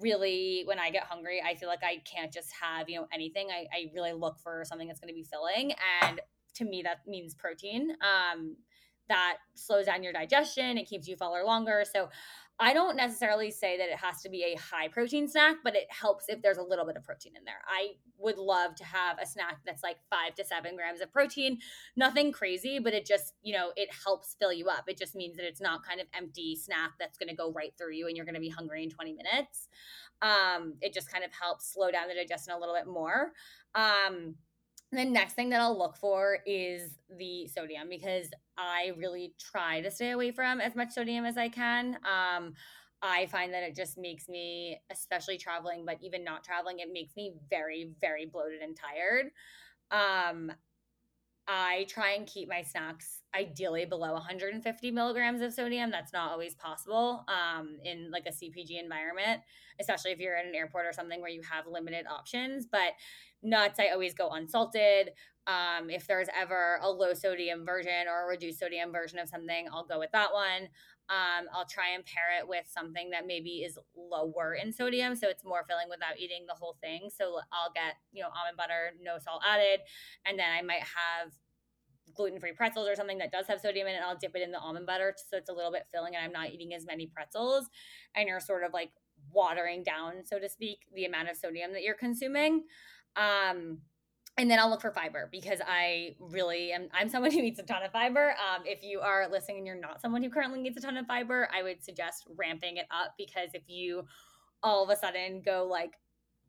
really 0.00 0.62
when 0.66 0.78
I 0.78 0.90
get 0.90 1.04
hungry, 1.04 1.42
I 1.44 1.54
feel 1.54 1.68
like 1.68 1.82
I 1.82 2.02
can't 2.04 2.32
just 2.32 2.50
have, 2.60 2.88
you 2.88 3.00
know, 3.00 3.06
anything. 3.12 3.48
I, 3.50 3.66
I 3.74 3.90
really 3.94 4.12
look 4.12 4.38
for 4.38 4.64
something 4.64 4.86
that's 4.86 5.00
going 5.00 5.12
to 5.12 5.14
be 5.14 5.24
filling. 5.24 5.72
And 6.02 6.20
to 6.54 6.64
me, 6.64 6.82
that 6.82 6.98
means 7.06 7.34
protein. 7.34 7.92
Um, 8.00 8.56
that 9.08 9.38
slows 9.54 9.86
down 9.86 10.02
your 10.04 10.12
digestion. 10.12 10.78
It 10.78 10.88
keeps 10.88 11.08
you 11.08 11.16
fuller 11.16 11.44
longer. 11.44 11.84
So 11.90 12.08
I 12.62 12.74
don't 12.74 12.94
necessarily 12.94 13.50
say 13.50 13.78
that 13.78 13.88
it 13.88 13.96
has 13.96 14.20
to 14.20 14.28
be 14.28 14.44
a 14.44 14.58
high 14.58 14.88
protein 14.88 15.26
snack, 15.26 15.56
but 15.64 15.74
it 15.74 15.86
helps 15.88 16.26
if 16.28 16.42
there's 16.42 16.58
a 16.58 16.62
little 16.62 16.84
bit 16.84 16.96
of 16.96 17.02
protein 17.02 17.32
in 17.34 17.44
there. 17.44 17.62
I 17.66 17.92
would 18.18 18.36
love 18.36 18.74
to 18.76 18.84
have 18.84 19.18
a 19.18 19.24
snack 19.24 19.60
that's 19.64 19.82
like 19.82 19.96
five 20.10 20.34
to 20.34 20.44
seven 20.44 20.76
grams 20.76 21.00
of 21.00 21.10
protein. 21.10 21.58
Nothing 21.96 22.32
crazy, 22.32 22.78
but 22.78 22.92
it 22.92 23.06
just, 23.06 23.32
you 23.42 23.54
know, 23.54 23.70
it 23.76 23.88
helps 24.04 24.36
fill 24.38 24.52
you 24.52 24.68
up. 24.68 24.84
It 24.88 24.98
just 24.98 25.14
means 25.14 25.36
that 25.36 25.46
it's 25.46 25.62
not 25.62 25.86
kind 25.86 26.02
of 26.02 26.06
empty 26.14 26.54
snack 26.54 26.90
that's 26.98 27.16
going 27.16 27.30
to 27.30 27.34
go 27.34 27.50
right 27.50 27.72
through 27.78 27.94
you 27.94 28.08
and 28.08 28.16
you're 28.16 28.26
going 28.26 28.34
to 28.34 28.40
be 28.40 28.50
hungry 28.50 28.82
in 28.82 28.90
20 28.90 29.14
minutes. 29.14 29.68
Um, 30.20 30.74
it 30.82 30.92
just 30.92 31.10
kind 31.10 31.24
of 31.24 31.30
helps 31.32 31.72
slow 31.72 31.90
down 31.90 32.08
the 32.08 32.14
digestion 32.14 32.52
a 32.52 32.58
little 32.58 32.74
bit 32.74 32.86
more. 32.86 33.32
Um, 33.74 34.34
the 34.92 35.04
next 35.04 35.34
thing 35.34 35.50
that 35.50 35.60
I'll 35.60 35.78
look 35.78 35.96
for 35.96 36.40
is 36.44 36.98
the 37.16 37.46
sodium 37.46 37.88
because 37.88 38.28
I 38.60 38.92
really 38.98 39.32
try 39.38 39.80
to 39.80 39.90
stay 39.90 40.10
away 40.10 40.32
from 40.32 40.60
as 40.60 40.76
much 40.76 40.92
sodium 40.92 41.24
as 41.24 41.38
I 41.38 41.48
can. 41.48 41.96
Um, 42.04 42.52
I 43.02 43.26
find 43.26 43.54
that 43.54 43.62
it 43.62 43.74
just 43.74 43.96
makes 43.96 44.28
me, 44.28 44.78
especially 44.92 45.38
traveling, 45.38 45.84
but 45.86 45.96
even 46.02 46.22
not 46.22 46.44
traveling, 46.44 46.80
it 46.80 46.92
makes 46.92 47.16
me 47.16 47.32
very, 47.48 47.92
very 48.02 48.26
bloated 48.26 48.60
and 48.60 48.76
tired. 48.76 49.30
Um, 49.90 50.52
I 51.48 51.86
try 51.88 52.12
and 52.12 52.26
keep 52.26 52.48
my 52.48 52.62
snacks 52.62 53.22
ideally 53.34 53.86
below 53.86 54.12
150 54.12 54.90
milligrams 54.90 55.40
of 55.40 55.54
sodium. 55.54 55.90
That's 55.90 56.12
not 56.12 56.30
always 56.30 56.54
possible 56.54 57.24
um, 57.28 57.78
in 57.82 58.10
like 58.10 58.26
a 58.26 58.30
CPG 58.30 58.78
environment, 58.80 59.40
especially 59.80 60.12
if 60.12 60.18
you're 60.20 60.36
at 60.36 60.46
an 60.46 60.54
airport 60.54 60.86
or 60.86 60.92
something 60.92 61.20
where 61.20 61.30
you 61.30 61.42
have 61.50 61.66
limited 61.66 62.06
options. 62.06 62.66
But 62.70 62.92
nuts, 63.42 63.80
I 63.80 63.88
always 63.88 64.14
go 64.14 64.28
unsalted. 64.30 65.12
Um, 65.50 65.90
if 65.90 66.06
there's 66.06 66.28
ever 66.38 66.78
a 66.80 66.88
low 66.88 67.12
sodium 67.12 67.66
version 67.66 68.06
or 68.08 68.24
a 68.24 68.28
reduced 68.28 68.60
sodium 68.60 68.92
version 68.92 69.18
of 69.18 69.28
something, 69.28 69.66
I'll 69.72 69.84
go 69.84 69.98
with 69.98 70.12
that 70.12 70.32
one. 70.32 70.68
Um, 71.08 71.48
I'll 71.52 71.66
try 71.66 71.90
and 71.94 72.04
pair 72.04 72.38
it 72.38 72.46
with 72.46 72.66
something 72.68 73.10
that 73.10 73.26
maybe 73.26 73.64
is 73.66 73.76
lower 73.96 74.54
in 74.54 74.72
sodium, 74.72 75.16
so 75.16 75.28
it's 75.28 75.44
more 75.44 75.64
filling 75.68 75.88
without 75.90 76.20
eating 76.20 76.44
the 76.46 76.54
whole 76.54 76.76
thing. 76.80 77.08
So 77.10 77.40
I'll 77.50 77.72
get 77.74 77.96
you 78.12 78.22
know 78.22 78.28
almond 78.28 78.56
butter, 78.56 78.92
no 79.02 79.18
salt 79.18 79.42
added, 79.44 79.80
and 80.24 80.38
then 80.38 80.46
I 80.56 80.62
might 80.62 80.82
have 80.82 81.32
gluten-free 82.14 82.52
pretzels 82.52 82.88
or 82.88 82.94
something 82.94 83.18
that 83.18 83.32
does 83.32 83.46
have 83.48 83.60
sodium 83.60 83.88
in 83.88 83.94
it. 83.94 84.02
I'll 84.04 84.16
dip 84.16 84.36
it 84.36 84.42
in 84.42 84.52
the 84.52 84.58
almond 84.58 84.86
butter 84.86 85.14
so 85.16 85.36
it's 85.36 85.50
a 85.50 85.52
little 85.52 85.72
bit 85.72 85.86
filling, 85.92 86.14
and 86.14 86.24
I'm 86.24 86.32
not 86.32 86.50
eating 86.50 86.74
as 86.74 86.86
many 86.86 87.08
pretzels. 87.08 87.68
And 88.14 88.28
you're 88.28 88.40
sort 88.40 88.62
of 88.62 88.72
like 88.72 88.92
watering 89.32 89.82
down, 89.82 90.24
so 90.24 90.38
to 90.38 90.48
speak, 90.48 90.86
the 90.94 91.06
amount 91.06 91.28
of 91.28 91.36
sodium 91.36 91.72
that 91.72 91.82
you're 91.82 91.94
consuming. 91.94 92.64
Um, 93.16 93.78
and 94.36 94.50
then 94.50 94.58
I'll 94.58 94.70
look 94.70 94.80
for 94.80 94.92
fiber 94.92 95.28
because 95.30 95.60
I 95.66 96.16
really 96.18 96.72
am. 96.72 96.88
I'm 96.92 97.08
someone 97.08 97.30
who 97.32 97.40
eats 97.40 97.58
a 97.58 97.62
ton 97.62 97.82
of 97.82 97.92
fiber. 97.92 98.30
Um, 98.30 98.62
if 98.64 98.82
you 98.82 99.00
are 99.00 99.28
listening 99.30 99.58
and 99.58 99.66
you're 99.66 99.80
not 99.80 100.00
someone 100.00 100.22
who 100.22 100.30
currently 100.30 100.62
eats 100.66 100.78
a 100.78 100.80
ton 100.80 100.96
of 100.96 101.06
fiber, 101.06 101.48
I 101.54 101.62
would 101.62 101.82
suggest 101.82 102.26
ramping 102.36 102.76
it 102.76 102.86
up 102.90 103.14
because 103.18 103.50
if 103.54 103.62
you 103.68 104.04
all 104.62 104.84
of 104.84 104.90
a 104.90 104.96
sudden 104.96 105.42
go 105.44 105.66
like 105.70 105.92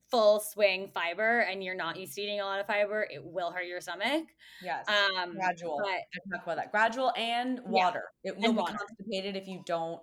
full 0.10 0.42
swing 0.42 0.92
fiber 0.94 1.40
and 1.40 1.64
you're 1.64 1.76
not 1.76 1.98
used 1.98 2.16
to 2.16 2.22
eating 2.22 2.42
a 2.42 2.44
lot 2.44 2.60
of 2.60 2.68
fiber, 2.68 3.08
it 3.10 3.24
will 3.24 3.52
hurt 3.52 3.66
your 3.66 3.80
stomach. 3.80 4.26
Yes. 4.62 4.86
Um, 4.88 5.34
gradual. 5.34 5.80
But, 5.82 5.90
I 5.90 6.36
talk 6.38 6.44
about 6.44 6.58
that. 6.58 6.72
Gradual 6.72 7.14
and 7.16 7.62
water. 7.66 8.04
Yeah, 8.24 8.32
it 8.32 8.38
will 8.38 8.52
be 8.52 8.60
water. 8.60 8.78
constipated 8.78 9.38
if 9.38 9.48
you 9.48 9.62
don't 9.66 10.02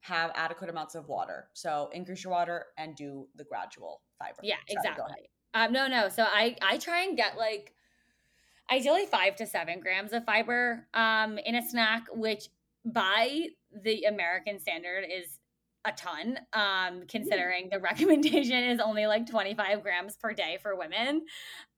have 0.00 0.32
adequate 0.34 0.70
amounts 0.70 0.94
of 0.94 1.08
water. 1.08 1.48
So 1.52 1.90
increase 1.92 2.24
your 2.24 2.32
water 2.32 2.66
and 2.78 2.96
do 2.96 3.28
the 3.36 3.44
gradual 3.44 4.00
fiber. 4.18 4.38
Yeah, 4.42 4.56
exactly. 4.66 5.28
Um, 5.54 5.72
no, 5.72 5.86
no. 5.86 6.08
So 6.08 6.22
I 6.24 6.56
I 6.62 6.78
try 6.78 7.04
and 7.04 7.16
get 7.16 7.36
like 7.36 7.74
ideally 8.70 9.06
five 9.06 9.36
to 9.36 9.46
seven 9.46 9.80
grams 9.80 10.12
of 10.12 10.24
fiber 10.24 10.86
um 10.94 11.38
in 11.38 11.54
a 11.54 11.62
snack, 11.62 12.04
which 12.12 12.48
by 12.84 13.46
the 13.84 14.04
American 14.04 14.58
standard 14.58 15.04
is 15.10 15.40
a 15.86 15.92
ton 15.92 16.38
um 16.52 17.02
considering 17.08 17.68
the 17.70 17.78
recommendation 17.80 18.64
is 18.64 18.80
only 18.80 19.06
like 19.06 19.26
25 19.26 19.82
grams 19.82 20.16
per 20.16 20.34
day 20.34 20.58
for 20.60 20.76
women 20.76 21.22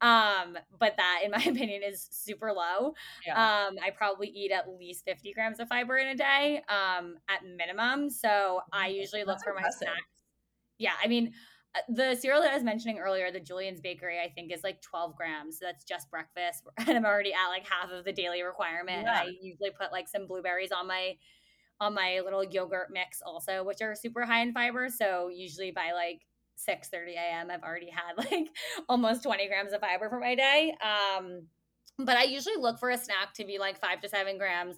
um 0.01 0.59
but 0.79 0.97
that 0.97 1.21
in 1.25 1.31
my 1.31 1.37
opinion 1.47 1.83
is 1.85 2.09
super 2.11 2.53
low 2.53 2.95
yeah. 3.25 3.67
um 3.69 3.77
i 3.85 3.91
probably 3.91 4.27
eat 4.27 4.51
at 4.51 4.69
least 4.69 5.05
50 5.05 5.33
grams 5.33 5.61
of 5.61 5.69
fiber 5.69 5.97
in 5.99 6.09
a 6.09 6.17
day 6.17 6.63
um 6.69 7.15
at 7.29 7.47
minimum 7.57 8.11
so 8.11 8.61
i 8.73 8.89
usually 8.89 9.21
look 9.21 9.37
That's 9.37 9.45
for 9.45 9.51
impressive. 9.51 9.83
my 9.83 9.93
snacks 9.93 10.23
yeah 10.79 10.95
i 11.03 11.07
mean 11.07 11.33
the 11.89 12.15
cereal 12.15 12.43
that 12.43 12.51
I 12.51 12.55
was 12.55 12.63
mentioning 12.63 12.99
earlier, 12.99 13.31
the 13.31 13.41
Julian's 13.41 13.81
Bakery, 13.81 14.19
I 14.21 14.29
think 14.29 14.53
is 14.53 14.63
like 14.63 14.83
12 14.83 15.17
grams. 15.17 15.59
So 15.59 15.67
that's 15.67 15.85
just 15.85 16.11
breakfast. 16.11 16.65
And 16.87 16.97
I'm 16.97 17.07
already 17.07 17.33
at 17.33 17.49
like 17.49 17.67
half 17.67 17.91
of 17.91 18.05
the 18.05 18.13
daily 18.13 18.43
requirement. 18.43 19.05
Yeah. 19.05 19.23
I 19.23 19.33
usually 19.41 19.71
put 19.71 19.93
like 19.93 20.09
some 20.09 20.27
blueberries 20.27 20.73
on 20.73 20.87
my 20.87 21.17
on 21.81 21.95
my 21.95 22.21
little 22.23 22.45
yogurt 22.45 22.89
mix 22.93 23.23
also, 23.25 23.65
which 23.65 23.81
are 23.81 23.95
super 23.95 24.25
high 24.25 24.43
in 24.43 24.53
fiber. 24.53 24.89
So 24.89 25.29
usually 25.29 25.71
by 25.73 25.93
like 25.93 26.21
6 26.57 26.89
30 26.89 27.15
a.m. 27.15 27.51
I've 27.51 27.63
already 27.63 27.91
had 27.91 28.17
like 28.31 28.49
almost 28.89 29.23
20 29.23 29.49
grams 29.49 29.73
of 29.73 29.81
fiber 29.81 30.09
for 30.09 30.21
my 30.21 30.35
day. 30.35 30.75
Um, 30.83 31.47
but 31.99 32.17
I 32.17 32.25
usually 32.25 32.57
look 32.57 32.79
for 32.79 32.91
a 32.91 32.99
snack 32.99 33.35
to 33.35 33.45
be 33.45 33.59
like 33.59 33.81
five 33.81 34.01
to 34.03 34.09
seven 34.09 34.39
grams. 34.39 34.77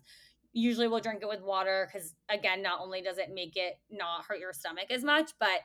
Usually 0.52 0.86
we'll 0.86 1.00
drink 1.00 1.20
it 1.22 1.28
with 1.28 1.42
water 1.42 1.88
because 1.92 2.14
again, 2.28 2.62
not 2.62 2.80
only 2.80 3.02
does 3.02 3.18
it 3.18 3.30
make 3.34 3.56
it 3.56 3.80
not 3.90 4.24
hurt 4.26 4.38
your 4.38 4.52
stomach 4.52 4.90
as 4.90 5.02
much, 5.02 5.32
but 5.40 5.60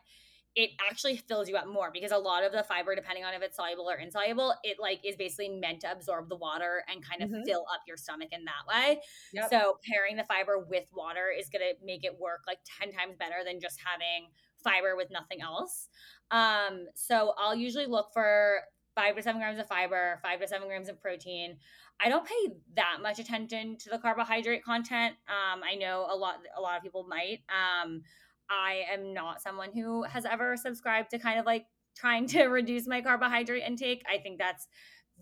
it 0.60 0.72
actually 0.92 1.16
fills 1.16 1.48
you 1.48 1.56
up 1.56 1.68
more 1.70 1.90
because 1.94 2.12
a 2.12 2.18
lot 2.18 2.44
of 2.44 2.52
the 2.52 2.62
fiber 2.64 2.94
depending 2.94 3.24
on 3.24 3.34
if 3.34 3.42
it's 3.42 3.56
soluble 3.56 3.90
or 3.90 3.96
insoluble 3.96 4.54
it 4.64 4.76
like 4.78 5.00
is 5.06 5.16
basically 5.16 5.48
meant 5.48 5.80
to 5.80 5.90
absorb 5.90 6.28
the 6.28 6.36
water 6.36 6.84
and 6.92 7.02
kind 7.02 7.24
of 7.24 7.30
mm-hmm. 7.30 7.46
fill 7.46 7.66
up 7.74 7.80
your 7.88 7.96
stomach 7.96 8.28
in 8.34 8.44
that 8.44 8.68
way. 8.68 9.00
Yep. 9.32 9.50
so 9.50 9.78
pairing 9.90 10.18
the 10.18 10.26
fiber 10.26 10.60
with 10.60 10.84
water 10.94 11.28
is 11.38 11.48
going 11.48 11.62
to 11.62 11.86
make 11.86 12.04
it 12.04 12.20
work 12.20 12.42
like 12.46 12.58
10 12.82 12.92
times 12.92 13.16
better 13.18 13.36
than 13.46 13.62
just 13.62 13.80
having 13.86 14.28
fiber 14.62 14.98
with 14.98 15.08
nothing 15.10 15.42
else. 15.42 15.88
Um 16.30 16.88
so 16.94 17.34
i'll 17.38 17.56
usually 17.56 17.86
look 17.86 18.08
for 18.14 18.60
five 18.96 19.16
to 19.16 19.24
seven 19.24 19.40
grams 19.40 19.60
of 19.60 19.68
fiber 19.68 20.20
five 20.22 20.42
to 20.42 20.48
seven 20.48 20.68
grams 20.68 20.90
of 20.90 21.02
protein. 21.02 21.56
I 22.02 22.10
don't 22.10 22.26
pay 22.26 22.54
that 22.76 22.98
much 23.02 23.20
attention 23.20 23.78
to 23.78 23.90
the 23.90 23.98
carbohydrate 23.98 24.66
content. 24.66 25.16
Um 25.30 25.62
i 25.64 25.76
know 25.76 26.06
a 26.10 26.18
lot 26.18 26.40
a 26.58 26.60
lot 26.60 26.76
of 26.76 26.84
people 26.84 27.06
might. 27.08 27.40
Um 27.48 28.02
I 28.50 28.84
am 28.92 29.14
not 29.14 29.42
someone 29.42 29.72
who 29.74 30.04
has 30.04 30.26
ever 30.26 30.58
subscribed 30.58 31.12
to 31.12 31.20
kind 31.20 31.40
of 31.40 31.46
like 31.46 31.66
trying 31.96 32.28
to 32.28 32.44
reduce 32.48 32.88
my 32.88 33.02
carbohydrate 33.02 33.64
intake. 33.66 34.04
I 34.10 34.18
think 34.18 34.40
that's 34.40 34.68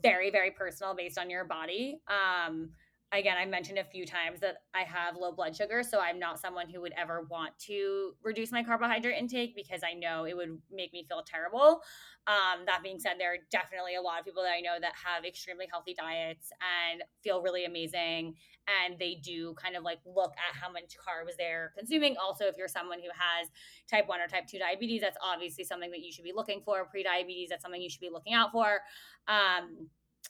very, 0.01 0.29
very 0.29 0.51
personal 0.51 0.95
based 0.95 1.17
on 1.17 1.29
your 1.29 1.45
body. 1.45 1.99
Um, 2.07 2.69
again, 3.13 3.37
I 3.37 3.45
mentioned 3.45 3.79
a 3.79 3.85
few 3.85 4.05
times 4.05 4.41
that 4.41 4.57
I 4.73 4.81
have 4.81 5.15
low 5.15 5.31
blood 5.31 5.55
sugar, 5.55 5.81
so 5.81 5.99
I'm 5.99 6.19
not 6.19 6.39
someone 6.39 6.69
who 6.69 6.81
would 6.81 6.93
ever 6.97 7.25
want 7.29 7.57
to 7.67 8.13
reduce 8.21 8.51
my 8.51 8.63
carbohydrate 8.63 9.17
intake 9.17 9.55
because 9.55 9.81
I 9.83 9.93
know 9.93 10.25
it 10.25 10.35
would 10.35 10.57
make 10.71 10.91
me 10.91 11.05
feel 11.07 11.23
terrible. 11.25 11.81
Um, 12.27 12.65
that 12.65 12.83
being 12.83 12.99
said, 12.99 13.13
there 13.17 13.33
are 13.33 13.37
definitely 13.49 13.95
a 13.95 14.01
lot 14.01 14.19
of 14.19 14.25
people 14.25 14.43
that 14.43 14.51
I 14.51 14.59
know 14.59 14.75
that 14.81 14.91
have 15.05 15.23
extremely 15.23 15.67
healthy 15.71 15.95
diets 15.97 16.51
and 16.91 17.01
feel 17.23 17.41
really 17.41 17.63
amazing. 17.63 18.35
And 18.83 18.99
they 18.99 19.15
do 19.23 19.53
kind 19.53 19.77
of 19.77 19.83
like 19.83 19.99
look 20.05 20.33
at 20.33 20.55
how 20.59 20.69
much 20.69 20.97
carbs 20.97 21.37
they're 21.37 21.71
consuming. 21.77 22.17
Also, 22.21 22.43
if 22.45 22.57
you're 22.57 22.67
someone 22.67 22.99
who 22.99 23.09
has 23.17 23.47
type 23.89 24.09
1 24.09 24.19
or 24.19 24.27
type 24.27 24.47
2 24.47 24.59
diabetes, 24.59 24.99
that's 24.99 25.17
obviously 25.23 25.63
something 25.63 25.91
that 25.91 26.01
you 26.01 26.11
should 26.11 26.25
be 26.25 26.33
looking 26.35 26.61
for. 26.65 26.83
Pre 26.85 27.03
diabetes, 27.03 27.47
that's 27.49 27.63
something 27.63 27.81
you 27.81 27.89
should 27.89 28.01
be 28.01 28.09
looking 28.11 28.33
out 28.33 28.51
for. 28.51 28.81
Um, 29.29 29.87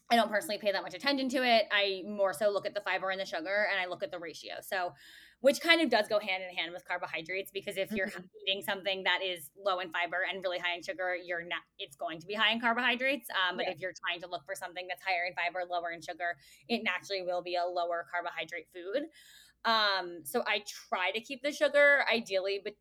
I 0.09 0.15
don't 0.15 0.29
personally 0.29 0.57
pay 0.57 0.71
that 0.71 0.83
much 0.83 0.93
attention 0.93 1.27
to 1.29 1.43
it. 1.43 1.65
I 1.71 2.03
more 2.07 2.33
so 2.33 2.49
look 2.49 2.65
at 2.65 2.73
the 2.73 2.81
fiber 2.81 3.09
and 3.09 3.19
the 3.19 3.25
sugar 3.25 3.67
and 3.69 3.79
I 3.79 3.89
look 3.89 4.03
at 4.03 4.11
the 4.11 4.19
ratio. 4.19 4.55
So, 4.61 4.93
which 5.41 5.61
kind 5.61 5.81
of 5.81 5.89
does 5.89 6.07
go 6.07 6.17
hand 6.17 6.41
in 6.49 6.55
hand 6.55 6.71
with 6.73 6.83
carbohydrates 6.87 7.51
because 7.51 7.77
if 7.77 7.91
you're 7.91 8.07
mm-hmm. 8.07 8.23
eating 8.47 8.63
something 8.63 9.03
that 9.03 9.19
is 9.23 9.51
low 9.63 9.79
in 9.79 9.91
fiber 9.91 10.17
and 10.31 10.41
really 10.41 10.57
high 10.57 10.75
in 10.75 10.81
sugar, 10.81 11.15
you're 11.15 11.43
not, 11.43 11.59
it's 11.77 11.95
going 11.95 12.19
to 12.19 12.25
be 12.25 12.33
high 12.33 12.51
in 12.51 12.59
carbohydrates. 12.59 13.27
Um, 13.29 13.57
but 13.57 13.65
yeah. 13.67 13.73
if 13.73 13.79
you're 13.79 13.93
trying 14.07 14.21
to 14.21 14.27
look 14.27 14.45
for 14.45 14.55
something 14.55 14.87
that's 14.87 15.03
higher 15.03 15.25
in 15.27 15.33
fiber, 15.35 15.59
lower 15.69 15.91
in 15.91 16.01
sugar, 16.01 16.37
it 16.69 16.83
naturally 16.83 17.21
will 17.21 17.43
be 17.43 17.55
a 17.55 17.65
lower 17.65 18.05
carbohydrate 18.09 18.67
food. 18.73 19.09
Um, 19.65 20.21
so 20.23 20.43
I 20.47 20.63
try 20.89 21.11
to 21.11 21.19
keep 21.19 21.43
the 21.43 21.51
sugar 21.51 22.03
ideally 22.11 22.61
be- 22.63 22.77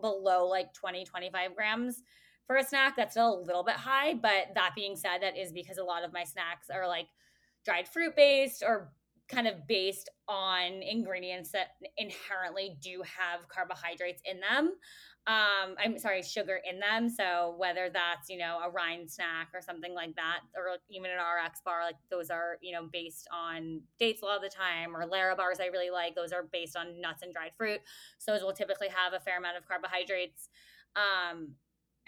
below 0.00 0.46
like 0.46 0.72
20, 0.72 1.04
25 1.04 1.54
grams 1.56 2.02
for 2.48 2.56
a 2.56 2.64
snack 2.64 2.96
that's 2.96 3.12
still 3.12 3.38
a 3.38 3.44
little 3.44 3.62
bit 3.62 3.76
high 3.76 4.14
but 4.14 4.48
that 4.56 4.72
being 4.74 4.96
said 4.96 5.18
that 5.22 5.38
is 5.38 5.52
because 5.52 5.78
a 5.78 5.84
lot 5.84 6.02
of 6.02 6.12
my 6.12 6.24
snacks 6.24 6.68
are 6.68 6.88
like 6.88 7.06
dried 7.64 7.86
fruit 7.86 8.16
based 8.16 8.64
or 8.66 8.90
kind 9.28 9.46
of 9.46 9.66
based 9.66 10.08
on 10.26 10.82
ingredients 10.82 11.52
that 11.52 11.68
inherently 11.96 12.76
do 12.80 13.02
have 13.02 13.48
carbohydrates 13.48 14.22
in 14.24 14.40
them. 14.40 14.72
Um 15.26 15.76
i'm 15.78 15.98
sorry 15.98 16.22
sugar 16.22 16.60
in 16.68 16.80
them. 16.80 17.10
So 17.10 17.54
whether 17.58 17.90
that's 17.92 18.30
you 18.30 18.38
know 18.38 18.58
a 18.64 18.70
rind 18.70 19.10
snack 19.10 19.48
or 19.52 19.60
something 19.60 19.92
like 19.92 20.14
that 20.16 20.40
or 20.56 20.78
even 20.88 21.10
an 21.10 21.18
rx 21.18 21.60
bar 21.62 21.84
like 21.84 21.96
those 22.10 22.30
are 22.30 22.56
you 22.62 22.72
know 22.72 22.88
based 22.90 23.28
on 23.30 23.82
dates 23.98 24.22
a 24.22 24.24
lot 24.24 24.36
of 24.36 24.42
the 24.42 24.48
time 24.48 24.96
or 24.96 25.06
Larabars 25.06 25.60
i 25.60 25.66
really 25.66 25.90
like 25.90 26.14
those 26.14 26.32
are 26.32 26.48
based 26.50 26.76
on 26.76 27.00
nuts 27.00 27.22
and 27.22 27.32
dried 27.32 27.52
fruit. 27.56 27.80
So 28.18 28.32
those 28.32 28.42
will 28.42 28.54
typically 28.54 28.88
have 28.88 29.12
a 29.12 29.20
fair 29.20 29.36
amount 29.36 29.58
of 29.58 29.68
carbohydrates. 29.68 30.48
Um 30.96 31.54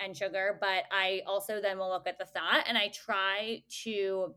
and 0.02 0.16
sugar, 0.16 0.58
but 0.60 0.84
I 0.90 1.22
also 1.26 1.60
then 1.60 1.78
will 1.78 1.90
look 1.90 2.06
at 2.06 2.18
the 2.18 2.26
fat 2.26 2.64
and 2.66 2.76
I 2.76 2.88
try 2.88 3.62
to 3.84 4.34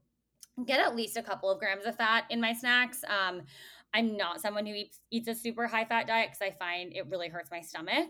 get 0.65 0.79
at 0.79 0.95
least 0.95 1.17
a 1.17 1.23
couple 1.23 1.49
of 1.49 1.59
grams 1.59 1.85
of 1.85 1.95
fat 1.95 2.25
in 2.29 2.39
my 2.39 2.53
snacks. 2.53 3.03
Um, 3.05 3.41
I'm 3.93 4.17
not 4.17 4.41
someone 4.41 4.65
who 4.65 4.73
eats, 4.73 4.99
eats 5.11 5.27
a 5.27 5.35
super 5.35 5.67
high 5.67 5.85
fat 5.85 6.07
diet 6.07 6.31
because 6.31 6.41
I 6.41 6.57
find 6.57 6.93
it 6.93 7.07
really 7.09 7.29
hurts 7.29 7.51
my 7.51 7.61
stomach. 7.61 8.09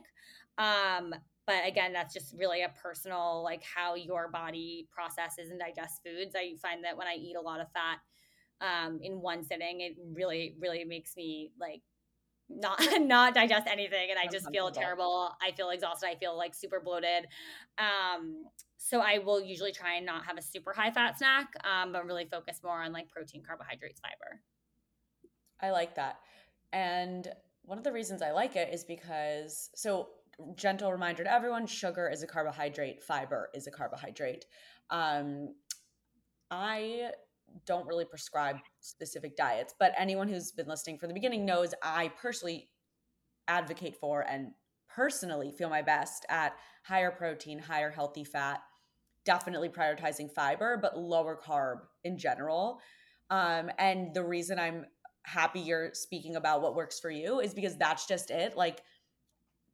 Um, 0.58 1.14
but 1.46 1.66
again, 1.68 1.92
that's 1.92 2.14
just 2.14 2.34
really 2.38 2.64
a 2.64 2.72
personal, 2.82 3.44
like 3.44 3.64
how 3.64 3.96
your 3.96 4.30
body 4.30 4.88
processes 4.92 5.50
and 5.52 5.60
digests 5.60 6.00
foods. 6.06 6.36
I 6.36 6.56
find 6.62 6.84
that 6.84 6.98
when 6.98 7.08
I 7.08 7.16
eat 7.16 7.36
a 7.36 7.42
lot 7.42 7.60
of 7.60 7.68
fat 7.72 8.00
um, 8.62 9.00
in 9.02 9.20
one 9.20 9.44
sitting, 9.44 9.82
it 9.82 9.98
really, 10.14 10.56
really 10.60 10.86
makes 10.86 11.18
me 11.18 11.52
like 11.60 11.82
not 12.50 12.80
not 13.02 13.34
digest 13.34 13.68
anything 13.68 14.10
and 14.10 14.20
i 14.20 14.32
just 14.32 14.50
feel 14.52 14.72
terrible. 14.72 15.32
I 15.42 15.52
feel 15.52 15.70
exhausted. 15.70 16.08
I 16.08 16.16
feel 16.16 16.38
like 16.38 16.54
super 16.54 16.80
bloated. 16.80 17.28
Um 17.78 18.46
so 18.78 19.00
i 19.00 19.18
will 19.20 19.42
usually 19.42 19.72
try 19.72 19.96
and 19.96 20.06
not 20.06 20.26
have 20.26 20.38
a 20.38 20.42
super 20.42 20.74
high 20.74 20.92
fat 20.92 21.18
snack 21.18 21.54
um 21.64 21.92
but 21.94 22.06
really 22.06 22.26
focus 22.26 22.60
more 22.64 22.82
on 22.82 22.92
like 22.92 23.10
protein 23.10 23.44
carbohydrates 23.46 24.00
fiber. 24.00 24.42
I 25.62 25.72
like 25.72 25.96
that. 25.96 26.18
And 26.72 27.28
one 27.64 27.78
of 27.78 27.84
the 27.84 27.92
reasons 27.92 28.22
i 28.22 28.32
like 28.32 28.56
it 28.56 28.74
is 28.74 28.84
because 28.84 29.70
so 29.76 30.10
gentle 30.56 30.92
reminder 30.92 31.24
to 31.24 31.32
everyone 31.32 31.68
sugar 31.68 32.10
is 32.10 32.24
a 32.24 32.28
carbohydrate 32.28 33.02
fiber 33.02 33.50
is 33.54 33.68
a 33.68 33.72
carbohydrate. 33.72 34.46
Um 34.90 35.56
i 36.52 37.12
don't 37.66 37.88
really 37.88 38.06
prescribe 38.06 38.58
specific 38.80 39.36
diets, 39.36 39.74
but 39.80 39.94
anyone 39.98 40.28
who's 40.28 40.52
been 40.52 40.68
listening 40.68 40.98
from 40.98 41.10
the 41.10 41.14
beginning 41.14 41.46
knows 41.46 41.74
I 41.82 42.10
personally 42.22 42.70
advocate 43.48 43.96
for 44.00 44.22
and 44.22 44.52
personally 44.94 45.52
feel 45.52 45.70
my 45.70 45.82
best 45.82 46.26
at 46.30 46.54
higher 46.84 47.12
protein, 47.12 47.60
higher 47.60 47.90
healthy 47.90 48.24
fat, 48.24 48.62
definitely 49.26 49.70
prioritizing 49.70 50.32
fiber, 50.32 50.78
but 50.82 50.98
lower 50.98 51.40
carb 51.42 51.80
in 52.04 52.18
general. 52.18 52.80
Um, 53.30 53.72
and 53.78 54.14
the 54.14 54.24
reason 54.24 54.60
I'm 54.60 54.86
happy 55.24 55.62
you're 55.62 55.94
speaking 55.94 56.36
about 56.36 56.62
what 56.62 56.76
works 56.76 57.00
for 57.00 57.10
you 57.10 57.40
is 57.40 57.54
because 57.54 57.78
that's 57.78 58.06
just 58.06 58.30
it. 58.30 58.56
Like, 58.58 58.82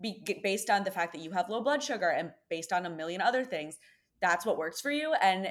be, 0.02 0.24
based 0.44 0.70
on 0.70 0.84
the 0.84 0.92
fact 0.92 1.12
that 1.14 1.22
you 1.22 1.32
have 1.32 1.50
low 1.50 1.62
blood 1.62 1.84
sugar 1.84 2.10
and 2.10 2.32
based 2.50 2.72
on 2.72 2.86
a 2.86 2.90
million 2.90 3.22
other 3.22 3.44
things, 3.44 3.78
that's 4.22 4.46
what 4.46 4.58
works 4.58 4.80
for 4.80 4.92
you. 4.92 5.14
And 5.22 5.50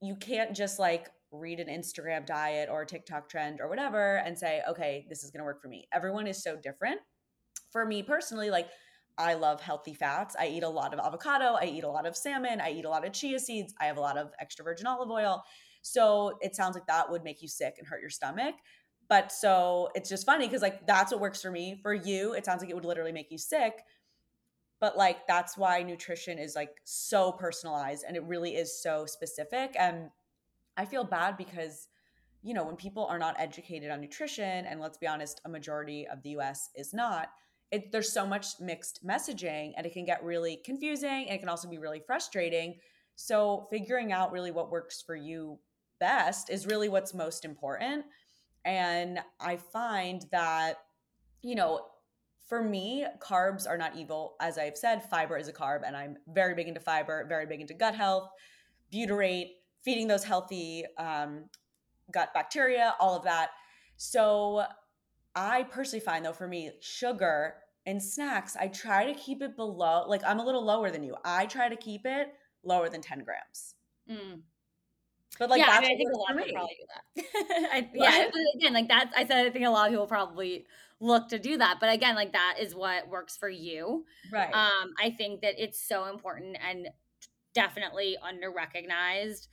you 0.00 0.16
can't 0.16 0.54
just 0.54 0.78
like 0.78 1.10
read 1.32 1.60
an 1.60 1.68
Instagram 1.68 2.26
diet 2.26 2.68
or 2.70 2.82
a 2.82 2.86
TikTok 2.86 3.28
trend 3.28 3.60
or 3.60 3.68
whatever 3.68 4.16
and 4.16 4.38
say, 4.38 4.62
okay, 4.68 5.06
this 5.08 5.24
is 5.24 5.30
going 5.30 5.40
to 5.40 5.44
work 5.44 5.60
for 5.60 5.68
me. 5.68 5.88
Everyone 5.92 6.26
is 6.26 6.42
so 6.42 6.56
different. 6.56 7.00
For 7.70 7.86
me 7.86 8.02
personally, 8.02 8.50
like 8.50 8.68
I 9.18 9.34
love 9.34 9.60
healthy 9.60 9.94
fats. 9.94 10.36
I 10.38 10.48
eat 10.48 10.62
a 10.62 10.68
lot 10.68 10.92
of 10.92 11.00
avocado. 11.00 11.56
I 11.60 11.64
eat 11.64 11.84
a 11.84 11.88
lot 11.88 12.06
of 12.06 12.16
salmon. 12.16 12.60
I 12.60 12.72
eat 12.72 12.84
a 12.84 12.88
lot 12.88 13.06
of 13.06 13.12
chia 13.12 13.38
seeds. 13.38 13.74
I 13.80 13.86
have 13.86 13.96
a 13.96 14.00
lot 14.00 14.16
of 14.16 14.32
extra 14.40 14.64
virgin 14.64 14.86
olive 14.86 15.10
oil. 15.10 15.42
So 15.82 16.38
it 16.40 16.54
sounds 16.54 16.74
like 16.74 16.86
that 16.86 17.10
would 17.10 17.24
make 17.24 17.42
you 17.42 17.48
sick 17.48 17.76
and 17.78 17.86
hurt 17.86 18.00
your 18.00 18.10
stomach. 18.10 18.54
But 19.08 19.32
so 19.32 19.90
it's 19.94 20.08
just 20.08 20.24
funny 20.24 20.46
because 20.46 20.62
like 20.62 20.86
that's 20.86 21.12
what 21.12 21.20
works 21.20 21.42
for 21.42 21.50
me. 21.50 21.78
For 21.82 21.92
you, 21.92 22.34
it 22.34 22.44
sounds 22.44 22.62
like 22.62 22.70
it 22.70 22.74
would 22.74 22.84
literally 22.84 23.12
make 23.12 23.30
you 23.30 23.38
sick. 23.38 23.82
But 24.80 24.96
like 24.96 25.26
that's 25.26 25.56
why 25.56 25.82
nutrition 25.82 26.38
is 26.38 26.56
like 26.56 26.70
so 26.84 27.32
personalized 27.32 28.04
and 28.06 28.16
it 28.16 28.24
really 28.24 28.56
is 28.56 28.82
so 28.82 29.06
specific. 29.06 29.76
And 29.78 30.08
I 30.76 30.84
feel 30.84 31.04
bad 31.04 31.36
because, 31.36 31.88
you 32.42 32.54
know, 32.54 32.64
when 32.64 32.76
people 32.76 33.06
are 33.06 33.18
not 33.18 33.36
educated 33.38 33.90
on 33.90 34.00
nutrition, 34.00 34.66
and 34.66 34.80
let's 34.80 34.98
be 34.98 35.06
honest, 35.06 35.40
a 35.44 35.48
majority 35.48 36.06
of 36.06 36.22
the 36.22 36.30
US 36.30 36.70
is 36.76 36.92
not, 36.94 37.28
it, 37.70 37.90
there's 37.90 38.12
so 38.12 38.26
much 38.26 38.60
mixed 38.60 39.04
messaging 39.06 39.72
and 39.76 39.86
it 39.86 39.92
can 39.92 40.04
get 40.04 40.22
really 40.22 40.60
confusing 40.64 41.26
and 41.26 41.30
it 41.30 41.38
can 41.38 41.48
also 41.48 41.68
be 41.68 41.78
really 41.78 42.02
frustrating. 42.06 42.78
So, 43.14 43.66
figuring 43.70 44.12
out 44.12 44.32
really 44.32 44.50
what 44.50 44.70
works 44.70 45.02
for 45.02 45.16
you 45.16 45.58
best 46.00 46.50
is 46.50 46.66
really 46.66 46.88
what's 46.88 47.14
most 47.14 47.44
important. 47.44 48.04
And 48.64 49.20
I 49.40 49.56
find 49.56 50.26
that, 50.32 50.78
you 51.42 51.54
know, 51.54 51.86
for 52.48 52.62
me, 52.62 53.06
carbs 53.18 53.68
are 53.68 53.78
not 53.78 53.96
evil. 53.96 54.34
As 54.40 54.58
I've 54.58 54.76
said, 54.76 55.08
fiber 55.08 55.36
is 55.36 55.48
a 55.48 55.52
carb, 55.52 55.82
and 55.86 55.96
I'm 55.96 56.16
very 56.28 56.54
big 56.54 56.68
into 56.68 56.80
fiber, 56.80 57.24
very 57.28 57.46
big 57.46 57.60
into 57.60 57.74
gut 57.74 57.94
health, 57.94 58.28
butyrate, 58.92 59.52
feeding 59.82 60.08
those 60.08 60.24
healthy 60.24 60.84
um, 60.98 61.44
gut 62.12 62.32
bacteria, 62.34 62.94
all 63.00 63.16
of 63.16 63.24
that. 63.24 63.50
So 63.96 64.64
I 65.34 65.64
personally 65.64 66.04
find 66.04 66.24
though 66.24 66.32
for 66.32 66.48
me, 66.48 66.70
sugar 66.80 67.54
and 67.86 68.02
snacks, 68.02 68.56
I 68.56 68.68
try 68.68 69.06
to 69.06 69.14
keep 69.14 69.42
it 69.42 69.56
below, 69.56 70.04
like 70.06 70.22
I'm 70.24 70.38
a 70.38 70.44
little 70.44 70.64
lower 70.64 70.90
than 70.90 71.02
you. 71.02 71.16
I 71.24 71.46
try 71.46 71.68
to 71.68 71.76
keep 71.76 72.02
it 72.04 72.28
lower 72.62 72.88
than 72.88 73.00
10 73.00 73.24
grams. 73.24 73.74
Mm. 74.10 74.42
But 75.38 75.50
like, 75.50 75.60
yeah, 75.60 75.70
I, 75.70 75.80
mean, 75.80 75.92
I 75.92 75.96
think 75.96 76.10
a 76.12 76.16
lot 76.16 76.30
of 76.30 76.44
people 76.44 76.60
probably 76.60 76.76
do 76.78 77.24
that. 77.24 77.68
I, 77.72 77.90
yeah, 77.94 78.28
again, 78.56 78.74
like 78.74 78.88
that's, 78.88 79.12
I 79.16 79.26
said, 79.26 79.46
I 79.46 79.50
think 79.50 79.64
a 79.64 79.70
lot 79.70 79.86
of 79.86 79.92
people 79.92 80.06
probably 80.06 80.66
look 81.00 81.28
to 81.30 81.38
do 81.38 81.56
that. 81.58 81.78
But 81.80 81.92
again, 81.92 82.14
like 82.14 82.32
that 82.32 82.56
is 82.60 82.74
what 82.74 83.08
works 83.08 83.36
for 83.36 83.48
you. 83.48 84.04
Right. 84.30 84.52
Um, 84.52 84.92
I 85.02 85.10
think 85.10 85.40
that 85.40 85.54
it's 85.58 85.82
so 85.82 86.04
important 86.04 86.56
and 86.66 86.88
definitely 87.54 88.16
under 88.22 88.52
recognized 88.52 89.48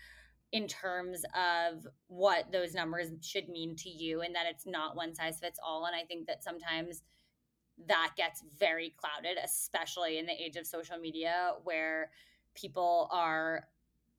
in 0.51 0.67
terms 0.67 1.23
of 1.35 1.87
what 2.07 2.51
those 2.51 2.73
numbers 2.73 3.09
should 3.21 3.49
mean 3.49 3.75
to 3.75 3.89
you 3.89 4.21
and 4.21 4.33
that 4.33 4.45
it's 4.49 4.65
not 4.65 4.95
one 4.95 5.13
size 5.13 5.39
fits 5.39 5.59
all 5.63 5.85
and 5.85 5.95
i 5.95 6.03
think 6.03 6.25
that 6.27 6.43
sometimes 6.43 7.03
that 7.87 8.11
gets 8.17 8.43
very 8.59 8.93
clouded 8.97 9.37
especially 9.43 10.17
in 10.17 10.25
the 10.25 10.33
age 10.33 10.55
of 10.55 10.65
social 10.65 10.97
media 10.97 11.51
where 11.63 12.09
people 12.55 13.07
are 13.11 13.63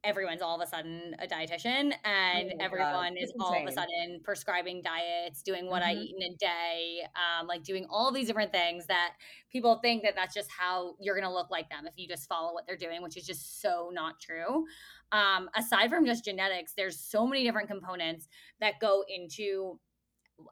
everyone's 0.02 0.40
all 0.40 0.58
of 0.58 0.66
a 0.66 0.70
sudden 0.70 1.14
a 1.18 1.26
dietitian 1.26 1.92
and 2.04 2.52
oh 2.52 2.64
everyone 2.64 3.16
is 3.18 3.32
all 3.38 3.54
of 3.54 3.68
a 3.68 3.72
sudden 3.72 4.18
prescribing 4.24 4.80
diets 4.82 5.42
doing 5.42 5.66
what 5.66 5.82
mm-hmm. 5.82 5.98
i 5.98 6.02
eat 6.02 6.14
in 6.18 6.32
a 6.32 6.36
day 6.36 7.00
um, 7.14 7.46
like 7.46 7.62
doing 7.62 7.86
all 7.90 8.10
these 8.10 8.26
different 8.26 8.50
things 8.50 8.86
that 8.86 9.12
people 9.52 9.78
think 9.82 10.02
that 10.02 10.14
that's 10.16 10.34
just 10.34 10.50
how 10.50 10.94
you're 11.00 11.14
going 11.14 11.26
to 11.26 11.32
look 11.32 11.50
like 11.50 11.68
them 11.68 11.86
if 11.86 11.92
you 11.96 12.08
just 12.08 12.26
follow 12.28 12.54
what 12.54 12.66
they're 12.66 12.76
doing 12.76 13.02
which 13.02 13.16
is 13.16 13.26
just 13.26 13.60
so 13.60 13.90
not 13.92 14.18
true 14.18 14.64
um, 15.12 15.48
aside 15.56 15.90
from 15.90 16.06
just 16.06 16.24
genetics 16.24 16.72
there's 16.76 16.98
so 16.98 17.26
many 17.26 17.44
different 17.44 17.68
components 17.68 18.28
that 18.60 18.74
go 18.80 19.04
into 19.08 19.78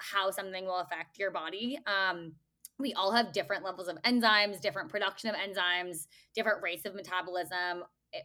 how 0.01 0.31
something 0.31 0.67
will 0.67 0.81
affect 0.81 1.19
your 1.19 1.31
body 1.31 1.79
um, 1.87 2.33
we 2.79 2.93
all 2.95 3.13
have 3.13 3.33
different 3.33 3.65
levels 3.65 3.89
of 3.89 4.01
enzymes, 4.03 4.61
different 4.61 4.89
production 4.89 5.31
of 5.31 5.35
enzymes, 5.35 6.07
different 6.33 6.63
rates 6.63 6.85
of 6.85 6.95
metabolism, 6.95 7.83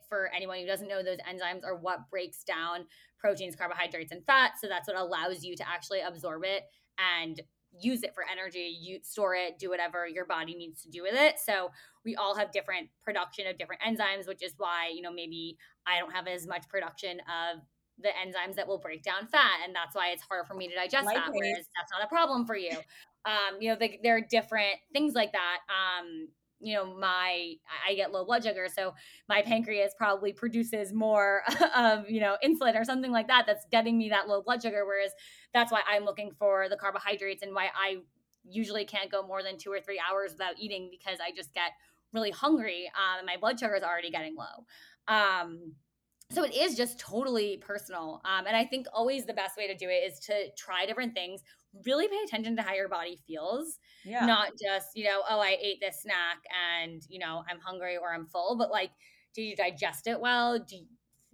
for 0.08 0.30
anyone 0.36 0.60
who 0.60 0.66
doesn't 0.66 0.88
know, 0.88 1.04
those 1.04 1.18
enzymes 1.30 1.66
are 1.66 1.76
what 1.76 2.10
breaks 2.10 2.44
down 2.44 2.86
proteins, 3.20 3.56
carbohydrates, 3.56 4.12
and 4.12 4.26
fats. 4.26 4.62
So 4.62 4.68
that's 4.68 4.88
what 4.88 4.98
allows 4.98 5.44
you 5.44 5.56
to 5.56 5.68
actually 5.68 6.02
absorb 6.02 6.44
it 6.44 6.64
and 6.98 7.42
use 7.80 8.04
it 8.04 8.14
for 8.14 8.24
energy, 8.32 8.78
you 8.80 9.00
store 9.04 9.36
it, 9.36 9.60
do 9.60 9.70
whatever 9.70 10.08
your 10.08 10.26
body 10.26 10.56
needs 10.56 10.82
to 10.84 10.90
do 10.90 11.02
with 11.02 11.16
it. 11.16 11.36
So 11.44 11.72
we 12.06 12.16
all 12.16 12.36
have 12.36 12.52
different 12.52 12.90
production 13.04 13.48
of 13.48 13.58
different 13.58 13.82
enzymes, 13.82 14.28
which 14.28 14.44
is 14.44 14.54
why, 14.58 14.92
you 14.94 15.02
know, 15.02 15.12
maybe 15.12 15.58
I 15.88 16.00
don't 16.00 16.12
have 16.12 16.28
as 16.28 16.48
much 16.48 16.68
production 16.70 17.20
of 17.22 17.62
the 18.00 18.10
enzymes 18.10 18.56
that 18.56 18.68
will 18.68 18.80
break 18.80 19.04
down 19.04 19.28
fat. 19.28 19.60
And 19.66 19.76
that's 19.76 19.96
why 19.96 20.10
it's 20.10 20.24
harder 20.24 20.46
for 20.46 20.54
me 20.54 20.68
to 20.68 20.76
digest 20.76 21.06
Likewise. 21.06 21.26
that, 21.26 21.34
whereas 21.34 21.66
that's 21.76 21.92
not 21.92 22.04
a 22.04 22.08
problem 22.08 22.46
for 22.46 22.56
you. 22.56 22.76
Um, 23.26 23.62
you 23.62 23.70
know, 23.70 23.78
the, 23.80 24.00
there 24.04 24.18
are 24.18 24.22
different 24.22 24.76
things 24.92 25.14
like 25.14 25.32
that. 25.32 25.60
Um, 25.70 26.28
you 26.64 26.74
know 26.74 26.86
my 26.98 27.54
i 27.88 27.94
get 27.96 28.12
low 28.12 28.26
blood 28.26 28.44
sugar 28.44 28.68
so 28.74 28.94
my 29.28 29.42
pancreas 29.42 29.94
probably 29.98 30.32
produces 30.32 30.94
more 30.94 31.42
of 31.76 32.10
you 32.10 32.20
know 32.20 32.38
insulin 32.44 32.80
or 32.80 32.84
something 32.84 33.12
like 33.12 33.28
that 33.28 33.46
that's 33.46 33.66
getting 33.72 33.98
me 33.98 34.10
that 34.10 34.28
low 34.28 34.42
blood 34.42 34.62
sugar 34.62 34.86
whereas 34.86 35.12
that's 35.54 35.72
why 35.72 35.82
i'm 35.88 36.06
looking 36.06 36.32
for 36.32 36.70
the 36.70 36.78
carbohydrates 36.78 37.44
and 37.44 37.54
why 37.54 37.66
i 37.76 37.98
usually 38.46 38.86
can't 38.86 39.12
go 39.12 39.26
more 39.26 39.42
than 39.42 39.58
two 39.58 39.72
or 39.72 39.80
three 39.80 40.02
hours 40.10 40.32
without 40.32 40.54
eating 40.58 40.90
because 40.92 41.20
i 41.20 41.32
just 41.36 41.54
get 41.54 41.72
really 42.14 42.32
hungry 42.32 42.90
um, 42.96 43.20
and 43.20 43.26
my 43.26 43.38
blood 43.38 43.60
sugar 43.60 43.76
is 43.76 43.84
already 43.84 44.12
getting 44.12 44.36
low. 44.36 44.66
Um, 45.08 45.74
so 46.34 46.44
it 46.44 46.54
is 46.54 46.76
just 46.76 47.00
totally 47.00 47.58
personal 47.58 48.22
um, 48.26 48.46
and 48.48 48.56
i 48.56 48.66
think 48.66 48.88
always 48.94 49.26
the 49.26 49.34
best 49.34 49.58
way 49.58 49.68
to 49.68 49.76
do 49.76 49.88
it 49.90 50.04
is 50.12 50.20
to 50.20 50.34
try 50.58 50.86
different 50.86 51.14
things 51.14 51.42
really 51.86 52.08
pay 52.08 52.20
attention 52.26 52.56
to 52.56 52.62
how 52.62 52.74
your 52.74 52.90
body 52.90 53.18
feels 53.26 53.80
yeah. 54.06 54.26
not 54.26 54.50
just 54.62 54.90
you 54.96 55.04
know 55.04 55.22
oh 55.30 55.40
i 55.40 55.58
ate 55.62 55.80
this 55.82 56.02
snack 56.02 56.38
and 56.80 57.04
you 57.10 57.20
know 57.20 57.44
i'm 57.50 57.60
hungry 57.60 57.98
or 57.98 58.14
i'm 58.14 58.26
full 58.28 58.56
but 58.58 58.70
like 58.70 58.92
do 59.34 59.42
you 59.42 59.56
digest 59.56 60.08
it 60.08 60.20
well? 60.20 60.60
Do 60.60 60.76
you, 60.76 60.86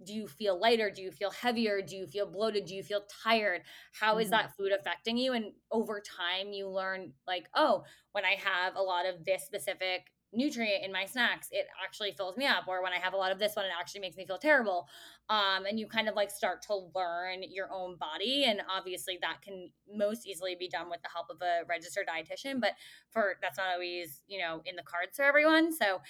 do 0.04 0.14
you 0.14 0.26
feel 0.26 0.58
lighter? 0.58 0.90
Do 0.90 1.02
you 1.02 1.10
feel 1.10 1.30
heavier? 1.30 1.82
Do 1.82 1.96
you 1.96 2.06
feel 2.06 2.26
bloated? 2.26 2.64
Do 2.64 2.74
you 2.74 2.82
feel 2.82 3.02
tired? 3.22 3.62
How 3.92 4.18
is 4.18 4.26
mm-hmm. 4.26 4.30
that 4.32 4.56
food 4.56 4.72
affecting 4.72 5.18
you? 5.18 5.34
And 5.34 5.52
over 5.70 6.00
time 6.00 6.52
you 6.52 6.68
learn 6.68 7.12
like 7.26 7.48
oh 7.54 7.84
when 8.12 8.24
i 8.24 8.36
have 8.42 8.74
a 8.76 8.82
lot 8.82 9.06
of 9.06 9.24
this 9.24 9.44
specific 9.44 10.06
nutrient 10.32 10.84
in 10.84 10.92
my 10.92 11.04
snacks 11.04 11.48
it 11.50 11.66
actually 11.82 12.12
fills 12.12 12.36
me 12.36 12.46
up 12.46 12.64
or 12.68 12.82
when 12.82 12.92
i 12.92 12.98
have 12.98 13.12
a 13.12 13.16
lot 13.16 13.32
of 13.32 13.38
this 13.38 13.56
one 13.56 13.64
it 13.64 13.72
actually 13.78 14.00
makes 14.00 14.16
me 14.16 14.24
feel 14.26 14.38
terrible 14.38 14.88
um, 15.28 15.64
and 15.64 15.78
you 15.78 15.86
kind 15.86 16.08
of 16.08 16.14
like 16.14 16.30
start 16.30 16.60
to 16.62 16.88
learn 16.94 17.42
your 17.50 17.68
own 17.72 17.96
body 17.96 18.44
and 18.46 18.60
obviously 18.70 19.18
that 19.20 19.42
can 19.42 19.70
most 19.92 20.26
easily 20.26 20.56
be 20.58 20.68
done 20.68 20.88
with 20.88 21.02
the 21.02 21.08
help 21.12 21.26
of 21.30 21.40
a 21.42 21.66
registered 21.68 22.06
dietitian 22.06 22.60
but 22.60 22.72
for 23.10 23.34
that's 23.42 23.58
not 23.58 23.68
always 23.72 24.22
you 24.28 24.38
know 24.38 24.62
in 24.66 24.76
the 24.76 24.82
cards 24.82 25.16
for 25.16 25.24
everyone 25.24 25.72
so 25.72 26.00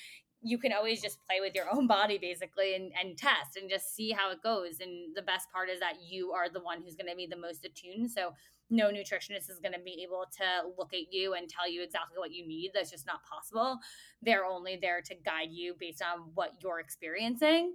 you 0.42 0.58
can 0.58 0.72
always 0.72 1.02
just 1.02 1.18
play 1.26 1.40
with 1.40 1.54
your 1.54 1.66
own 1.72 1.86
body 1.86 2.18
basically 2.18 2.74
and, 2.74 2.92
and 2.98 3.16
test 3.18 3.56
and 3.56 3.68
just 3.68 3.94
see 3.94 4.10
how 4.10 4.30
it 4.30 4.42
goes. 4.42 4.80
And 4.80 5.14
the 5.14 5.22
best 5.22 5.50
part 5.52 5.68
is 5.68 5.80
that 5.80 5.94
you 6.08 6.32
are 6.32 6.48
the 6.48 6.60
one 6.60 6.80
who's 6.82 6.96
going 6.96 7.10
to 7.10 7.16
be 7.16 7.26
the 7.26 7.36
most 7.36 7.64
attuned. 7.64 8.10
So 8.10 8.32
no 8.70 8.90
nutritionist 8.90 9.50
is 9.50 9.58
going 9.60 9.74
to 9.74 9.80
be 9.80 10.02
able 10.02 10.24
to 10.38 10.68
look 10.78 10.94
at 10.94 11.12
you 11.12 11.34
and 11.34 11.48
tell 11.48 11.68
you 11.68 11.82
exactly 11.82 12.18
what 12.18 12.32
you 12.32 12.46
need. 12.46 12.70
That's 12.72 12.90
just 12.90 13.06
not 13.06 13.20
possible. 13.24 13.78
They're 14.22 14.44
only 14.44 14.78
there 14.80 15.02
to 15.02 15.14
guide 15.14 15.50
you 15.50 15.74
based 15.78 16.02
on 16.02 16.30
what 16.34 16.52
you're 16.62 16.80
experiencing. 16.80 17.74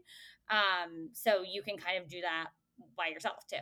Um, 0.50 1.10
so 1.14 1.44
you 1.44 1.62
can 1.62 1.78
kind 1.78 2.02
of 2.02 2.10
do 2.10 2.22
that 2.22 2.48
by 2.98 3.08
yourself 3.08 3.46
too. 3.52 3.58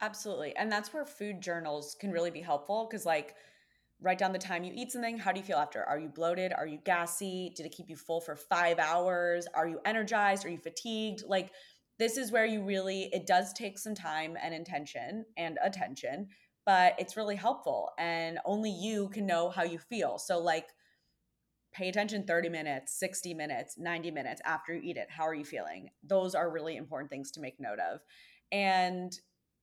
Absolutely. 0.00 0.54
And 0.56 0.70
that's 0.70 0.92
where 0.94 1.04
food 1.04 1.40
journals 1.40 1.96
can 1.98 2.12
really 2.12 2.30
be 2.30 2.40
helpful 2.40 2.86
because, 2.88 3.04
like, 3.04 3.34
write 4.00 4.18
down 4.18 4.32
the 4.32 4.38
time 4.38 4.62
you 4.62 4.72
eat 4.76 4.92
something. 4.92 5.18
How 5.18 5.32
do 5.32 5.40
you 5.40 5.44
feel 5.44 5.58
after? 5.58 5.82
Are 5.82 5.98
you 5.98 6.08
bloated? 6.08 6.52
Are 6.52 6.68
you 6.68 6.78
gassy? 6.84 7.52
Did 7.56 7.66
it 7.66 7.72
keep 7.72 7.90
you 7.90 7.96
full 7.96 8.20
for 8.20 8.36
five 8.36 8.78
hours? 8.78 9.48
Are 9.54 9.66
you 9.66 9.80
energized? 9.84 10.46
Are 10.46 10.50
you 10.50 10.58
fatigued? 10.58 11.24
Like, 11.26 11.50
this 11.98 12.16
is 12.16 12.30
where 12.30 12.46
you 12.46 12.62
really, 12.62 13.10
it 13.12 13.26
does 13.26 13.52
take 13.52 13.76
some 13.76 13.96
time 13.96 14.36
and 14.40 14.54
intention 14.54 15.24
and 15.36 15.58
attention, 15.64 16.28
but 16.68 16.94
it's 16.98 17.16
really 17.16 17.34
helpful. 17.34 17.92
And 17.96 18.38
only 18.44 18.70
you 18.70 19.08
can 19.08 19.24
know 19.24 19.48
how 19.48 19.62
you 19.62 19.78
feel. 19.78 20.18
So, 20.18 20.38
like, 20.38 20.66
pay 21.72 21.88
attention 21.88 22.24
30 22.26 22.50
minutes, 22.50 22.92
60 23.00 23.32
minutes, 23.32 23.78
90 23.78 24.10
minutes 24.10 24.42
after 24.44 24.74
you 24.74 24.82
eat 24.84 24.98
it. 24.98 25.06
How 25.08 25.26
are 25.26 25.32
you 25.32 25.46
feeling? 25.46 25.88
Those 26.02 26.34
are 26.34 26.50
really 26.50 26.76
important 26.76 27.10
things 27.10 27.30
to 27.32 27.40
make 27.40 27.58
note 27.58 27.78
of. 27.78 28.00
And 28.52 29.18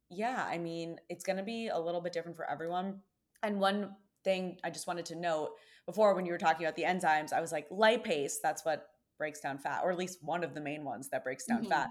yeah, 0.10 0.48
I 0.50 0.58
mean, 0.58 0.98
it's 1.08 1.24
going 1.24 1.38
to 1.38 1.44
be 1.44 1.68
a 1.68 1.78
little 1.78 2.02
bit 2.02 2.12
different 2.12 2.38
for 2.38 2.50
everyone. 2.50 3.02
And 3.44 3.60
one 3.60 3.92
thing 4.24 4.58
I 4.64 4.72
just 4.72 4.88
wanted 4.88 5.06
to 5.06 5.16
note 5.16 5.52
before 5.86 6.16
when 6.16 6.26
you 6.26 6.32
were 6.32 6.40
talking 6.40 6.66
about 6.66 6.76
the 6.76 6.86
enzymes, 6.86 7.34
I 7.34 7.40
was 7.40 7.52
like, 7.52 7.70
lipase, 7.70 8.38
that's 8.42 8.66
what 8.66 8.88
breaks 9.20 9.42
down 9.42 9.60
fat, 9.60 9.82
or 9.84 9.92
at 9.92 9.98
least 10.00 10.24
one 10.24 10.44
of 10.44 10.56
the 10.56 10.62
main 10.62 10.84
ones 10.84 11.10
that 11.10 11.24
breaks 11.24 11.46
down 11.46 11.66
mm-hmm. 11.66 11.70
fat. 11.70 11.90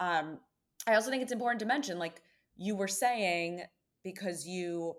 Um, 0.00 0.38
I 0.86 0.94
also 0.94 1.10
think 1.10 1.22
it's 1.22 1.32
important 1.32 1.60
to 1.60 1.66
mention, 1.66 1.98
like 1.98 2.22
you 2.56 2.74
were 2.76 2.88
saying, 2.88 3.64
because 4.04 4.46
you, 4.46 4.94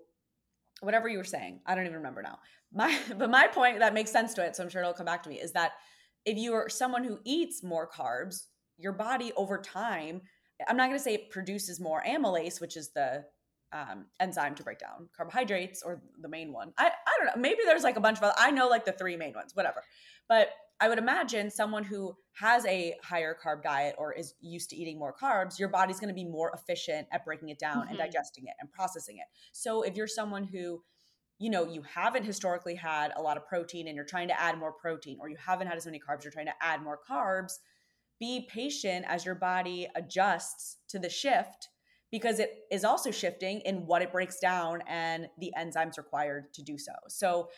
whatever 0.80 1.08
you 1.08 1.18
were 1.18 1.24
saying, 1.24 1.60
I 1.64 1.74
don't 1.74 1.84
even 1.84 1.96
remember 1.96 2.22
now. 2.22 2.38
My, 2.72 2.98
but 3.16 3.30
my 3.30 3.46
point 3.46 3.78
that 3.78 3.94
makes 3.94 4.10
sense 4.10 4.34
to 4.34 4.44
it, 4.44 4.56
so 4.56 4.62
I'm 4.62 4.68
sure 4.68 4.82
it'll 4.82 4.92
come 4.92 5.06
back 5.06 5.22
to 5.22 5.30
me, 5.30 5.36
is 5.36 5.52
that 5.52 5.72
if 6.24 6.36
you 6.36 6.52
are 6.54 6.68
someone 6.68 7.04
who 7.04 7.20
eats 7.24 7.62
more 7.62 7.88
carbs, 7.88 8.46
your 8.76 8.92
body 8.92 9.32
over 9.36 9.58
time 9.58 10.20
I'm 10.68 10.76
not 10.76 10.86
going 10.86 10.98
to 10.98 11.02
say 11.02 11.14
it 11.14 11.30
produces 11.30 11.80
more 11.80 12.02
amylase, 12.06 12.60
which 12.60 12.76
is 12.76 12.90
the 12.90 13.24
um, 13.72 14.06
enzyme 14.20 14.54
to 14.54 14.62
break 14.62 14.78
down 14.78 15.08
carbohydrates 15.16 15.82
or 15.82 16.02
the 16.20 16.28
main 16.28 16.52
one. 16.52 16.72
I, 16.78 16.86
I 16.86 16.90
don't 17.18 17.26
know. 17.26 17.40
Maybe 17.40 17.60
there's 17.66 17.82
like 17.82 17.96
a 17.96 18.00
bunch 18.00 18.18
of 18.18 18.24
other, 18.24 18.34
I 18.38 18.50
know 18.50 18.68
like 18.68 18.84
the 18.84 18.92
three 18.92 19.16
main 19.16 19.34
ones, 19.34 19.54
whatever. 19.54 19.82
But 20.28 20.50
I 20.80 20.88
would 20.88 20.98
imagine 20.98 21.50
someone 21.50 21.84
who 21.84 22.14
has 22.34 22.66
a 22.66 22.94
higher 23.02 23.34
carb 23.42 23.62
diet 23.62 23.94
or 23.98 24.12
is 24.12 24.34
used 24.40 24.70
to 24.70 24.76
eating 24.76 24.98
more 24.98 25.14
carbs, 25.14 25.58
your 25.58 25.68
body's 25.68 25.98
going 25.98 26.08
to 26.08 26.14
be 26.14 26.24
more 26.24 26.52
efficient 26.52 27.06
at 27.12 27.24
breaking 27.24 27.48
it 27.48 27.58
down 27.58 27.82
mm-hmm. 27.82 27.88
and 27.90 27.98
digesting 27.98 28.44
it 28.46 28.54
and 28.60 28.70
processing 28.70 29.16
it. 29.16 29.24
So 29.52 29.82
if 29.82 29.96
you're 29.96 30.06
someone 30.06 30.44
who 30.44 30.82
you 31.38 31.50
know 31.50 31.66
you 31.66 31.82
haven't 31.82 32.24
historically 32.24 32.74
had 32.74 33.12
a 33.16 33.20
lot 33.20 33.36
of 33.36 33.46
protein 33.46 33.88
and 33.88 33.94
you're 33.94 34.06
trying 34.06 34.28
to 34.28 34.40
add 34.40 34.58
more 34.58 34.72
protein 34.72 35.18
or 35.20 35.28
you 35.28 35.36
haven't 35.38 35.66
had 35.66 35.76
as 35.76 35.84
many 35.84 36.00
carbs 36.00 36.24
you're 36.24 36.32
trying 36.32 36.46
to 36.46 36.54
add 36.62 36.82
more 36.82 36.98
carbs 37.08 37.58
be 38.18 38.48
patient 38.50 39.04
as 39.08 39.26
your 39.26 39.34
body 39.34 39.86
adjusts 39.94 40.78
to 40.88 40.98
the 40.98 41.10
shift 41.10 41.68
because 42.10 42.38
it 42.38 42.60
is 42.70 42.84
also 42.84 43.10
shifting 43.10 43.60
in 43.60 43.86
what 43.86 44.02
it 44.02 44.12
breaks 44.12 44.38
down 44.38 44.82
and 44.86 45.28
the 45.38 45.52
enzymes 45.58 45.98
required 45.98 46.52
to 46.54 46.62
do 46.62 46.78
so. 46.78 46.92
So 47.08 47.48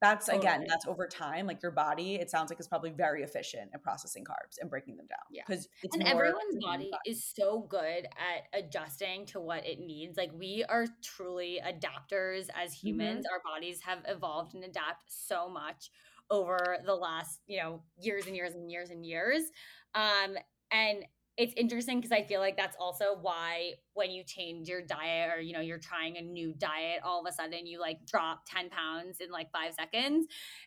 that's 0.00 0.26
totally. 0.26 0.46
again, 0.46 0.66
that's 0.68 0.86
over 0.86 1.06
time. 1.06 1.46
Like 1.46 1.62
your 1.62 1.72
body, 1.72 2.16
it 2.16 2.30
sounds 2.30 2.50
like 2.50 2.58
it's 2.58 2.68
probably 2.68 2.90
very 2.90 3.22
efficient 3.22 3.70
at 3.72 3.82
processing 3.82 4.24
carbs 4.24 4.58
and 4.60 4.68
breaking 4.68 4.96
them 4.96 5.06
down. 5.06 5.18
Yeah, 5.30 5.42
because 5.46 5.68
and 5.92 6.02
everyone's 6.06 6.56
body 6.62 6.90
is 7.06 7.24
so 7.24 7.66
good 7.68 8.06
at 8.06 8.58
adjusting 8.58 9.26
to 9.26 9.40
what 9.40 9.66
it 9.66 9.80
needs. 9.80 10.16
Like 10.16 10.30
we 10.34 10.64
are 10.68 10.86
truly 11.02 11.60
adapters 11.66 12.48
as 12.54 12.72
humans. 12.72 13.26
Mm-hmm. 13.26 13.32
Our 13.32 13.54
bodies 13.54 13.80
have 13.82 13.98
evolved 14.06 14.54
and 14.54 14.64
adapt 14.64 15.04
so 15.06 15.48
much 15.48 15.90
over 16.30 16.78
the 16.84 16.94
last 16.94 17.40
you 17.46 17.58
know 17.58 17.82
years 17.98 18.26
and 18.26 18.36
years 18.36 18.54
and 18.54 18.70
years 18.70 18.90
and 18.90 19.06
years 19.06 19.42
um, 19.94 20.36
and 20.72 21.04
it's 21.38 21.52
interesting 21.54 21.98
because 21.98 22.12
I 22.12 22.22
feel 22.22 22.40
like 22.40 22.56
that's 22.56 22.76
also 22.80 23.18
why 23.20 23.72
when 23.92 24.10
you 24.10 24.24
change 24.24 24.68
your 24.68 24.80
diet 24.80 25.30
or 25.30 25.40
you 25.40 25.52
know 25.52 25.60
you're 25.60 25.78
trying 25.78 26.16
a 26.16 26.22
new 26.22 26.54
diet, 26.56 27.00
all 27.04 27.20
of 27.20 27.26
a 27.30 27.32
sudden 27.32 27.66
you 27.66 27.78
like 27.78 27.98
drop 28.06 28.44
ten 28.46 28.70
pounds 28.70 29.18
in 29.20 29.30
like 29.30 29.50
five 29.52 29.74
seconds, 29.74 30.26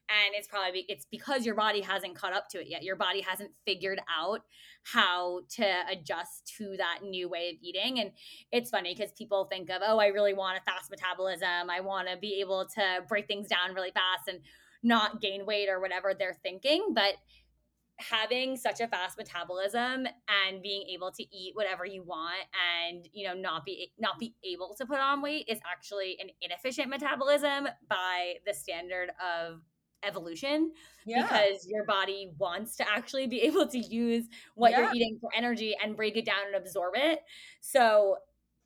and 0.09 0.35
it's 0.35 0.47
probably 0.47 0.85
it's 0.87 1.05
because 1.09 1.43
your 1.43 1.55
body 1.55 1.81
hasn't 1.81 2.15
caught 2.15 2.33
up 2.33 2.49
to 2.49 2.59
it 2.61 2.67
yet. 2.67 2.83
Your 2.83 2.95
body 2.95 3.21
hasn't 3.21 3.49
figured 3.65 3.99
out 4.15 4.41
how 4.83 5.41
to 5.55 5.81
adjust 5.91 6.53
to 6.57 6.75
that 6.77 6.99
new 7.03 7.27
way 7.27 7.49
of 7.49 7.55
eating, 7.63 7.99
and 7.99 8.11
it's 8.51 8.69
funny 8.69 8.93
because 8.95 9.11
people 9.13 9.45
think 9.45 9.71
of 9.71 9.81
oh 9.83 9.97
I 9.97 10.07
really 10.07 10.35
want 10.35 10.59
a 10.59 10.71
fast 10.71 10.91
metabolism, 10.91 11.69
I 11.71 11.79
want 11.79 12.07
to 12.09 12.17
be 12.17 12.41
able 12.41 12.67
to 12.75 12.99
break 13.07 13.27
things 13.27 13.47
down 13.47 13.73
really 13.73 13.91
fast 13.91 14.27
and 14.27 14.39
not 14.83 15.21
gain 15.21 15.45
weight 15.45 15.67
or 15.69 15.79
whatever 15.79 16.13
they're 16.17 16.37
thinking, 16.41 16.93
but 16.93 17.15
having 17.99 18.55
such 18.55 18.79
a 18.79 18.87
fast 18.87 19.17
metabolism 19.17 20.07
and 20.47 20.61
being 20.61 20.87
able 20.89 21.11
to 21.11 21.23
eat 21.35 21.51
whatever 21.53 21.85
you 21.85 22.01
want 22.03 22.45
and 22.81 23.07
you 23.13 23.27
know 23.27 23.33
not 23.33 23.65
be 23.65 23.91
not 23.99 24.17
be 24.17 24.33
able 24.43 24.73
to 24.77 24.85
put 24.85 24.99
on 24.99 25.21
weight 25.21 25.45
is 25.47 25.59
actually 25.69 26.17
an 26.21 26.29
inefficient 26.41 26.89
metabolism 26.89 27.67
by 27.89 28.35
the 28.45 28.53
standard 28.53 29.11
of 29.19 29.61
evolution 30.03 30.71
yeah. 31.05 31.23
because 31.23 31.67
your 31.67 31.83
body 31.83 32.31
wants 32.37 32.77
to 32.77 32.89
actually 32.89 33.27
be 33.27 33.41
able 33.43 33.67
to 33.67 33.77
use 33.77 34.25
what 34.55 34.71
yeah. 34.71 34.79
you're 34.79 34.95
eating 34.95 35.17
for 35.19 35.29
energy 35.35 35.75
and 35.83 35.97
break 35.97 36.15
it 36.15 36.25
down 36.25 36.47
and 36.47 36.55
absorb 36.55 36.93
it 36.95 37.19
so 37.59 38.15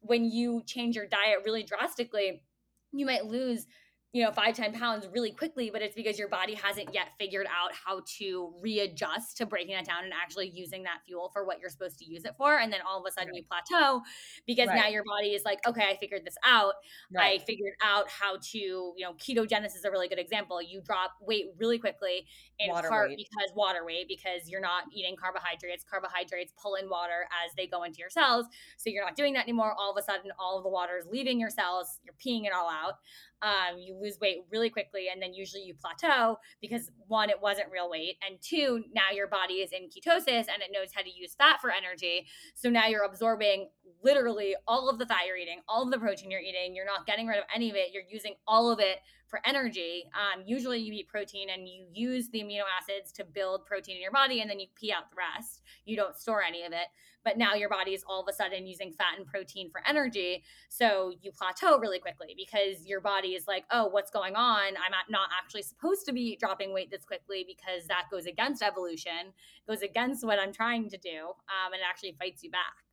when 0.02 0.26
you 0.26 0.62
change 0.66 0.96
your 0.96 1.08
diet 1.08 1.40
really 1.44 1.64
drastically 1.64 2.44
you 2.92 3.06
might 3.06 3.26
lose 3.26 3.66
you 4.14 4.24
know, 4.24 4.32
five 4.32 4.56
ten 4.56 4.72
pounds 4.72 5.08
really 5.12 5.32
quickly, 5.32 5.72
but 5.74 5.82
it's 5.82 5.96
because 5.96 6.20
your 6.20 6.28
body 6.28 6.54
hasn't 6.54 6.94
yet 6.94 7.08
figured 7.20 7.48
out 7.48 7.74
how 7.74 8.02
to 8.20 8.54
readjust 8.62 9.38
to 9.38 9.46
breaking 9.48 9.74
it 9.74 9.86
down 9.86 10.04
and 10.04 10.14
actually 10.14 10.52
using 10.54 10.84
that 10.84 11.00
fuel 11.04 11.32
for 11.34 11.44
what 11.46 11.60
you're 11.60 11.72
supposed 11.72 11.98
to 11.98 12.06
use 12.06 12.24
it 12.24 12.36
for. 12.38 12.60
And 12.60 12.72
then 12.72 12.82
all 12.88 13.00
of 13.00 13.06
a 13.08 13.12
sudden 13.12 13.30
right. 13.30 13.38
you 13.38 13.44
plateau 13.44 14.04
because 14.46 14.68
right. 14.68 14.76
now 14.76 14.88
your 14.88 15.04
body 15.04 15.30
is 15.30 15.44
like, 15.44 15.68
okay, 15.68 15.90
I 15.90 15.98
figured 15.98 16.24
this 16.26 16.36
out. 16.46 16.76
Right. 17.12 17.42
I 17.42 17.44
figured 17.44 17.74
out 17.84 18.08
how 18.08 18.38
to, 18.52 18.58
you 18.60 18.94
know, 19.00 19.14
ketogenesis 19.14 19.78
is 19.78 19.84
a 19.84 19.90
really 19.90 20.08
good 20.08 20.20
example. 20.20 20.62
You 20.62 20.80
drop 20.82 21.14
weight 21.20 21.46
really 21.58 21.80
quickly 21.80 22.28
in 22.60 22.70
water 22.70 22.90
part 22.90 23.10
weight. 23.10 23.18
because 23.18 23.52
water 23.56 23.84
weight, 23.84 24.08
because 24.08 24.48
you're 24.48 24.62
not 24.62 24.84
eating 24.94 25.16
carbohydrates. 25.16 25.84
Carbohydrates 25.90 26.54
pull 26.62 26.76
in 26.76 26.88
water 26.88 27.26
as 27.44 27.56
they 27.58 27.66
go 27.66 27.82
into 27.82 27.98
your 27.98 28.12
cells. 28.12 28.46
So 28.78 28.92
you're 28.92 29.04
not 29.04 29.16
doing 29.16 29.34
that 29.34 29.44
anymore. 29.44 29.74
All 29.76 29.90
of 29.90 29.98
a 29.98 30.04
sudden, 30.04 30.32
all 30.38 30.60
of 30.60 30.64
the 30.64 30.70
water 30.70 31.00
is 31.00 31.08
leaving 31.08 31.40
your 31.40 31.50
cells. 31.50 32.00
You're 32.04 32.14
peeing 32.24 32.46
it 32.46 32.54
all 32.54 32.70
out 32.70 33.00
um, 33.44 33.78
you 33.78 33.96
lose 34.02 34.18
weight 34.22 34.46
really 34.52 34.70
quickly 34.70 35.08
and 35.12 35.22
then 35.22 35.34
usually 35.34 35.64
you 35.64 35.74
plateau 35.74 36.38
because 36.62 36.90
one 37.08 37.30
it 37.30 37.42
wasn't 37.42 37.68
real 37.72 37.90
weight 37.90 38.16
and 38.28 38.40
two 38.42 38.84
now 38.96 39.12
your 39.14 39.28
body 39.28 39.56
is 39.56 39.72
in 39.72 39.90
ketosis 39.90 40.48
and 40.48 40.62
it 40.62 40.72
knows 40.72 40.90
how 40.96 41.02
to 41.02 41.10
use 41.14 41.36
fat 41.36 41.60
for 41.60 41.70
energy. 41.70 42.26
So 42.56 42.70
now 42.70 42.88
you're 42.88 43.04
absorbing 43.04 43.70
literally 44.04 44.56
all 44.68 44.90
of 44.90 44.98
the 44.98 45.06
fat 45.06 45.28
you're 45.28 45.38
eating 45.38 45.60
all 45.68 45.84
of 45.84 45.92
the 45.92 45.98
protein 45.98 46.32
you're 46.32 46.40
eating. 46.40 46.74
You're 46.74 46.86
not 46.86 47.06
getting 47.06 47.28
rid 47.28 47.38
of 47.38 47.46
any 47.54 47.70
of 47.70 47.76
it. 47.76 47.90
You're 47.94 48.04
using 48.10 48.36
all 48.48 48.72
of 48.72 48.80
it 48.80 49.00
for 49.34 49.42
energy 49.46 50.04
um, 50.14 50.44
usually 50.46 50.78
you 50.78 50.94
eat 50.94 51.08
protein 51.08 51.48
and 51.50 51.68
you 51.68 51.86
use 51.92 52.30
the 52.30 52.42
amino 52.42 52.62
acids 52.80 53.12
to 53.12 53.24
build 53.24 53.66
protein 53.66 53.96
in 53.96 54.02
your 54.02 54.12
body 54.12 54.42
and 54.42 54.50
then 54.50 54.60
you 54.60 54.68
pee 54.80 54.92
out 54.92 55.10
the 55.10 55.16
rest 55.18 55.64
you 55.86 55.96
don't 55.96 56.16
store 56.16 56.44
any 56.44 56.64
of 56.64 56.72
it 56.72 56.90
but 57.24 57.38
now 57.38 57.54
your 57.54 57.70
body 57.70 57.92
is 57.92 58.04
all 58.08 58.22
of 58.22 58.28
a 58.30 58.34
sudden 58.34 58.68
using 58.68 58.92
fat 58.92 59.18
and 59.18 59.26
protein 59.26 59.70
for 59.70 59.82
energy. 59.88 60.44
So 60.70 61.14
you 61.22 61.32
plateau 61.32 61.80
really 61.80 62.00
quickly 62.00 62.36
because 62.38 62.86
your 62.86 63.02
body 63.02 63.30
is 63.30 63.48
like, 63.48 63.66
oh, 63.72 63.88
what's 63.88 64.12
going 64.12 64.36
on? 64.36 64.74
I'm 64.76 64.92
not 65.10 65.30
actually 65.42 65.64
supposed 65.64 66.06
to 66.08 66.14
be 66.14 66.38
dropping 66.40 66.74
weight 66.74 66.92
this 66.92 67.06
quickly 67.06 67.46
because 67.48 67.88
that 67.88 68.06
goes 68.12 68.26
against 68.26 68.62
evolution, 68.62 69.34
goes 69.68 69.82
against 69.82 70.26
what 70.26 70.40
I'm 70.40 70.54
trying 70.54 70.90
to 70.90 70.98
do, 70.98 71.28
um, 71.28 71.74
and 71.74 71.76
it 71.76 71.86
actually 71.90 72.16
fights 72.20 72.44
you 72.44 72.52
back. 72.52 72.84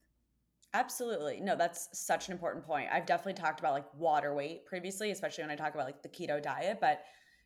Absolutely. 0.73 1.41
No, 1.41 1.57
that's 1.57 1.89
such 1.93 2.29
an 2.29 2.33
important 2.33 2.64
point. 2.64 2.89
I've 2.93 3.07
definitely 3.07 3.41
talked 3.41 3.59
about 3.59 3.73
like 3.73 3.93
water 3.95 4.35
weight 4.35 4.66
previously, 4.66 5.11
especially 5.11 5.43
when 5.43 5.51
I 5.51 5.57
talk 5.57 5.75
about 5.75 5.87
like 5.87 6.03
the 6.03 6.09
keto 6.09 6.41
diet, 6.41 6.79
but 6.81 7.03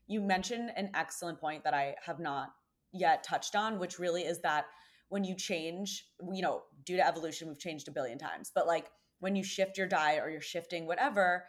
you 0.06 0.20
mentioned 0.20 0.70
an 0.76 0.90
excellent 0.94 1.40
point 1.40 1.64
that 1.64 1.72
I 1.72 1.94
have 2.04 2.20
not 2.20 2.50
yet 2.92 3.24
touched 3.24 3.56
on, 3.56 3.78
which 3.78 3.98
really 3.98 4.22
is 4.22 4.40
that 4.42 4.66
when 5.08 5.24
you 5.24 5.34
change, 5.34 6.04
you 6.32 6.42
know, 6.42 6.64
due 6.84 6.96
to 6.96 7.06
evolution, 7.06 7.48
we've 7.48 7.58
changed 7.58 7.88
a 7.88 7.92
billion 7.92 8.18
times, 8.18 8.52
but 8.54 8.66
like 8.66 8.90
when 9.20 9.34
you 9.34 9.42
shift 9.42 9.78
your 9.78 9.86
diet 9.86 10.22
or 10.22 10.28
you're 10.28 10.40
shifting 10.42 10.86
whatever, 10.86 11.44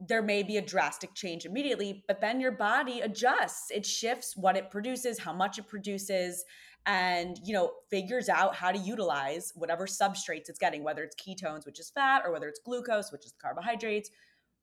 there 0.00 0.22
may 0.22 0.42
be 0.42 0.58
a 0.58 0.62
drastic 0.62 1.14
change 1.14 1.46
immediately, 1.46 2.04
but 2.06 2.20
then 2.20 2.40
your 2.40 2.52
body 2.52 3.00
adjusts. 3.00 3.70
It 3.70 3.86
shifts 3.86 4.36
what 4.36 4.56
it 4.56 4.70
produces, 4.70 5.18
how 5.18 5.32
much 5.32 5.58
it 5.58 5.66
produces, 5.66 6.44
and 6.84 7.38
you 7.42 7.52
know 7.52 7.72
figures 7.90 8.28
out 8.28 8.54
how 8.54 8.70
to 8.70 8.78
utilize 8.78 9.52
whatever 9.56 9.86
substrates 9.86 10.48
it's 10.48 10.58
getting, 10.58 10.84
whether 10.84 11.02
it's 11.02 11.16
ketones, 11.16 11.66
which 11.66 11.80
is 11.80 11.90
fat, 11.90 12.22
or 12.24 12.32
whether 12.32 12.48
it's 12.48 12.60
glucose, 12.60 13.10
which 13.10 13.24
is 13.24 13.34
carbohydrates. 13.40 14.10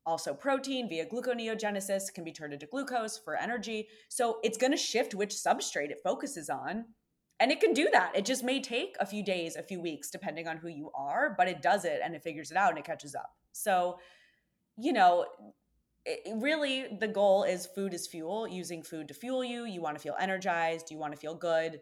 Also, 0.06 0.34
protein 0.34 0.88
via 0.88 1.06
gluconeogenesis 1.06 2.12
can 2.12 2.24
be 2.24 2.32
turned 2.32 2.52
into 2.52 2.66
glucose 2.66 3.16
for 3.16 3.36
energy. 3.36 3.88
So 4.10 4.38
it's 4.44 4.58
going 4.58 4.70
to 4.70 4.76
shift 4.76 5.14
which 5.14 5.30
substrate 5.30 5.90
it 5.90 6.00
focuses 6.04 6.50
on. 6.50 6.84
And 7.40 7.50
it 7.50 7.58
can 7.58 7.72
do 7.72 7.88
that. 7.90 8.14
It 8.14 8.24
just 8.26 8.44
may 8.44 8.60
take 8.60 8.96
a 9.00 9.06
few 9.06 9.24
days, 9.24 9.56
a 9.56 9.62
few 9.62 9.80
weeks, 9.80 10.10
depending 10.10 10.46
on 10.46 10.58
who 10.58 10.68
you 10.68 10.90
are, 10.94 11.34
but 11.36 11.48
it 11.48 11.62
does 11.62 11.84
it 11.84 12.00
and 12.04 12.14
it 12.14 12.22
figures 12.22 12.50
it 12.50 12.56
out 12.56 12.70
and 12.70 12.78
it 12.78 12.84
catches 12.84 13.14
up. 13.14 13.34
So, 13.52 13.98
you 14.76 14.92
know, 14.92 15.26
it, 16.04 16.20
really 16.36 16.96
the 17.00 17.08
goal 17.08 17.44
is 17.44 17.66
food 17.66 17.94
is 17.94 18.06
fuel, 18.06 18.46
using 18.46 18.82
food 18.82 19.08
to 19.08 19.14
fuel 19.14 19.44
you. 19.44 19.64
You 19.64 19.80
want 19.80 19.96
to 19.96 20.02
feel 20.02 20.16
energized, 20.18 20.90
you 20.90 20.98
want 20.98 21.12
to 21.12 21.18
feel 21.18 21.34
good, 21.34 21.80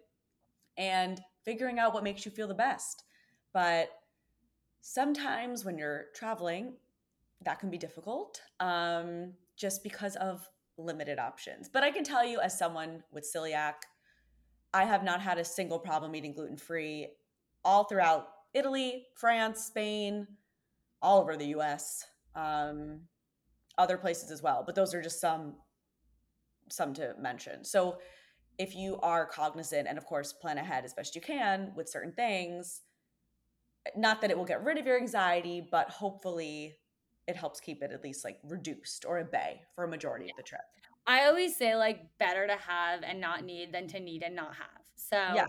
and 0.77 1.21
figuring 1.45 1.79
out 1.79 1.95
what 1.95 2.05
makes 2.05 2.25
you 2.25 2.31
feel 2.31 2.49
the 2.49 2.55
best. 2.55 3.05
But 3.53 3.91
sometimes 4.81 5.65
when 5.65 5.79
you're 5.79 6.07
traveling, 6.15 6.75
that 7.45 7.59
can 7.59 7.71
be 7.71 7.79
difficult 7.79 8.41
um, 8.61 9.33
just 9.57 9.83
because 9.83 10.17
of 10.17 10.49
limited 10.79 11.19
options. 11.19 11.69
But 11.69 11.83
I 11.83 11.91
can 11.91 12.05
tell 12.05 12.25
you, 12.25 12.41
as 12.41 12.57
someone 12.57 13.03
with 13.13 13.25
celiac, 13.25 13.75
I 14.73 14.85
have 14.85 15.05
not 15.05 15.21
had 15.21 15.39
a 15.39 15.45
single 15.45 15.79
problem 15.79 16.15
eating 16.15 16.33
gluten 16.33 16.57
free 16.57 17.09
all 17.65 17.85
throughout 17.85 18.29
Italy, 18.55 19.07
France, 19.17 19.65
Spain, 19.65 20.27
all 21.01 21.21
over 21.21 21.37
the 21.37 21.47
US, 21.47 22.05
um, 22.35 23.01
other 23.79 23.97
places 23.97 24.31
as 24.31 24.43
well. 24.43 24.63
But 24.65 24.75
those 24.75 24.95
are 24.95 25.03
just 25.03 25.21
some 25.21 25.55
some 26.69 26.95
to 26.95 27.15
mention. 27.21 27.65
So 27.65 27.99
if 28.59 28.75
you 28.75 28.99
are 29.03 29.27
cognizant 29.27 29.89
and 29.89 29.99
of 29.99 30.07
course 30.07 30.33
plan 30.33 30.59
ahead 30.59 30.85
as 30.85 30.95
best 30.95 31.15
you 31.15 31.21
can 31.21 31.73
with 31.75 31.89
certain 31.89 32.13
things, 32.13 32.83
not 33.97 34.21
that 34.21 34.31
it 34.31 34.39
will 34.39 34.45
get 34.45 34.65
rid 34.65 34.79
of 34.79 34.87
your 34.87 34.99
anxiety, 34.99 35.67
but 35.71 35.91
hopefully 35.91 36.75
it 37.27 37.37
helps 37.37 37.61
keep 37.61 37.83
it 37.83 37.93
at 37.93 38.03
least 38.03 38.25
like 38.25 38.39
reduced 38.45 39.05
or 39.05 39.19
at 39.19 39.31
bay 39.31 39.61
for 39.75 39.85
a 39.85 39.89
majority 39.89 40.27
of 40.27 40.37
the 40.37 40.43
trip. 40.43 40.61
I 41.07 41.27
always 41.27 41.57
say 41.57 41.75
like 41.77 42.01
better 42.19 42.47
to 42.47 42.57
have 42.57 43.03
and 43.03 43.21
not 43.21 43.45
need 43.45 43.73
than 43.73 43.89
to 43.89 44.01
need 44.01 44.23
and 44.23 44.37
not 44.37 44.55
have. 44.55 44.83
So 44.95 45.17
yeah. 45.17 45.47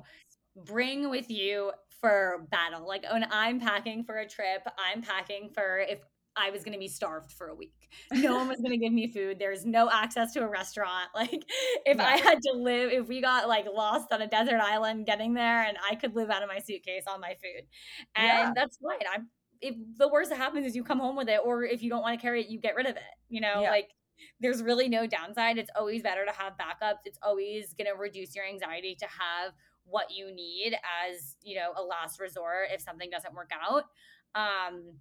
bring 0.65 1.09
with 1.09 1.29
you 1.29 1.71
for 2.01 2.47
battle. 2.51 2.87
Like 2.87 3.05
when 3.11 3.25
I'm 3.31 3.59
packing 3.59 4.03
for 4.03 4.17
a 4.17 4.27
trip, 4.27 4.67
I'm 4.77 5.01
packing 5.01 5.51
for 5.53 5.79
if 5.79 5.99
I 6.35 6.49
was 6.49 6.63
going 6.63 6.73
to 6.73 6.79
be 6.79 6.87
starved 6.87 7.31
for 7.31 7.47
a 7.47 7.55
week. 7.55 7.89
No 8.11 8.35
one 8.35 8.47
was 8.47 8.59
going 8.59 8.71
to 8.71 8.77
give 8.77 8.91
me 8.91 9.11
food. 9.11 9.37
There's 9.39 9.65
no 9.65 9.89
access 9.91 10.33
to 10.33 10.41
a 10.41 10.47
restaurant. 10.47 11.09
Like 11.15 11.45
if 11.85 11.97
yeah. 11.97 12.05
I 12.05 12.17
had 12.17 12.41
to 12.41 12.53
live, 12.53 12.91
if 12.91 13.07
we 13.07 13.21
got 13.21 13.47
like 13.47 13.65
lost 13.71 14.11
on 14.11 14.21
a 14.21 14.27
desert 14.27 14.59
island 14.59 15.05
getting 15.05 15.33
there 15.33 15.61
and 15.61 15.77
I 15.89 15.95
could 15.95 16.15
live 16.15 16.29
out 16.29 16.41
of 16.41 16.49
my 16.49 16.59
suitcase 16.59 17.03
on 17.07 17.21
my 17.21 17.35
food. 17.35 17.65
And 18.15 18.25
yeah. 18.25 18.51
that's 18.55 18.77
fine. 18.77 18.99
I'm 19.13 19.27
if 19.61 19.75
the 19.97 20.09
worst 20.09 20.29
that 20.29 20.37
happens 20.37 20.67
is 20.67 20.75
you 20.75 20.83
come 20.83 20.99
home 20.99 21.15
with 21.15 21.29
it 21.29 21.39
or 21.43 21.63
if 21.63 21.81
you 21.81 21.89
don't 21.89 22.01
want 22.01 22.19
to 22.19 22.21
carry 22.21 22.41
it, 22.41 22.49
you 22.49 22.59
get 22.59 22.75
rid 22.75 22.85
of 22.85 22.97
it. 22.97 23.03
You 23.29 23.41
know, 23.41 23.61
yeah. 23.61 23.69
like 23.69 23.91
there's 24.41 24.61
really 24.61 24.89
no 24.89 25.07
downside. 25.07 25.57
It's 25.57 25.71
always 25.75 26.01
better 26.01 26.25
to 26.25 26.31
have 26.31 26.53
backups. 26.53 27.05
It's 27.05 27.19
always 27.23 27.73
going 27.73 27.87
to 27.87 27.97
reduce 27.97 28.35
your 28.35 28.45
anxiety 28.45 28.95
to 28.99 29.05
have 29.05 29.53
what 29.85 30.07
you 30.11 30.33
need 30.35 30.75
as, 31.07 31.37
you 31.41 31.55
know, 31.55 31.71
a 31.77 31.81
last 31.81 32.19
resort 32.19 32.67
if 32.71 32.81
something 32.81 33.09
doesn't 33.09 33.33
work 33.33 33.51
out. 33.53 33.85
Um 34.35 34.95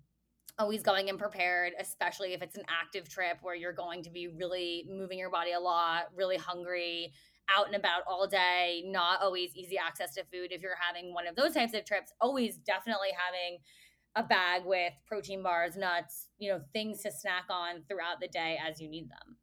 always 0.58 0.82
going 0.82 1.08
in 1.08 1.18
prepared, 1.18 1.72
especially 1.80 2.34
if 2.34 2.42
it's 2.42 2.56
an 2.56 2.64
active 2.68 3.08
trip 3.08 3.38
where 3.42 3.54
you're 3.54 3.72
going 3.72 4.02
to 4.02 4.10
be 4.10 4.28
really 4.28 4.86
moving 4.88 5.18
your 5.18 5.30
body 5.30 5.52
a 5.52 5.60
lot, 5.60 6.04
really 6.14 6.36
hungry, 6.36 7.12
out 7.50 7.66
and 7.66 7.76
about 7.76 8.02
all 8.06 8.26
day, 8.26 8.84
not 8.86 9.20
always 9.20 9.54
easy 9.56 9.76
access 9.78 10.14
to 10.14 10.24
food. 10.24 10.52
If 10.52 10.62
you're 10.62 10.76
having 10.80 11.12
one 11.12 11.26
of 11.26 11.36
those 11.36 11.54
types 11.54 11.74
of 11.74 11.84
trips, 11.84 12.12
always 12.20 12.56
definitely 12.58 13.08
having 13.16 13.58
a 14.14 14.22
bag 14.22 14.62
with 14.64 14.92
protein 15.06 15.42
bars, 15.42 15.76
nuts, 15.76 16.28
you 16.38 16.50
know, 16.50 16.60
things 16.72 17.02
to 17.02 17.10
snack 17.10 17.44
on 17.50 17.82
throughout 17.88 18.20
the 18.20 18.28
day 18.28 18.58
as 18.64 18.80
you 18.80 18.88
need 18.88 19.08
them. 19.08 19.36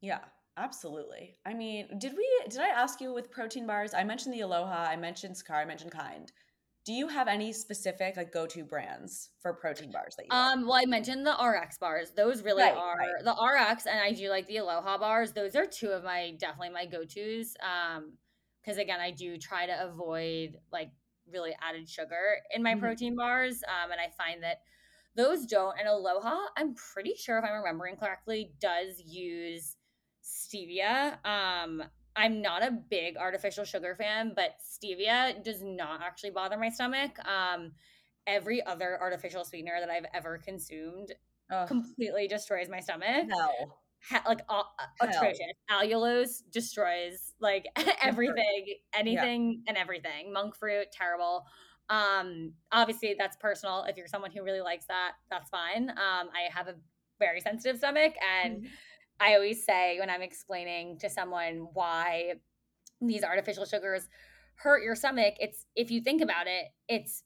Yeah, 0.00 0.20
absolutely. 0.56 1.38
I 1.46 1.54
mean, 1.54 1.98
did 1.98 2.12
we 2.16 2.28
did 2.48 2.60
I 2.60 2.68
ask 2.68 3.00
you 3.00 3.12
with 3.12 3.30
protein 3.30 3.66
bars? 3.66 3.94
I 3.94 4.04
mentioned 4.04 4.34
the 4.34 4.40
Aloha, 4.40 4.84
I 4.84 4.96
mentioned 4.96 5.36
Sakara, 5.36 5.62
I 5.62 5.64
mentioned 5.64 5.92
Kind. 5.92 6.32
Do 6.86 6.92
you 6.92 7.08
have 7.08 7.28
any 7.28 7.52
specific 7.52 8.16
like 8.16 8.32
go-to 8.32 8.64
brands 8.64 9.30
for 9.40 9.52
protein 9.52 9.92
bars 9.92 10.16
that 10.16 10.24
you 10.24 10.36
Um 10.36 10.66
well 10.66 10.78
I 10.80 10.86
mentioned 10.86 11.26
the 11.26 11.32
RX 11.32 11.78
bars. 11.78 12.12
Those 12.16 12.42
really 12.42 12.62
right, 12.62 12.76
are 12.76 12.96
right. 12.96 13.24
the 13.24 13.32
RX 13.32 13.86
and 13.86 14.00
I 14.00 14.12
do 14.12 14.28
like 14.28 14.46
the 14.46 14.58
Aloha 14.58 14.98
bars. 14.98 15.32
Those 15.32 15.54
are 15.56 15.66
two 15.66 15.90
of 15.90 16.04
my 16.04 16.34
definitely 16.38 16.70
my 16.70 16.86
go-tos. 16.86 17.54
Um 17.62 18.14
because 18.62 18.78
again, 18.78 19.00
I 19.00 19.10
do 19.10 19.38
try 19.38 19.66
to 19.66 19.84
avoid 19.84 20.56
like 20.72 20.90
really 21.32 21.52
added 21.62 21.88
sugar 21.88 22.36
in 22.54 22.62
my 22.62 22.72
mm-hmm. 22.72 22.80
protein 22.80 23.16
bars. 23.16 23.62
Um, 23.66 23.90
and 23.92 24.00
I 24.00 24.10
find 24.22 24.42
that 24.42 24.58
those 25.16 25.46
don't. 25.46 25.78
And 25.78 25.88
Aloha, 25.88 26.36
I'm 26.56 26.74
pretty 26.74 27.14
sure 27.16 27.38
if 27.38 27.44
I'm 27.44 27.56
remembering 27.56 27.96
correctly, 27.96 28.52
does 28.60 29.02
use 29.04 29.76
stevia. 30.22 31.24
Um, 31.26 31.82
I'm 32.20 32.42
not 32.42 32.62
a 32.62 32.70
big 32.70 33.16
artificial 33.16 33.64
sugar 33.64 33.94
fan, 33.94 34.32
but 34.34 34.56
stevia 34.60 35.42
does 35.42 35.62
not 35.62 36.02
actually 36.02 36.30
bother 36.30 36.58
my 36.58 36.68
stomach. 36.68 37.12
Um, 37.26 37.72
every 38.26 38.64
other 38.64 38.98
artificial 39.00 39.44
sweetener 39.44 39.76
that 39.80 39.90
I've 39.90 40.06
ever 40.12 40.38
consumed 40.38 41.12
Ugh. 41.50 41.66
completely 41.66 42.28
destroys 42.28 42.68
my 42.68 42.80
stomach. 42.80 43.26
No 43.26 43.74
ha- 44.08 44.24
like 44.26 44.40
uh, 44.48 44.62
atrocious. 45.00 45.38
Allulose 45.70 46.42
destroys 46.50 47.34
like 47.40 47.66
everything, 48.02 48.66
anything 48.94 49.62
yeah. 49.64 49.70
and 49.70 49.76
everything. 49.76 50.32
Monk 50.32 50.56
fruit, 50.56 50.86
terrible. 50.92 51.44
Um, 51.88 52.52
obviously 52.70 53.16
that's 53.18 53.36
personal. 53.36 53.84
If 53.88 53.96
you're 53.96 54.06
someone 54.06 54.30
who 54.30 54.42
really 54.42 54.60
likes 54.60 54.86
that, 54.86 55.12
that's 55.30 55.50
fine. 55.50 55.90
Um, 55.90 55.96
I 55.98 56.48
have 56.54 56.68
a 56.68 56.74
very 57.18 57.40
sensitive 57.40 57.78
stomach, 57.78 58.14
and 58.42 58.58
mm-hmm. 58.58 58.66
I 59.20 59.34
always 59.34 59.64
say 59.64 59.98
when 60.00 60.10
I'm 60.10 60.22
explaining 60.22 60.98
to 60.98 61.10
someone 61.10 61.68
why 61.74 62.34
these 63.00 63.22
artificial 63.22 63.66
sugars 63.66 64.08
hurt 64.54 64.82
your 64.82 64.94
stomach, 64.94 65.34
it's 65.38 65.66
if 65.76 65.90
you 65.90 66.00
think 66.00 66.22
about 66.22 66.46
it, 66.46 66.66
it's 66.88 67.22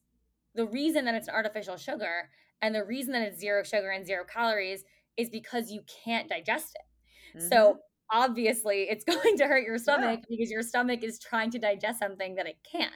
the 0.54 0.66
reason 0.66 1.04
that 1.04 1.14
it's 1.14 1.28
an 1.28 1.34
artificial 1.34 1.76
sugar 1.76 2.30
and 2.60 2.74
the 2.74 2.84
reason 2.84 3.12
that 3.12 3.22
it's 3.22 3.40
zero 3.40 3.62
sugar 3.62 3.90
and 3.90 4.06
zero 4.06 4.24
calories 4.24 4.84
is 5.16 5.30
because 5.30 5.70
you 5.70 5.82
can't 6.04 6.28
digest 6.28 6.74
it. 6.74 7.38
Mm-hmm. 7.38 7.48
So 7.48 7.78
obviously 8.10 8.82
it's 8.90 9.04
going 9.22 9.36
to 9.36 9.46
hurt 9.46 9.64
your 9.64 9.78
stomach 9.78 10.20
yeah. 10.20 10.26
because 10.28 10.50
your 10.50 10.62
stomach 10.62 11.02
is 11.02 11.18
trying 11.18 11.50
to 11.52 11.58
digest 11.58 11.98
something 11.98 12.34
that 12.36 12.46
it 12.46 12.58
can't. 12.70 12.92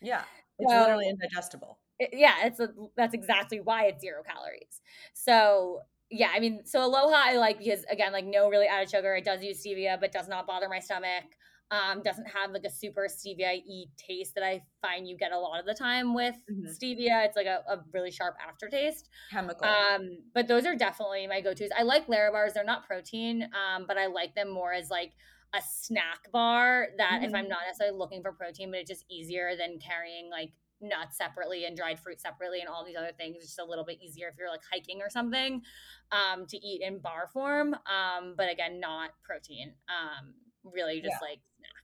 Yeah. 0.00 0.22
It's 0.58 0.70
so, 0.70 0.80
literally 0.80 1.08
indigestible. 1.08 1.78
It, 1.98 2.10
yeah, 2.12 2.34
it's 2.44 2.60
a, 2.60 2.68
that's 2.96 3.14
exactly 3.14 3.60
why 3.60 3.86
it's 3.86 4.00
zero 4.00 4.22
calories. 4.22 4.80
So 5.14 5.80
yeah, 6.12 6.28
I 6.34 6.40
mean, 6.40 6.60
so 6.64 6.84
Aloha 6.84 7.16
I 7.16 7.36
like 7.38 7.58
because 7.58 7.84
again, 7.90 8.12
like 8.12 8.26
no 8.26 8.48
really 8.48 8.66
added 8.66 8.90
sugar. 8.90 9.14
It 9.14 9.24
does 9.24 9.42
use 9.42 9.64
stevia, 9.64 9.98
but 9.98 10.12
does 10.12 10.28
not 10.28 10.46
bother 10.46 10.68
my 10.68 10.78
stomach. 10.78 11.24
Um, 11.70 12.02
doesn't 12.02 12.26
have 12.26 12.50
like 12.50 12.64
a 12.66 12.70
super 12.70 13.08
stevia 13.08 13.62
y 13.66 13.84
taste 13.96 14.34
that 14.34 14.44
I 14.44 14.62
find 14.82 15.08
you 15.08 15.16
get 15.16 15.32
a 15.32 15.38
lot 15.38 15.58
of 15.58 15.64
the 15.64 15.72
time 15.72 16.12
with 16.12 16.36
mm-hmm. 16.50 16.66
stevia. 16.66 17.24
It's 17.24 17.34
like 17.34 17.46
a, 17.46 17.62
a, 17.66 17.78
really 17.94 18.10
sharp 18.10 18.36
aftertaste. 18.46 19.08
Chemical. 19.30 19.66
Um, 19.66 20.18
but 20.34 20.48
those 20.48 20.66
are 20.66 20.76
definitely 20.76 21.26
my 21.26 21.40
go-tos. 21.40 21.70
I 21.76 21.84
like 21.84 22.08
Larabars. 22.08 22.52
They're 22.52 22.62
not 22.62 22.86
protein, 22.86 23.44
um, 23.44 23.86
but 23.88 23.96
I 23.96 24.08
like 24.08 24.34
them 24.34 24.50
more 24.52 24.74
as 24.74 24.90
like 24.90 25.12
a 25.54 25.60
snack 25.66 26.30
bar 26.30 26.88
that 26.98 27.12
mm-hmm. 27.14 27.24
if 27.24 27.34
I'm 27.34 27.48
not 27.48 27.60
necessarily 27.66 27.96
looking 27.96 28.20
for 28.20 28.32
protein, 28.32 28.70
but 28.70 28.80
it's 28.80 28.90
just 28.90 29.06
easier 29.10 29.52
than 29.56 29.78
carrying 29.78 30.30
like 30.30 30.52
nuts 30.82 31.16
separately 31.16 31.64
and 31.64 31.76
dried 31.76 31.98
fruit 31.98 32.20
separately 32.20 32.60
and 32.60 32.68
all 32.68 32.84
these 32.84 32.96
other 32.96 33.12
things. 33.16 33.36
It's 33.36 33.46
just 33.46 33.58
a 33.58 33.64
little 33.64 33.84
bit 33.84 33.98
easier 34.02 34.28
if 34.28 34.34
you're 34.38 34.50
like 34.50 34.62
hiking 34.70 35.00
or 35.00 35.10
something 35.10 35.62
um, 36.10 36.46
to 36.46 36.56
eat 36.56 36.82
in 36.82 36.98
bar 36.98 37.28
form. 37.32 37.74
Um, 37.74 38.34
but 38.36 38.50
again, 38.50 38.80
not 38.80 39.10
protein. 39.24 39.72
Um, 39.88 40.34
really 40.64 41.00
just 41.00 41.16
yeah. 41.20 41.28
like 41.28 41.40
snack. 41.58 41.82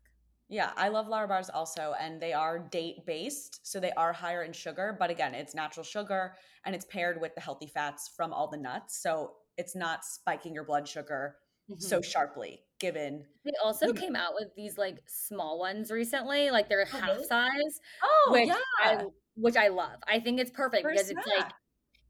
Yeah, 0.50 0.70
I 0.76 0.88
love 0.88 1.08
Lara 1.08 1.28
bars 1.28 1.50
also, 1.50 1.94
and 2.00 2.20
they 2.20 2.32
are 2.32 2.58
date 2.58 3.04
based, 3.06 3.60
so 3.66 3.80
they 3.80 3.92
are 3.92 4.14
higher 4.14 4.42
in 4.42 4.52
sugar. 4.52 4.96
But 4.98 5.10
again, 5.10 5.34
it's 5.34 5.54
natural 5.54 5.84
sugar, 5.84 6.34
and 6.64 6.74
it's 6.74 6.86
paired 6.86 7.20
with 7.20 7.34
the 7.34 7.40
healthy 7.40 7.66
fats 7.66 8.10
from 8.16 8.32
all 8.32 8.48
the 8.48 8.56
nuts, 8.56 9.02
so 9.02 9.32
it's 9.58 9.76
not 9.76 10.04
spiking 10.04 10.54
your 10.54 10.64
blood 10.64 10.88
sugar 10.88 11.36
mm-hmm. 11.70 11.80
so 11.80 12.00
sharply. 12.00 12.62
Given 12.80 13.24
they 13.44 13.52
also 13.64 13.86
know. 13.86 13.92
came 13.92 14.14
out 14.14 14.34
with 14.34 14.54
these 14.56 14.78
like 14.78 14.98
small 15.06 15.58
ones 15.58 15.90
recently, 15.90 16.50
like 16.50 16.68
they're 16.68 16.86
oh, 16.92 16.98
half 16.98 17.18
size. 17.24 17.80
Oh, 18.02 18.28
which 18.30 18.48
yeah. 18.48 18.54
I, 18.82 19.04
which 19.34 19.56
I 19.56 19.68
love. 19.68 19.98
I 20.06 20.20
think 20.20 20.38
it's 20.40 20.50
perfect 20.50 20.82
For 20.82 20.90
because 20.90 21.08
snack. 21.08 21.24
it's 21.26 21.36
like 21.36 21.52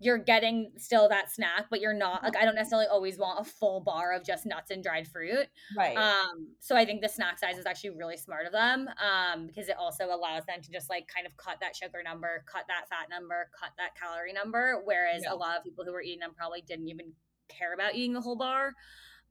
you're 0.01 0.19
getting 0.19 0.73
still 0.77 1.09
that 1.09 1.31
snack, 1.31 1.67
but 1.71 1.81
you're 1.81 1.95
not 1.95 2.23
like 2.23 2.37
I 2.37 2.45
don't 2.45 2.55
necessarily 2.55 2.87
always 2.87 3.19
want 3.19 3.41
a 3.41 3.51
full 3.51 3.81
bar 3.81 4.13
of 4.13 4.25
just 4.25 4.47
nuts 4.47 4.71
and 4.71 4.83
dried 4.83 5.09
fruit. 5.09 5.47
Right. 5.77 5.97
Um, 5.97 6.49
so 6.61 6.77
I 6.77 6.85
think 6.85 7.03
the 7.03 7.09
snack 7.09 7.39
size 7.39 7.59
is 7.59 7.67
actually 7.67 7.91
really 7.91 8.17
smart 8.17 8.47
of 8.47 8.53
them. 8.53 8.89
Um, 8.89 9.47
because 9.47 9.69
it 9.69 9.77
also 9.79 10.07
allows 10.07 10.45
them 10.47 10.61
to 10.63 10.71
just 10.71 10.89
like 10.89 11.09
kind 11.09 11.27
of 11.27 11.37
cut 11.37 11.59
that 11.61 11.75
sugar 11.75 12.03
number, 12.05 12.45
cut 12.47 12.65
that 12.69 12.89
fat 12.89 13.09
number, 13.11 13.49
cut 13.59 13.71
that 13.79 13.97
calorie 14.01 14.33
number. 14.33 14.83
Whereas 14.85 15.23
yeah. 15.25 15.33
a 15.33 15.37
lot 15.37 15.57
of 15.57 15.65
people 15.65 15.85
who 15.85 15.93
were 15.93 16.03
eating 16.03 16.21
them 16.21 16.33
probably 16.37 16.63
didn't 16.63 16.89
even 16.89 17.13
care 17.49 17.75
about 17.75 17.95
eating 17.95 18.13
the 18.13 18.21
whole 18.21 18.37
bar. 18.37 18.75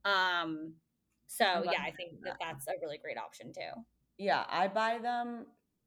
Um, 0.04 0.74
so 1.28 1.44
I 1.44 1.62
yeah, 1.62 1.82
I 1.82 1.92
think 1.92 2.20
that 2.24 2.36
that's 2.40 2.66
a 2.66 2.72
really 2.82 2.98
great 2.98 3.16
option 3.16 3.52
too. 3.52 3.80
Yeah, 4.18 4.44
I 4.50 4.66
buy 4.66 4.98
them. 5.00 5.46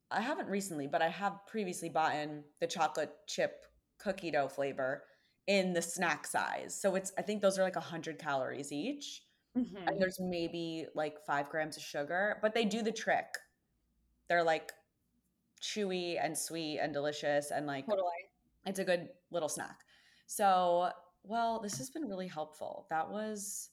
I 0.09 0.21
haven't 0.21 0.47
recently, 0.47 0.87
but 0.87 1.01
I 1.01 1.09
have 1.09 1.45
previously 1.47 1.89
bought 1.89 2.15
in 2.15 2.43
the 2.61 2.67
chocolate 2.67 3.11
chip 3.27 3.65
cookie 3.99 4.31
dough 4.31 4.47
flavor. 4.47 5.03
in 5.47 5.73
the 5.73 5.81
snack 5.81 6.25
size. 6.27 6.79
So 6.79 6.95
it's 6.95 7.11
I 7.17 7.21
think 7.21 7.41
those 7.41 7.57
are 7.59 7.63
like 7.63 7.75
100 7.75 8.17
calories 8.19 8.71
each. 8.71 9.23
Mm-hmm. 9.57 9.87
And 9.87 10.01
there's 10.01 10.17
maybe 10.19 10.85
like 10.95 11.15
5 11.25 11.49
grams 11.49 11.75
of 11.75 11.83
sugar, 11.83 12.37
but 12.41 12.53
they 12.53 12.63
do 12.63 12.81
the 12.81 12.91
trick. 12.91 13.25
They're 14.29 14.43
like 14.43 14.71
chewy 15.61 16.17
and 16.23 16.37
sweet 16.37 16.79
and 16.81 16.93
delicious 16.93 17.51
and 17.51 17.67
like 17.67 17.85
totally. 17.85 18.07
it's 18.65 18.79
a 18.79 18.83
good 18.85 19.09
little 19.29 19.49
snack. 19.49 19.79
So, 20.25 20.89
well, 21.23 21.59
this 21.59 21.77
has 21.79 21.89
been 21.89 22.07
really 22.07 22.27
helpful. 22.27 22.87
That 22.89 23.09
was 23.09 23.69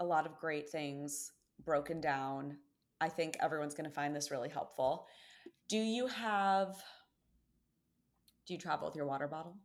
a 0.00 0.04
lot 0.04 0.26
of 0.26 0.38
great 0.38 0.70
things 0.70 1.32
broken 1.64 2.00
down. 2.00 2.56
I 3.00 3.08
think 3.08 3.36
everyone's 3.40 3.74
going 3.74 3.88
to 3.88 3.94
find 3.94 4.14
this 4.14 4.30
really 4.30 4.48
helpful. 4.48 5.06
Do 5.68 5.78
you 5.78 6.06
have 6.06 6.76
do 8.46 8.54
you 8.54 8.58
travel 8.58 8.88
with 8.88 8.96
your 8.96 9.06
water 9.06 9.28
bottle? 9.28 9.56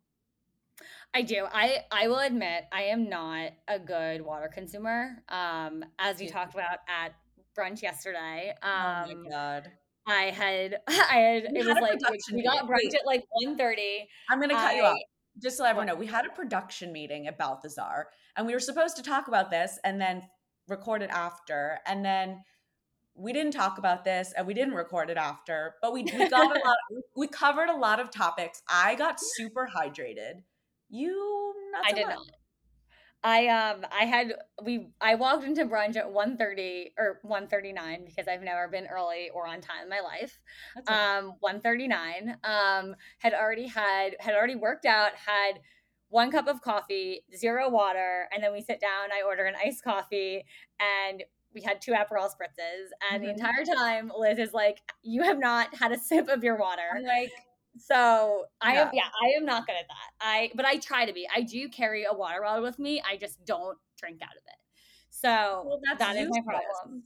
I 1.13 1.23
do. 1.23 1.45
I 1.51 1.79
I 1.91 2.07
will 2.07 2.19
admit 2.19 2.65
I 2.71 2.83
am 2.83 3.09
not 3.09 3.51
a 3.67 3.79
good 3.79 4.21
water 4.21 4.49
consumer. 4.53 5.23
Um, 5.29 5.83
as 5.97 6.21
you 6.21 6.29
talked 6.29 6.53
about 6.53 6.79
at 6.87 7.13
brunch 7.57 7.81
yesterday. 7.81 8.53
Um, 8.61 8.71
oh 8.71 9.05
my 9.07 9.11
um, 9.11 9.25
god. 9.29 9.71
I 10.07 10.23
had 10.25 10.77
I 10.87 10.93
had 11.17 11.43
it 11.45 11.65
was 11.65 11.77
like 11.81 11.99
we 12.31 12.43
got 12.43 12.67
brunch 12.67 12.93
at 12.93 13.05
like 13.05 13.23
1.30. 13.43 14.05
I'm 14.29 14.39
gonna 14.39 14.53
cut 14.53 14.71
I, 14.71 14.75
you 14.75 14.83
off. 14.83 14.97
Just 15.41 15.57
so 15.57 15.65
everyone 15.65 15.87
know, 15.87 15.95
we 15.95 16.07
had 16.07 16.25
a 16.25 16.29
production 16.29 16.91
meeting 16.91 17.27
at 17.27 17.37
Balthazar 17.37 18.07
and 18.37 18.45
we 18.45 18.53
were 18.53 18.59
supposed 18.59 18.95
to 18.97 19.03
talk 19.03 19.27
about 19.27 19.51
this 19.51 19.79
and 19.83 19.99
then 19.99 20.23
record 20.67 21.01
it 21.01 21.09
after. 21.09 21.79
And 21.85 22.05
then 22.05 22.43
we 23.15 23.33
didn't 23.33 23.53
talk 23.53 23.79
about 23.79 24.05
this 24.05 24.33
and 24.37 24.45
we 24.45 24.53
didn't 24.53 24.75
record 24.75 25.09
it 25.09 25.17
after, 25.17 25.75
but 25.81 25.91
we, 25.91 26.03
we 26.03 26.29
got 26.29 26.55
a 26.55 26.59
lot, 26.65 26.77
we 27.15 27.27
covered 27.27 27.69
a 27.69 27.75
lot 27.75 27.99
of 27.99 28.11
topics. 28.11 28.61
I 28.69 28.95
got 28.95 29.19
super 29.19 29.67
hydrated. 29.75 30.43
You 30.89 31.53
not 31.73 31.83
so 31.83 31.89
I 31.89 31.93
did 31.93 32.07
much. 32.07 32.15
not. 32.15 32.25
I 33.23 33.47
um 33.47 33.85
I 33.91 34.05
had 34.05 34.35
we 34.63 34.89
I 35.01 35.15
walked 35.15 35.43
into 35.43 35.65
brunch 35.65 35.97
at 35.97 36.05
1.30 36.05 36.91
or 36.97 37.19
1.39 37.25 38.05
because 38.05 38.27
I've 38.27 38.43
never 38.43 38.67
been 38.67 38.85
early 38.85 39.31
or 39.33 39.47
on 39.47 39.59
time 39.59 39.83
in 39.83 39.89
my 39.89 40.01
life. 40.01 40.39
Okay. 40.77 40.93
Um 40.93 41.33
1.39 41.43 42.35
um 42.47 42.95
had 43.17 43.33
already 43.33 43.67
had 43.67 44.15
had 44.19 44.35
already 44.35 44.55
worked 44.55 44.85
out, 44.85 45.11
had 45.15 45.59
one 46.09 46.31
cup 46.31 46.47
of 46.47 46.61
coffee, 46.61 47.21
zero 47.35 47.69
water, 47.69 48.27
and 48.33 48.43
then 48.43 48.53
we 48.53 48.61
sit 48.61 48.79
down, 48.79 49.11
I 49.11 49.25
order 49.25 49.45
an 49.45 49.55
iced 49.63 49.83
coffee 49.83 50.45
and 50.79 51.23
we 51.53 51.61
had 51.61 51.81
two 51.81 51.91
Aperol 51.91 52.29
spritzes, 52.29 52.89
and 53.11 53.21
mm-hmm. 53.21 53.23
the 53.23 53.29
entire 53.29 53.65
time 53.65 54.11
Liz 54.15 54.37
is 54.37 54.53
like, 54.53 54.79
"You 55.01 55.23
have 55.23 55.39
not 55.39 55.73
had 55.75 55.91
a 55.91 55.97
sip 55.97 56.27
of 56.27 56.43
your 56.43 56.57
water." 56.57 56.83
I'm 56.95 57.03
like, 57.03 57.31
so 57.79 58.45
I 58.61 58.73
yeah. 58.73 58.81
am, 58.81 58.89
yeah, 58.93 59.09
I 59.23 59.37
am 59.37 59.45
not 59.45 59.65
good 59.65 59.75
at 59.75 59.87
that. 59.87 60.25
I, 60.25 60.51
but 60.55 60.65
I 60.65 60.77
try 60.77 61.05
to 61.05 61.13
be. 61.13 61.27
I 61.33 61.41
do 61.41 61.69
carry 61.69 62.05
a 62.09 62.13
water 62.13 62.41
bottle 62.41 62.63
with 62.63 62.79
me. 62.79 63.01
I 63.07 63.17
just 63.17 63.43
don't 63.45 63.77
drink 63.99 64.21
out 64.21 64.31
of 64.31 64.43
it. 64.45 64.59
So 65.09 65.63
well, 65.65 65.79
that's 65.85 65.99
that 65.99 66.15
is 66.15 66.29
my 66.29 66.41
problem. 66.45 67.03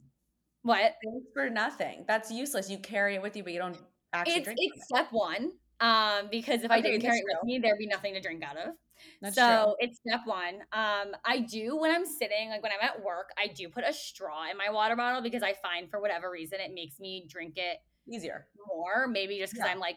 What? 0.62 0.80
Thanks 0.80 1.26
for 1.34 1.48
nothing. 1.48 2.04
That's 2.06 2.30
useless. 2.30 2.70
You 2.70 2.78
carry 2.78 3.14
it 3.14 3.22
with 3.22 3.36
you, 3.36 3.42
but 3.42 3.52
you 3.52 3.58
don't 3.58 3.76
actually 4.12 4.34
it's, 4.34 4.44
drink. 4.44 4.58
It's 4.60 4.82
it. 4.82 4.84
step 4.84 5.08
one. 5.12 5.52
Um, 5.80 6.28
because 6.30 6.60
if 6.62 6.66
okay, 6.70 6.74
I 6.74 6.80
didn't 6.80 7.00
carry 7.00 7.18
it 7.18 7.24
with 7.26 7.44
me, 7.44 7.58
there'd 7.58 7.78
be 7.78 7.88
nothing 7.88 8.14
to 8.14 8.20
drink 8.20 8.44
out 8.44 8.56
of. 8.56 8.74
That's 9.20 9.34
so 9.34 9.76
true. 9.78 9.88
it's 9.88 9.98
step 9.98 10.20
one. 10.24 10.54
Um, 10.72 11.14
I 11.24 11.40
do 11.48 11.76
when 11.76 11.90
I'm 11.90 12.06
sitting, 12.06 12.50
like 12.50 12.62
when 12.62 12.72
I'm 12.72 12.86
at 12.86 13.02
work, 13.02 13.30
I 13.38 13.48
do 13.48 13.68
put 13.68 13.84
a 13.86 13.92
straw 13.92 14.50
in 14.50 14.56
my 14.56 14.70
water 14.70 14.96
bottle 14.96 15.22
because 15.22 15.42
I 15.42 15.54
find 15.54 15.90
for 15.90 16.00
whatever 16.00 16.30
reason 16.30 16.60
it 16.60 16.72
makes 16.74 16.98
me 17.00 17.26
drink 17.28 17.54
it 17.56 17.78
easier 18.08 18.46
more. 18.68 19.06
Maybe 19.06 19.38
just 19.38 19.52
because 19.52 19.66
yeah. 19.66 19.72
I'm 19.72 19.78
like 19.78 19.96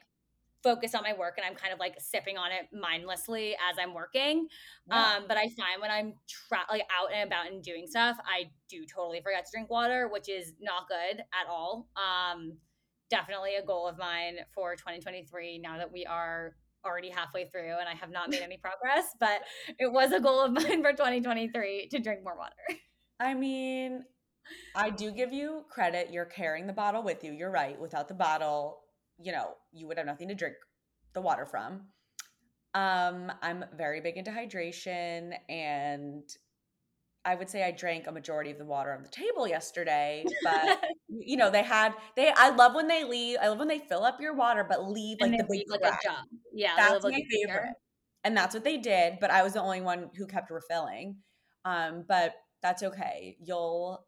focused 0.65 0.95
on 0.95 1.03
my 1.03 1.13
work 1.13 1.35
and 1.37 1.45
I'm 1.45 1.53
kind 1.53 1.71
of 1.71 1.79
like 1.79 1.93
sipping 1.99 2.39
on 2.39 2.51
it 2.51 2.67
mindlessly 2.73 3.53
as 3.53 3.77
I'm 3.79 3.93
working. 3.93 4.47
Yeah. 4.87 5.17
Um, 5.17 5.25
but 5.27 5.37
I 5.37 5.43
find 5.49 5.79
when 5.79 5.91
I'm 5.91 6.15
tra- 6.27 6.65
like 6.69 6.81
out 6.91 7.13
and 7.13 7.27
about 7.27 7.51
and 7.51 7.63
doing 7.63 7.85
stuff, 7.85 8.17
I 8.25 8.49
do 8.67 8.83
totally 8.85 9.21
forget 9.21 9.45
to 9.45 9.51
drink 9.51 9.69
water, 9.69 10.07
which 10.07 10.27
is 10.27 10.53
not 10.59 10.87
good 10.87 11.19
at 11.19 11.47
all. 11.47 11.87
Um, 11.95 12.53
definitely 13.11 13.55
a 13.55 13.65
goal 13.65 13.87
of 13.87 13.99
mine 13.99 14.37
for 14.55 14.75
2023 14.75 15.59
now 15.59 15.77
that 15.77 15.91
we 15.91 16.03
are 16.05 16.55
already 16.85 17.09
halfway 17.09 17.45
through 17.49 17.77
and 17.79 17.89
I 17.89 17.93
have 17.95 18.11
not 18.11 18.29
made 18.29 18.41
any 18.41 18.57
progress, 18.57 19.05
but 19.19 19.41
it 19.79 19.91
was 19.91 20.11
a 20.11 20.19
goal 20.19 20.41
of 20.41 20.51
mine 20.51 20.81
for 20.81 20.91
2023 20.91 21.89
to 21.91 21.99
drink 21.99 22.23
more 22.23 22.37
water. 22.37 22.79
I 23.19 23.33
mean, 23.33 24.03
I 24.75 24.89
do 24.89 25.11
give 25.11 25.33
you 25.33 25.63
credit. 25.69 26.09
You're 26.11 26.25
carrying 26.25 26.67
the 26.67 26.73
bottle 26.73 27.03
with 27.03 27.23
you. 27.23 27.31
You're 27.31 27.51
right. 27.51 27.79
Without 27.79 28.07
the 28.07 28.13
bottle, 28.13 28.79
you 29.17 29.31
know, 29.31 29.55
you 29.71 29.87
would 29.87 29.97
have 29.97 30.05
nothing 30.05 30.27
to 30.27 30.35
drink 30.35 30.55
the 31.13 31.21
water 31.21 31.45
from. 31.45 31.81
Um, 32.73 33.31
I'm 33.41 33.63
very 33.77 34.01
big 34.01 34.17
into 34.17 34.31
hydration 34.31 35.33
and 35.47 36.23
I 37.25 37.35
would 37.35 37.49
say 37.49 37.63
I 37.63 37.71
drank 37.71 38.07
a 38.07 38.11
majority 38.11 38.51
of 38.51 38.57
the 38.57 38.65
water 38.65 38.93
on 38.93 39.01
the 39.01 39.09
table 39.09 39.47
yesterday, 39.47 40.25
but 40.43 40.83
you 41.09 41.37
know, 41.37 41.49
they 41.49 41.63
had 41.63 41.93
they 42.15 42.31
I 42.35 42.49
love 42.49 42.75
when 42.75 42.87
they 42.87 43.03
leave. 43.03 43.37
I 43.41 43.47
love 43.47 43.59
when 43.59 43.67
they 43.67 43.79
fill 43.79 44.03
up 44.03 44.21
your 44.21 44.35
water 44.35 44.65
but 44.67 44.89
leave 44.89 45.17
like 45.19 45.31
the 45.31 45.45
big 45.49 45.63
like 45.69 45.81
jug. 46.03 46.13
Yeah, 46.53 46.75
that's 46.77 47.03
my 47.03 47.21
favorite. 47.31 47.73
And 48.23 48.35
that's 48.35 48.53
what 48.55 48.63
they 48.63 48.77
did, 48.77 49.17
but 49.21 49.29
I 49.31 49.43
was 49.43 49.53
the 49.53 49.61
only 49.61 49.81
one 49.81 50.09
who 50.15 50.25
kept 50.25 50.49
refilling. 50.49 51.17
Um, 51.63 52.05
but 52.07 52.33
that's 52.61 52.81
okay. 52.81 53.37
You'll 53.39 54.03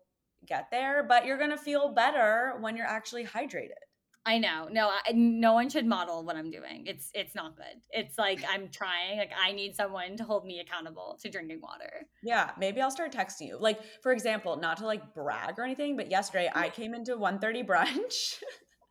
get 0.45 0.69
there, 0.71 1.03
but 1.03 1.25
you're 1.25 1.37
going 1.37 1.51
to 1.51 1.57
feel 1.57 1.89
better 1.89 2.57
when 2.59 2.75
you're 2.77 2.87
actually 2.87 3.25
hydrated. 3.25 3.86
I 4.27 4.39
know. 4.39 4.67
No, 4.69 4.89
I, 4.89 5.13
no 5.13 5.53
one 5.53 5.69
should 5.69 5.85
model 5.85 6.21
what 6.21 6.35
I'm 6.35 6.51
doing. 6.51 6.83
It's 6.85 7.09
it's 7.13 7.33
not 7.33 7.55
good. 7.55 7.81
It's 7.91 8.17
like 8.17 8.43
I'm 8.47 8.67
trying. 8.67 9.17
Like 9.17 9.31
I 9.41 9.53
need 9.53 9.73
someone 9.73 10.17
to 10.17 10.25
hold 10.25 10.45
me 10.45 10.59
accountable 10.59 11.17
to 11.21 11.29
drinking 11.29 11.61
water. 11.61 12.05
Yeah, 12.21 12.51
maybe 12.59 12.81
I'll 12.81 12.91
start 12.91 13.13
texting 13.13 13.47
you. 13.47 13.57
Like 13.57 13.79
for 14.03 14.11
example, 14.11 14.57
not 14.57 14.77
to 14.77 14.85
like 14.85 15.13
brag 15.13 15.57
or 15.57 15.63
anything, 15.63 15.95
but 15.95 16.11
yesterday 16.11 16.51
I 16.53 16.67
came 16.67 16.93
into 16.93 17.15
1:30 17.15 17.65
brunch. 17.65 18.43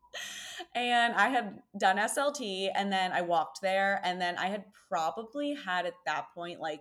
and 0.74 1.14
I 1.14 1.28
had 1.28 1.58
done 1.78 1.98
SLT 1.98 2.70
and 2.74 2.90
then 2.90 3.12
I 3.12 3.20
walked 3.20 3.60
there 3.60 4.00
and 4.04 4.18
then 4.18 4.38
I 4.38 4.46
had 4.46 4.64
probably 4.88 5.54
had 5.54 5.84
at 5.84 5.92
that 6.06 6.28
point 6.34 6.60
like 6.60 6.80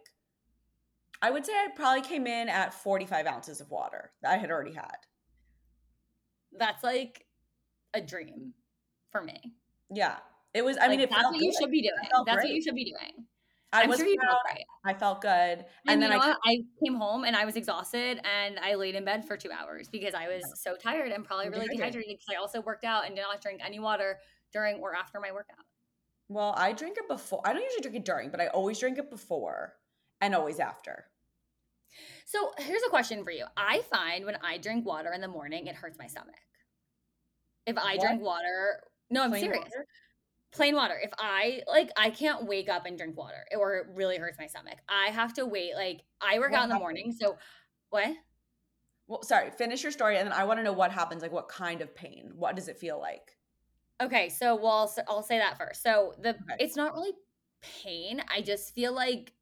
I 1.22 1.30
would 1.30 1.46
say 1.46 1.52
I 1.52 1.68
probably 1.76 2.04
came 2.04 2.26
in 2.26 2.48
at 2.48 2.74
45 2.74 3.26
ounces 3.26 3.60
of 3.60 3.70
water 3.70 4.12
that 4.22 4.32
I 4.32 4.38
had 4.38 4.50
already 4.50 4.74
had. 4.74 4.98
That's 6.58 6.84
like 6.84 7.25
a 7.96 8.02
dream 8.02 8.54
for 9.12 9.24
me. 9.24 9.54
Yeah. 9.90 10.18
It 10.54 10.64
was, 10.64 10.78
I 10.78 10.88
like, 10.88 11.00
mean, 11.00 11.08
that's 11.10 11.24
what 11.24 11.34
good. 11.34 11.42
you 11.42 11.54
should 11.60 11.72
be 11.72 11.82
doing. 11.82 11.94
That's 12.26 12.38
great. 12.38 12.50
what 12.50 12.56
you 12.56 12.62
should 12.62 12.76
be 12.76 12.86
doing. 12.86 13.26
I 13.74 13.84
I'm 13.84 13.90
was 13.90 13.98
sure 13.98 14.08
you 14.08 14.18
felt 14.22 14.40
great. 14.50 14.66
I 14.86 14.94
felt 14.94 15.22
good. 15.22 15.30
And, 15.30 15.66
and 15.88 16.02
then 16.02 16.14
I, 16.14 16.34
I 16.46 16.60
came 16.84 16.96
home 16.96 17.26
and 17.26 17.36
I 17.36 17.44
was 17.44 17.58
exhausted 17.58 18.22
and 18.24 18.58
I 18.60 18.76
laid 18.76 18.96
in 18.96 19.04
bed 19.04 19.26
for 19.26 19.36
two 19.36 19.52
hours 19.52 19.90
because 19.90 20.14
I 20.14 20.28
was 20.28 20.44
so 20.62 20.76
tired 20.78 21.12
and 21.12 21.26
probably 21.26 21.50
really 21.50 21.68
dehydrated 21.68 22.18
because 22.18 22.28
I 22.32 22.36
also 22.36 22.62
worked 22.62 22.86
out 22.86 23.06
and 23.06 23.16
did 23.16 23.24
not 23.24 23.42
drink 23.42 23.60
any 23.66 23.80
water 23.80 24.20
during 24.54 24.78
or 24.78 24.96
after 24.96 25.20
my 25.20 25.32
workout. 25.34 25.66
Well, 26.30 26.54
I 26.58 26.72
drink 26.72 26.98
it 26.98 27.10
before. 27.10 27.42
I 27.44 27.52
don't 27.52 27.64
usually 27.64 27.82
drink 27.82 27.98
it 27.98 28.06
during, 28.06 28.30
but 28.30 28.40
I 28.40 28.48
always 28.48 28.80
drink 28.80 28.98
it 28.98 29.10
before 29.10 29.74
and 30.22 30.34
always 30.34 30.60
after. 30.60 31.06
So 32.26 32.52
here's 32.58 32.82
a 32.84 32.90
question 32.90 33.24
for 33.24 33.32
you. 33.32 33.46
I 33.58 33.82
find 33.92 34.26
when 34.26 34.38
I 34.42 34.58
drink 34.58 34.86
water 34.86 35.12
in 35.14 35.22
the 35.22 35.28
morning, 35.28 35.68
it 35.68 35.76
hurts 35.76 35.98
my 36.00 36.08
stomach. 36.08 36.36
If 37.66 37.78
I 37.78 37.96
what? 37.96 38.02
drink 38.02 38.22
water, 38.22 38.82
no, 39.10 39.24
I'm 39.24 39.30
Plain 39.32 39.44
serious. 39.44 39.64
Water? 39.64 39.86
Plain 40.52 40.76
water. 40.76 41.00
If 41.02 41.12
I 41.18 41.62
like, 41.68 41.92
I 41.98 42.10
can't 42.10 42.46
wake 42.46 42.70
up 42.70 42.86
and 42.86 42.98
drink 42.98 43.18
water, 43.18 43.46
or 43.58 43.76
it 43.78 43.88
really 43.94 44.18
hurts 44.18 44.38
my 44.40 44.48
stomach. 44.48 44.78
I 44.88 45.08
have 45.12 45.34
to 45.34 45.46
wait. 45.46 45.76
Like 45.76 46.02
I 46.22 46.40
work 46.40 46.52
what 46.52 46.60
out 46.60 46.64
in 46.66 46.70
the 46.70 46.80
morning, 46.80 47.12
so 47.12 47.38
what? 47.90 48.10
Well, 49.08 49.24
sorry. 49.24 49.52
Finish 49.52 49.84
your 49.84 49.92
story, 49.92 50.18
and 50.18 50.28
then 50.28 50.34
I 50.34 50.46
want 50.46 50.60
to 50.60 50.64
know 50.64 50.74
what 50.74 50.92
happens. 50.92 51.22
Like, 51.22 51.32
what 51.32 51.50
kind 51.50 51.82
of 51.82 51.94
pain? 51.94 52.32
What 52.36 52.56
does 52.56 52.68
it 52.68 52.78
feel 52.78 53.00
like? 53.00 53.38
Okay, 54.02 54.30
so 54.30 54.56
well, 54.56 54.94
I'll, 54.98 55.04
I'll 55.08 55.24
say 55.24 55.38
that 55.38 55.58
first. 55.58 55.84
So 55.84 56.14
the 56.22 56.30
okay. 56.30 56.56
it's 56.60 56.76
not 56.76 56.94
really 56.94 57.14
pain. 57.84 58.22
I 58.34 58.42
just 58.42 58.74
feel 58.74 58.94
like 58.94 59.34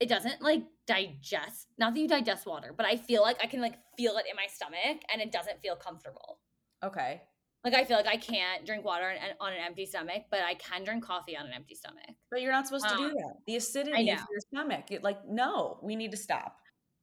it 0.00 0.08
doesn't 0.08 0.42
like 0.42 0.64
digest. 0.86 1.68
Not 1.78 1.94
that 1.94 2.00
you 2.00 2.08
digest 2.08 2.46
water, 2.46 2.74
but 2.76 2.86
I 2.86 2.96
feel 2.96 3.22
like 3.22 3.38
I 3.42 3.46
can 3.46 3.60
like 3.60 3.74
feel 3.96 4.16
it 4.16 4.26
in 4.30 4.36
my 4.36 4.46
stomach, 4.46 5.02
and 5.12 5.22
it 5.22 5.32
doesn't 5.32 5.60
feel 5.60 5.76
comfortable. 5.76 6.38
Okay. 6.84 7.22
Like 7.64 7.74
I 7.74 7.84
feel 7.84 7.96
like 7.96 8.06
I 8.06 8.16
can't 8.16 8.64
drink 8.64 8.84
water 8.84 9.12
on 9.40 9.52
an 9.52 9.58
empty 9.58 9.84
stomach, 9.84 10.24
but 10.30 10.40
I 10.40 10.54
can 10.54 10.84
drink 10.84 11.04
coffee 11.04 11.36
on 11.36 11.46
an 11.46 11.52
empty 11.52 11.74
stomach. 11.74 12.10
But 12.30 12.40
you're 12.40 12.52
not 12.52 12.66
supposed 12.66 12.86
um, 12.86 12.92
to 12.92 12.96
do 12.96 13.04
um, 13.04 13.14
that. 13.14 13.34
The 13.46 13.56
acidity 13.56 14.10
is 14.10 14.20
your 14.30 14.40
stomach. 14.52 14.90
It, 14.90 15.02
like 15.02 15.26
no, 15.28 15.78
we 15.82 15.96
need 15.96 16.12
to 16.12 16.16
stop. 16.16 16.56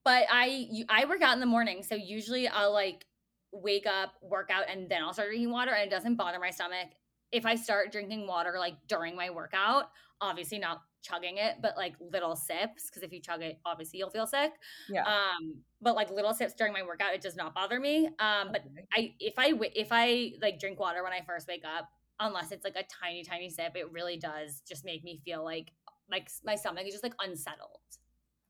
But 0.05 0.25
I 0.31 0.67
I 0.87 1.05
work 1.05 1.21
out 1.21 1.33
in 1.33 1.39
the 1.39 1.45
morning, 1.45 1.83
so 1.83 1.95
usually 1.95 2.47
I'll 2.47 2.71
like 2.71 3.05
wake 3.51 3.85
up, 3.85 4.13
work 4.21 4.49
out, 4.49 4.65
and 4.69 4.89
then 4.89 5.03
I'll 5.03 5.13
start 5.13 5.29
drinking 5.29 5.51
water, 5.51 5.71
and 5.71 5.85
it 5.85 5.89
doesn't 5.89 6.15
bother 6.15 6.39
my 6.39 6.51
stomach. 6.51 6.89
If 7.31 7.45
I 7.45 7.55
start 7.55 7.91
drinking 7.91 8.25
water 8.25 8.55
like 8.57 8.75
during 8.87 9.15
my 9.15 9.29
workout, 9.29 9.89
obviously 10.21 10.57
not 10.57 10.83
chugging 11.05 11.37
it, 11.37 11.55
but 11.61 11.77
like 11.77 11.95
little 11.99 12.35
sips. 12.35 12.89
Because 12.89 13.03
if 13.03 13.13
you 13.13 13.21
chug 13.21 13.41
it, 13.41 13.59
obviously 13.65 13.99
you'll 13.99 14.09
feel 14.09 14.27
sick. 14.27 14.51
Yeah. 14.89 15.03
Um, 15.03 15.55
but 15.81 15.95
like 15.95 16.09
little 16.09 16.33
sips 16.33 16.53
during 16.53 16.73
my 16.73 16.83
workout, 16.83 17.13
it 17.13 17.21
does 17.21 17.35
not 17.35 17.53
bother 17.53 17.79
me. 17.79 18.07
Um, 18.19 18.49
but. 18.51 18.63
I 18.97 19.13
if 19.19 19.33
I 19.37 19.53
if 19.75 19.89
I 19.91 20.33
like 20.41 20.59
drink 20.59 20.79
water 20.79 21.03
when 21.03 21.13
I 21.13 21.21
first 21.25 21.47
wake 21.47 21.63
up, 21.65 21.89
unless 22.19 22.51
it's 22.51 22.63
like 22.63 22.75
a 22.75 22.83
tiny 22.83 23.23
tiny 23.23 23.49
sip, 23.49 23.73
it 23.75 23.91
really 23.91 24.17
does 24.17 24.61
just 24.67 24.85
make 24.85 25.03
me 25.03 25.19
feel 25.25 25.43
like 25.43 25.71
like 26.09 26.29
my 26.43 26.55
stomach 26.55 26.85
is 26.87 26.93
just 26.93 27.03
like 27.03 27.15
unsettled. 27.19 27.79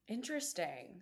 Interesting. 0.07 1.01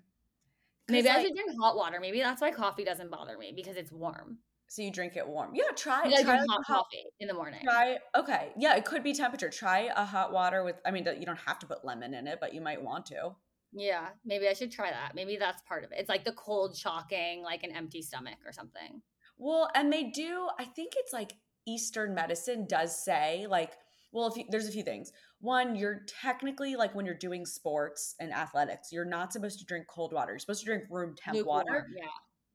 Maybe 0.90 1.08
like, 1.08 1.18
I 1.18 1.24
should 1.24 1.36
drink 1.36 1.52
hot 1.60 1.76
water. 1.76 2.00
Maybe 2.00 2.20
that's 2.20 2.42
why 2.42 2.52
coffee 2.52 2.84
doesn't 2.84 3.12
bother 3.12 3.38
me 3.38 3.54
because 3.56 3.76
it's 3.76 3.92
warm. 3.92 4.38
So 4.68 4.82
you 4.82 4.92
drink 4.92 5.16
it 5.16 5.28
warm. 5.28 5.52
Yeah, 5.54 5.66
try. 5.76 6.08
Yeah, 6.08 6.24
try 6.24 6.38
hot, 6.38 6.48
hot 6.50 6.66
coffee 6.66 7.04
in 7.20 7.28
the 7.28 7.34
morning. 7.34 7.60
Try. 7.64 7.98
Okay. 8.18 8.52
Yeah, 8.58 8.76
it 8.76 8.86
could 8.86 9.04
be 9.04 9.14
temperature. 9.14 9.50
Try 9.50 9.90
a 9.96 10.04
hot 10.04 10.34
water 10.34 10.64
with. 10.64 10.78
I 10.86 10.92
mean, 10.92 11.06
you 11.20 11.26
don't 11.26 11.40
have 11.40 11.60
to 11.60 11.68
put 11.68 11.86
lemon 11.86 12.14
in 12.14 12.26
it, 12.26 12.40
but 12.42 12.54
you 12.54 12.62
might 12.62 12.82
want 12.82 13.06
to. 13.08 13.36
Yeah, 13.72 14.08
maybe 14.26 14.48
I 14.48 14.54
should 14.54 14.72
try 14.72 14.90
that. 14.90 15.14
Maybe 15.16 15.38
that's 15.38 15.62
part 15.68 15.84
of 15.84 15.92
it. 15.92 16.00
It's 16.00 16.10
like 16.10 16.26
the 16.26 16.34
cold 16.34 16.76
shocking, 16.76 17.44
like 17.44 17.64
an 17.64 17.72
empty 17.72 18.02
stomach 18.02 18.38
or 18.46 18.52
something. 18.52 19.02
Well, 19.38 19.70
and 19.76 19.94
they 19.94 20.06
do. 20.06 20.48
I 20.60 20.66
think 20.66 20.94
it's 20.96 21.14
like 21.14 21.34
Eastern 21.68 22.14
medicine 22.16 22.66
does 22.68 23.04
say 23.04 23.46
like. 23.48 23.74
Well, 24.12 24.28
if 24.28 24.38
you, 24.38 24.44
there's 24.50 24.68
a 24.68 24.72
few 24.72 24.84
things. 24.84 25.12
One, 25.40 25.76
you're 25.76 26.02
technically 26.22 26.76
like 26.76 26.94
when 26.94 27.04
you're 27.04 27.16
doing 27.16 27.48
sports 27.48 28.14
and 28.20 28.32
athletics, 28.32 28.90
you're 28.92 29.06
not 29.06 29.34
supposed 29.34 29.58
to 29.58 29.66
drink 29.66 29.88
cold 29.88 30.14
water. 30.14 30.34
You're 30.34 30.40
supposed 30.40 30.60
to 30.60 30.66
drink 30.68 30.84
room 30.90 31.16
temp 31.18 31.36
Lukewarm, 31.36 31.66
water. 31.66 31.88
Yeah 31.96 32.06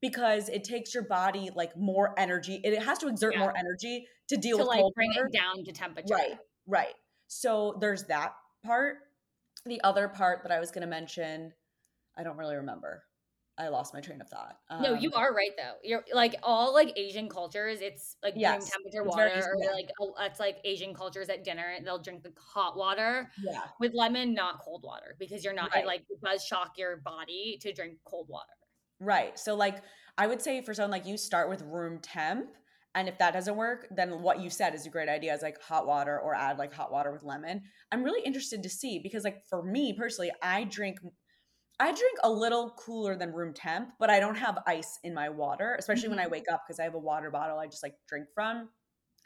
because 0.01 0.49
it 0.49 0.64
takes 0.64 0.94
your 0.94 1.05
body 1.05 1.51
like 1.55 1.76
more 1.76 2.14
energy. 2.18 2.61
It 2.64 2.80
has 2.82 2.99
to 2.99 3.09
exert 3.09 3.34
yeah. 3.34 3.40
more 3.40 3.57
energy 3.57 4.07
to 4.28 4.36
deal 4.36 4.59
to 4.59 4.62
with 4.62 4.68
like 4.68 4.84
bring 4.94 5.11
water. 5.11 5.26
it 5.26 5.32
down 5.32 5.64
to 5.64 5.72
temperature. 5.72 6.14
Right, 6.14 6.38
right. 6.66 6.94
So 7.26 7.76
there's 7.80 8.05
that 8.05 8.34
part. 8.64 8.99
The 9.66 9.80
other 9.82 10.09
part 10.09 10.44
that 10.44 10.53
I 10.53 10.61
was 10.61 10.70
going 10.70 10.82
to 10.82 10.88
mention, 10.88 11.53
I 12.16 12.22
don't 12.22 12.36
really 12.36 12.57
remember. 12.57 13.03
I 13.59 13.68
lost 13.68 13.92
my 13.92 14.01
train 14.01 14.20
of 14.20 14.28
thought. 14.28 14.57
Um, 14.70 14.82
no, 14.82 14.94
you 14.94 15.11
um, 15.14 15.20
are 15.20 15.34
right 15.34 15.51
though. 15.57 15.74
You're 15.82 16.05
like 16.14 16.36
all 16.44 16.72
like 16.72 16.92
Asian 16.96 17.28
cultures. 17.28 17.80
It's 17.80 18.14
like 18.22 18.34
yes, 18.36 18.62
room 18.62 18.70
temperature 18.70 19.05
water, 19.05 19.44
or 19.53 19.72
like 19.72 19.90
oh, 20.01 20.14
it's 20.20 20.38
like 20.38 20.59
Asian 20.64 20.94
cultures 20.94 21.28
at 21.28 21.42
dinner. 21.42 21.74
They'll 21.84 21.99
drink 21.99 22.22
the 22.22 22.32
hot 22.38 22.76
water, 22.76 23.28
yeah, 23.42 23.62
with 23.80 23.94
lemon, 23.94 24.32
not 24.32 24.61
cold 24.61 24.84
water, 24.84 25.16
because 25.18 25.42
you're 25.42 25.55
not 25.55 25.74
right. 25.74 25.82
it, 25.82 25.86
like 25.88 26.03
it 26.09 26.20
does 26.22 26.44
shock 26.44 26.78
your 26.78 26.99
body 26.99 27.59
to 27.62 27.72
drink 27.72 27.99
cold 28.05 28.28
water. 28.28 28.46
Right. 29.01 29.38
So 29.38 29.55
like 29.55 29.82
I 30.16 30.26
would 30.26 30.42
say 30.42 30.62
for 30.62 30.74
someone 30.74 30.90
like 30.90 31.07
you 31.07 31.16
start 31.16 31.49
with 31.49 31.62
room 31.62 32.01
temp 32.01 32.49
and 32.94 33.09
if 33.09 33.18
that 33.18 33.32
doesn't 33.32 33.57
work, 33.57 33.86
then 33.90 34.22
what 34.22 34.40
you 34.40 34.51
said 34.51 34.74
is 34.74 34.86
a 34.86 34.90
great 34.90 35.09
idea 35.09 35.32
is 35.34 35.42
like 35.42 35.62
hot 35.62 35.86
water 35.86 36.18
or 36.18 36.34
add 36.34 36.59
like 36.59 36.72
hot 36.72 36.90
water 36.90 37.12
with 37.12 37.22
lemon. 37.22 37.62
I'm 37.92 38.03
really 38.03 38.22
interested 38.24 38.62
to 38.62 38.68
see 38.68 38.99
because 38.99 39.24
like 39.24 39.44
for 39.49 39.62
me 39.62 39.92
personally, 39.92 40.32
I 40.42 40.64
drink 40.64 40.99
I 41.80 41.92
drink 41.92 42.18
a 42.24 42.30
little 42.30 42.70
cooler 42.70 43.14
than 43.16 43.32
room 43.32 43.55
temp, 43.55 43.90
but 44.01 44.11
I 44.11 44.18
don't 44.18 44.36
have 44.36 44.59
ice 44.66 44.99
in 45.05 45.14
my 45.14 45.28
water, 45.28 45.76
especially 45.78 46.09
when 46.09 46.18
I 46.18 46.22
mm-hmm. 46.22 46.32
wake 46.32 46.51
up 46.53 46.64
because 46.66 46.80
I 46.80 46.84
have 46.84 46.94
a 46.94 46.99
water 46.99 47.30
bottle 47.30 47.59
I 47.59 47.66
just 47.66 47.84
like 47.84 47.94
drink 48.09 48.26
from. 48.34 48.68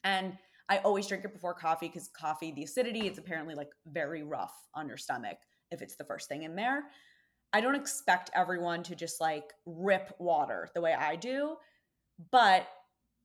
And 0.04 0.36
I 0.68 0.78
always 0.78 1.06
drink 1.06 1.24
it 1.24 1.32
before 1.32 1.54
coffee 1.54 1.88
because 1.88 2.08
coffee, 2.08 2.52
the 2.52 2.64
acidity, 2.64 3.06
it's 3.06 3.18
apparently 3.18 3.54
like 3.54 3.70
very 3.86 4.22
rough 4.22 4.54
on 4.74 4.86
your 4.86 4.98
stomach 4.98 5.38
if 5.70 5.80
it's 5.80 5.96
the 5.96 6.04
first 6.04 6.28
thing 6.28 6.42
in 6.42 6.54
there. 6.54 6.82
I 7.52 7.60
don't 7.60 7.74
expect 7.74 8.30
everyone 8.34 8.82
to 8.84 8.94
just 8.94 9.20
like 9.20 9.52
rip 9.66 10.14
water 10.18 10.68
the 10.74 10.80
way 10.80 10.94
I 10.94 11.16
do. 11.16 11.56
But 12.30 12.66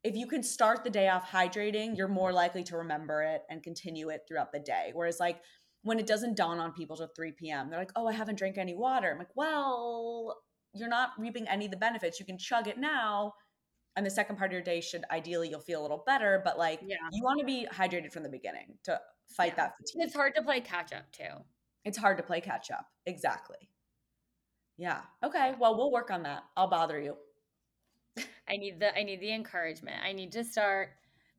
if 0.03 0.15
you 0.15 0.27
can 0.27 0.43
start 0.43 0.83
the 0.83 0.89
day 0.89 1.09
off 1.09 1.29
hydrating, 1.29 1.97
you're 1.97 2.07
more 2.07 2.31
likely 2.31 2.63
to 2.65 2.77
remember 2.77 3.23
it 3.23 3.43
and 3.49 3.63
continue 3.63 4.09
it 4.09 4.21
throughout 4.27 4.51
the 4.51 4.59
day. 4.59 4.91
Whereas, 4.93 5.19
like, 5.19 5.41
when 5.83 5.99
it 5.99 6.07
doesn't 6.07 6.37
dawn 6.37 6.59
on 6.59 6.71
people 6.71 6.95
till 6.95 7.09
3 7.15 7.33
p.m., 7.33 7.69
they're 7.69 7.79
like, 7.79 7.91
oh, 7.95 8.07
I 8.07 8.13
haven't 8.13 8.37
drank 8.37 8.57
any 8.57 8.75
water. 8.75 9.11
I'm 9.11 9.17
like, 9.17 9.35
well, 9.35 10.37
you're 10.73 10.89
not 10.89 11.11
reaping 11.17 11.47
any 11.47 11.65
of 11.65 11.71
the 11.71 11.77
benefits. 11.77 12.19
You 12.19 12.25
can 12.25 12.37
chug 12.37 12.67
it 12.67 12.77
now. 12.77 13.33
And 13.95 14.05
the 14.05 14.11
second 14.11 14.37
part 14.37 14.51
of 14.51 14.53
your 14.53 14.61
day 14.61 14.79
should 14.79 15.03
ideally 15.11 15.49
you'll 15.49 15.59
feel 15.59 15.81
a 15.81 15.83
little 15.83 16.03
better, 16.05 16.41
but 16.45 16.57
like 16.57 16.81
yeah. 16.85 16.97
you 17.11 17.23
want 17.23 17.39
to 17.39 17.45
be 17.45 17.67
hydrated 17.73 18.11
from 18.11 18.21
the 18.21 18.29
beginning 18.29 18.77
to 18.83 18.99
fight 19.27 19.53
yeah. 19.57 19.63
that 19.63 19.77
fatigue. 19.77 20.03
It's 20.05 20.15
hard 20.15 20.35
to 20.35 20.43
play 20.43 20.61
catch 20.61 20.93
up 20.93 21.11
too. 21.11 21.43
It's 21.83 21.97
hard 21.97 22.17
to 22.17 22.23
play 22.23 22.39
catch 22.39 22.69
up. 22.69 22.85
Exactly. 23.07 23.57
Yeah. 24.77 25.01
Okay. 25.23 25.53
Well, 25.59 25.75
we'll 25.75 25.91
work 25.91 26.11
on 26.11 26.23
that. 26.23 26.43
I'll 26.55 26.69
bother 26.69 26.99
you. 26.99 27.15
I 28.49 28.57
need 28.57 28.79
the 28.79 28.97
I 28.97 29.03
need 29.03 29.19
the 29.19 29.33
encouragement. 29.33 29.97
I 30.03 30.11
need 30.11 30.31
to 30.33 30.43
start. 30.43 30.89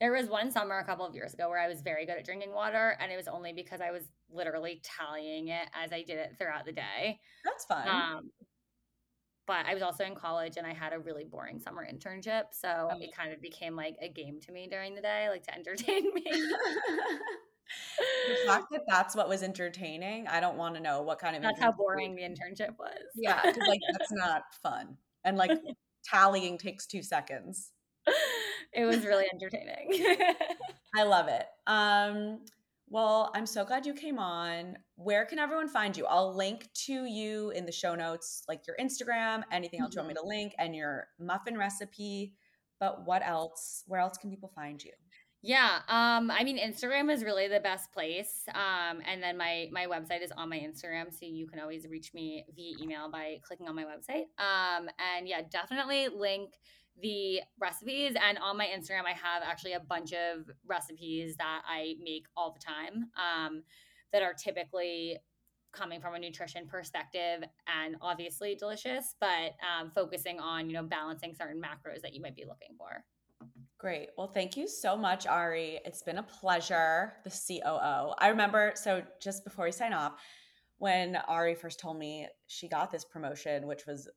There 0.00 0.12
was 0.12 0.28
one 0.28 0.50
summer 0.50 0.78
a 0.78 0.84
couple 0.84 1.04
of 1.04 1.14
years 1.14 1.34
ago 1.34 1.48
where 1.48 1.58
I 1.58 1.66
was 1.66 1.80
very 1.80 2.06
good 2.06 2.16
at 2.18 2.24
drinking 2.24 2.52
water, 2.52 2.96
and 3.00 3.10
it 3.10 3.16
was 3.16 3.26
only 3.26 3.52
because 3.52 3.80
I 3.80 3.90
was 3.90 4.04
literally 4.30 4.80
tallying 4.84 5.48
it 5.48 5.68
as 5.74 5.92
I 5.92 6.02
did 6.02 6.18
it 6.18 6.36
throughout 6.38 6.66
the 6.66 6.72
day. 6.72 7.18
That's 7.44 7.64
fine. 7.64 7.88
Um, 7.88 8.30
but 9.48 9.64
I 9.66 9.72
was 9.72 9.82
also 9.82 10.04
in 10.04 10.14
college 10.14 10.58
and 10.58 10.66
I 10.66 10.74
had 10.74 10.92
a 10.92 10.98
really 10.98 11.24
boring 11.24 11.58
summer 11.58 11.84
internship. 11.90 12.44
So 12.52 12.90
oh. 12.92 13.00
it 13.00 13.16
kind 13.16 13.32
of 13.32 13.40
became 13.40 13.74
like 13.74 13.96
a 14.00 14.08
game 14.08 14.38
to 14.42 14.52
me 14.52 14.68
during 14.70 14.94
the 14.94 15.00
day, 15.00 15.28
like 15.30 15.42
to 15.44 15.54
entertain 15.58 16.12
me. 16.14 16.24
the 18.28 18.36
fact 18.46 18.66
that 18.72 18.82
that's 18.88 19.14
what 19.14 19.28
was 19.28 19.42
entertaining, 19.42 20.26
I 20.28 20.40
don't 20.40 20.56
want 20.56 20.74
to 20.74 20.80
know 20.80 21.02
what 21.02 21.18
kind 21.18 21.36
of. 21.36 21.42
That's 21.42 21.60
how 21.60 21.72
boring 21.72 22.14
the 22.14 22.22
internship 22.22 22.78
was. 22.78 22.98
Yeah, 23.16 23.40
like 23.44 23.80
that's 23.98 24.12
not 24.12 24.42
fun, 24.62 24.96
and 25.24 25.36
like 25.36 25.50
tallying 26.10 26.58
takes 26.58 26.86
two 26.86 27.02
seconds. 27.02 27.72
It 28.72 28.84
was 28.84 29.04
really 29.04 29.24
entertaining. 29.32 30.16
I 30.96 31.02
love 31.04 31.28
it. 31.28 31.46
Um, 31.66 32.40
well, 32.90 33.30
I'm 33.34 33.46
so 33.46 33.64
glad 33.64 33.84
you 33.84 33.92
came 33.92 34.18
on. 34.18 34.76
Where 34.96 35.26
can 35.26 35.38
everyone 35.38 35.68
find 35.68 35.96
you? 35.96 36.06
I'll 36.06 36.34
link 36.34 36.68
to 36.86 37.04
you 37.04 37.50
in 37.50 37.66
the 37.66 37.72
show 37.72 37.94
notes, 37.94 38.44
like 38.48 38.62
your 38.66 38.76
Instagram, 38.80 39.42
anything 39.52 39.80
else 39.80 39.90
mm-hmm. 39.90 39.98
you 39.98 40.02
want 40.04 40.08
me 40.08 40.14
mm-hmm. 40.14 40.24
to 40.24 40.28
link, 40.28 40.54
and 40.58 40.74
your 40.74 41.08
muffin 41.18 41.58
recipe. 41.58 42.34
But 42.80 43.06
what 43.06 43.22
else? 43.26 43.84
Where 43.86 44.00
else 44.00 44.16
can 44.16 44.30
people 44.30 44.50
find 44.54 44.82
you? 44.82 44.92
Yeah, 45.40 45.78
um, 45.88 46.32
I 46.32 46.42
mean 46.42 46.58
Instagram 46.58 47.12
is 47.12 47.22
really 47.22 47.46
the 47.46 47.60
best 47.60 47.92
place. 47.92 48.44
Um, 48.54 49.00
and 49.06 49.22
then 49.22 49.36
my 49.36 49.68
my 49.70 49.86
website 49.86 50.22
is 50.22 50.32
on 50.36 50.48
my 50.48 50.58
Instagram, 50.58 51.12
so 51.12 51.26
you 51.26 51.46
can 51.46 51.60
always 51.60 51.86
reach 51.88 52.12
me 52.12 52.44
via 52.56 52.74
email 52.82 53.08
by 53.10 53.38
clicking 53.42 53.68
on 53.68 53.76
my 53.76 53.84
website. 53.84 54.26
Um, 54.38 54.88
and 55.16 55.28
yeah, 55.28 55.42
definitely 55.48 56.08
link 56.08 56.54
the 57.00 57.40
recipes. 57.60 58.14
And 58.20 58.38
on 58.38 58.56
my 58.56 58.66
Instagram, 58.66 59.04
I 59.06 59.12
have 59.12 59.44
actually 59.44 59.74
a 59.74 59.80
bunch 59.80 60.12
of 60.12 60.50
recipes 60.66 61.36
that 61.36 61.62
I 61.68 61.94
make 62.02 62.26
all 62.36 62.52
the 62.52 62.60
time. 62.60 63.10
Um, 63.16 63.62
that 64.12 64.22
are 64.22 64.32
typically 64.32 65.18
coming 65.72 66.00
from 66.00 66.14
a 66.14 66.18
nutrition 66.18 66.66
perspective 66.66 67.44
and 67.66 67.96
obviously 68.00 68.54
delicious, 68.54 69.14
but 69.20 69.52
um, 69.62 69.92
focusing 69.94 70.40
on 70.40 70.68
you 70.68 70.74
know 70.74 70.82
balancing 70.82 71.34
certain 71.34 71.60
macros 71.60 72.00
that 72.02 72.14
you 72.14 72.22
might 72.22 72.34
be 72.34 72.44
looking 72.44 72.74
for. 72.76 73.04
Great. 73.78 74.08
Well, 74.18 74.26
thank 74.26 74.56
you 74.56 74.66
so 74.66 74.96
much, 74.96 75.24
Ari. 75.26 75.78
It's 75.84 76.02
been 76.02 76.18
a 76.18 76.22
pleasure, 76.22 77.12
the 77.22 77.30
COO. 77.30 78.12
I 78.18 78.28
remember, 78.28 78.72
so 78.74 79.02
just 79.22 79.44
before 79.44 79.66
we 79.66 79.72
sign 79.72 79.92
off, 79.92 80.14
when 80.78 81.14
Ari 81.28 81.54
first 81.54 81.78
told 81.78 81.96
me 81.96 82.26
she 82.48 82.68
got 82.68 82.90
this 82.90 83.04
promotion, 83.04 83.68
which 83.68 83.86
was 83.86 84.08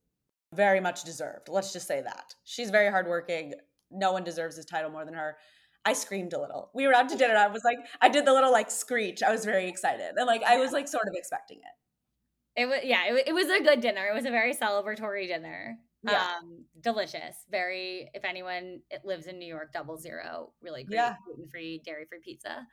very 0.55 0.79
much 0.79 1.03
deserved. 1.03 1.47
Let's 1.47 1.73
just 1.73 1.87
say 1.87 2.01
that. 2.01 2.33
She's 2.43 2.71
very 2.71 2.89
hardworking. 2.89 3.53
No 3.91 4.11
one 4.11 4.23
deserves 4.23 4.55
this 4.55 4.65
title 4.65 4.89
more 4.89 5.05
than 5.05 5.13
her. 5.13 5.37
I 5.85 5.93
screamed 5.93 6.33
a 6.33 6.41
little. 6.41 6.71
We 6.73 6.87
were 6.87 6.95
out 6.95 7.09
to 7.09 7.15
dinner. 7.15 7.35
I 7.35 7.47
was 7.47 7.63
like, 7.63 7.77
I 8.01 8.09
did 8.09 8.25
the 8.25 8.33
little 8.33 8.51
like 8.51 8.71
screech. 8.71 9.21
I 9.21 9.31
was 9.31 9.45
very 9.45 9.67
excited. 9.67 10.13
And 10.15 10.25
like, 10.25 10.43
I 10.43 10.57
was 10.57 10.71
like 10.71 10.87
sort 10.87 11.07
of 11.07 11.13
expecting 11.15 11.57
it. 11.57 12.61
It 12.61 12.65
was, 12.65 12.79
yeah, 12.83 13.13
it, 13.13 13.27
it 13.27 13.33
was 13.33 13.47
a 13.47 13.61
good 13.61 13.79
dinner. 13.79 14.07
It 14.07 14.13
was 14.15 14.25
a 14.25 14.31
very 14.31 14.55
celebratory 14.55 15.27
dinner. 15.27 15.77
Yeah. 16.03 16.37
Um, 16.39 16.65
delicious. 16.81 17.45
Very, 17.49 18.09
if 18.13 18.25
anyone 18.25 18.81
it 18.89 19.05
lives 19.05 19.27
in 19.27 19.37
New 19.37 19.47
York, 19.47 19.71
double 19.71 19.97
zero, 19.97 20.51
really 20.61 20.83
great 20.83 20.95
yeah. 20.95 21.15
gluten 21.25 21.47
free, 21.47 21.81
dairy 21.85 22.05
free 22.05 22.19
pizza. 22.23 22.65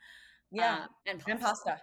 Yeah. 0.51 0.73
Um, 0.73 0.87
and, 1.05 1.19
pasta. 1.19 1.31
and 1.31 1.39
pasta. 1.39 1.81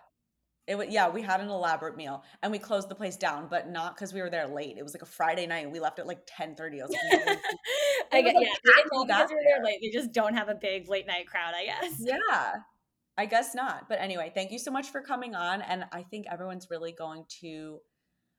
It 0.66 0.76
was, 0.76 0.88
yeah, 0.90 1.09
we 1.09 1.22
had 1.22 1.40
an 1.40 1.49
elaborate 1.49 1.97
meal 1.97 2.24
and 2.42 2.51
we 2.51 2.59
closed 2.59 2.88
the 2.88 2.94
place 2.97 3.16
down, 3.16 3.47
but 3.49 3.68
not 3.68 3.94
because 3.94 4.12
we 4.12 4.20
were 4.20 4.30
there 4.30 4.49
late. 4.49 4.76
It 4.76 4.82
was 4.82 4.94
like 4.94 5.03
a 5.03 5.07
Friday 5.07 5.47
night. 5.47 5.70
We 5.70 5.78
left 5.78 6.01
at 6.01 6.09
like 6.09 6.22
10 6.26 6.57
30. 6.57 6.80
I 6.80 6.84
was 6.84 6.97
like, 7.12 7.38
I 8.12 8.22
get, 8.22 8.34
like, 8.34 8.47
yeah, 8.47 8.82
because 9.07 9.30
we 9.30 9.36
were 9.36 9.42
there 9.44 9.64
late. 9.64 9.78
We 9.80 9.92
just 9.92 10.12
don't 10.12 10.34
have 10.34 10.49
a 10.49 10.57
big 10.57 10.88
late 10.88 11.07
night 11.07 11.28
crowd, 11.28 11.55
I 11.55 11.66
guess. 11.66 11.94
Yeah. 12.01 12.55
I 13.16 13.26
guess 13.26 13.55
not. 13.55 13.88
But 13.88 14.01
anyway, 14.01 14.32
thank 14.34 14.51
you 14.51 14.59
so 14.59 14.70
much 14.72 14.90
for 14.90 15.01
coming 15.01 15.34
on. 15.36 15.62
And 15.62 15.84
I 15.92 16.03
think 16.03 16.26
everyone's 16.30 16.68
really 16.68 16.92
going 16.92 17.24
to 17.40 17.80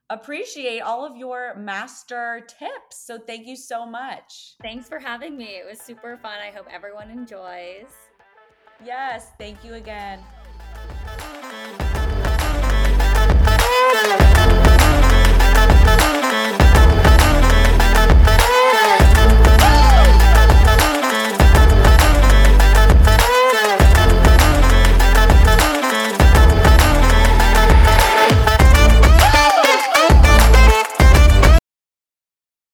appreciate 0.09 0.81
all 0.81 1.05
of 1.05 1.17
your 1.17 1.55
master 1.55 2.45
tips. 2.47 2.97
So 2.97 3.17
thank 3.17 3.47
you 3.47 3.55
so 3.55 3.85
much. 3.85 4.55
Thanks 4.61 4.87
for 4.87 4.99
having 4.99 5.37
me. 5.37 5.55
It 5.57 5.65
was 5.69 5.79
super 5.79 6.17
fun. 6.17 6.39
I 6.41 6.51
hope 6.51 6.67
everyone 6.71 7.09
enjoys. 7.09 7.91
Yes, 8.85 9.31
thank 9.37 9.63
you 9.63 9.73
again. 9.73 10.19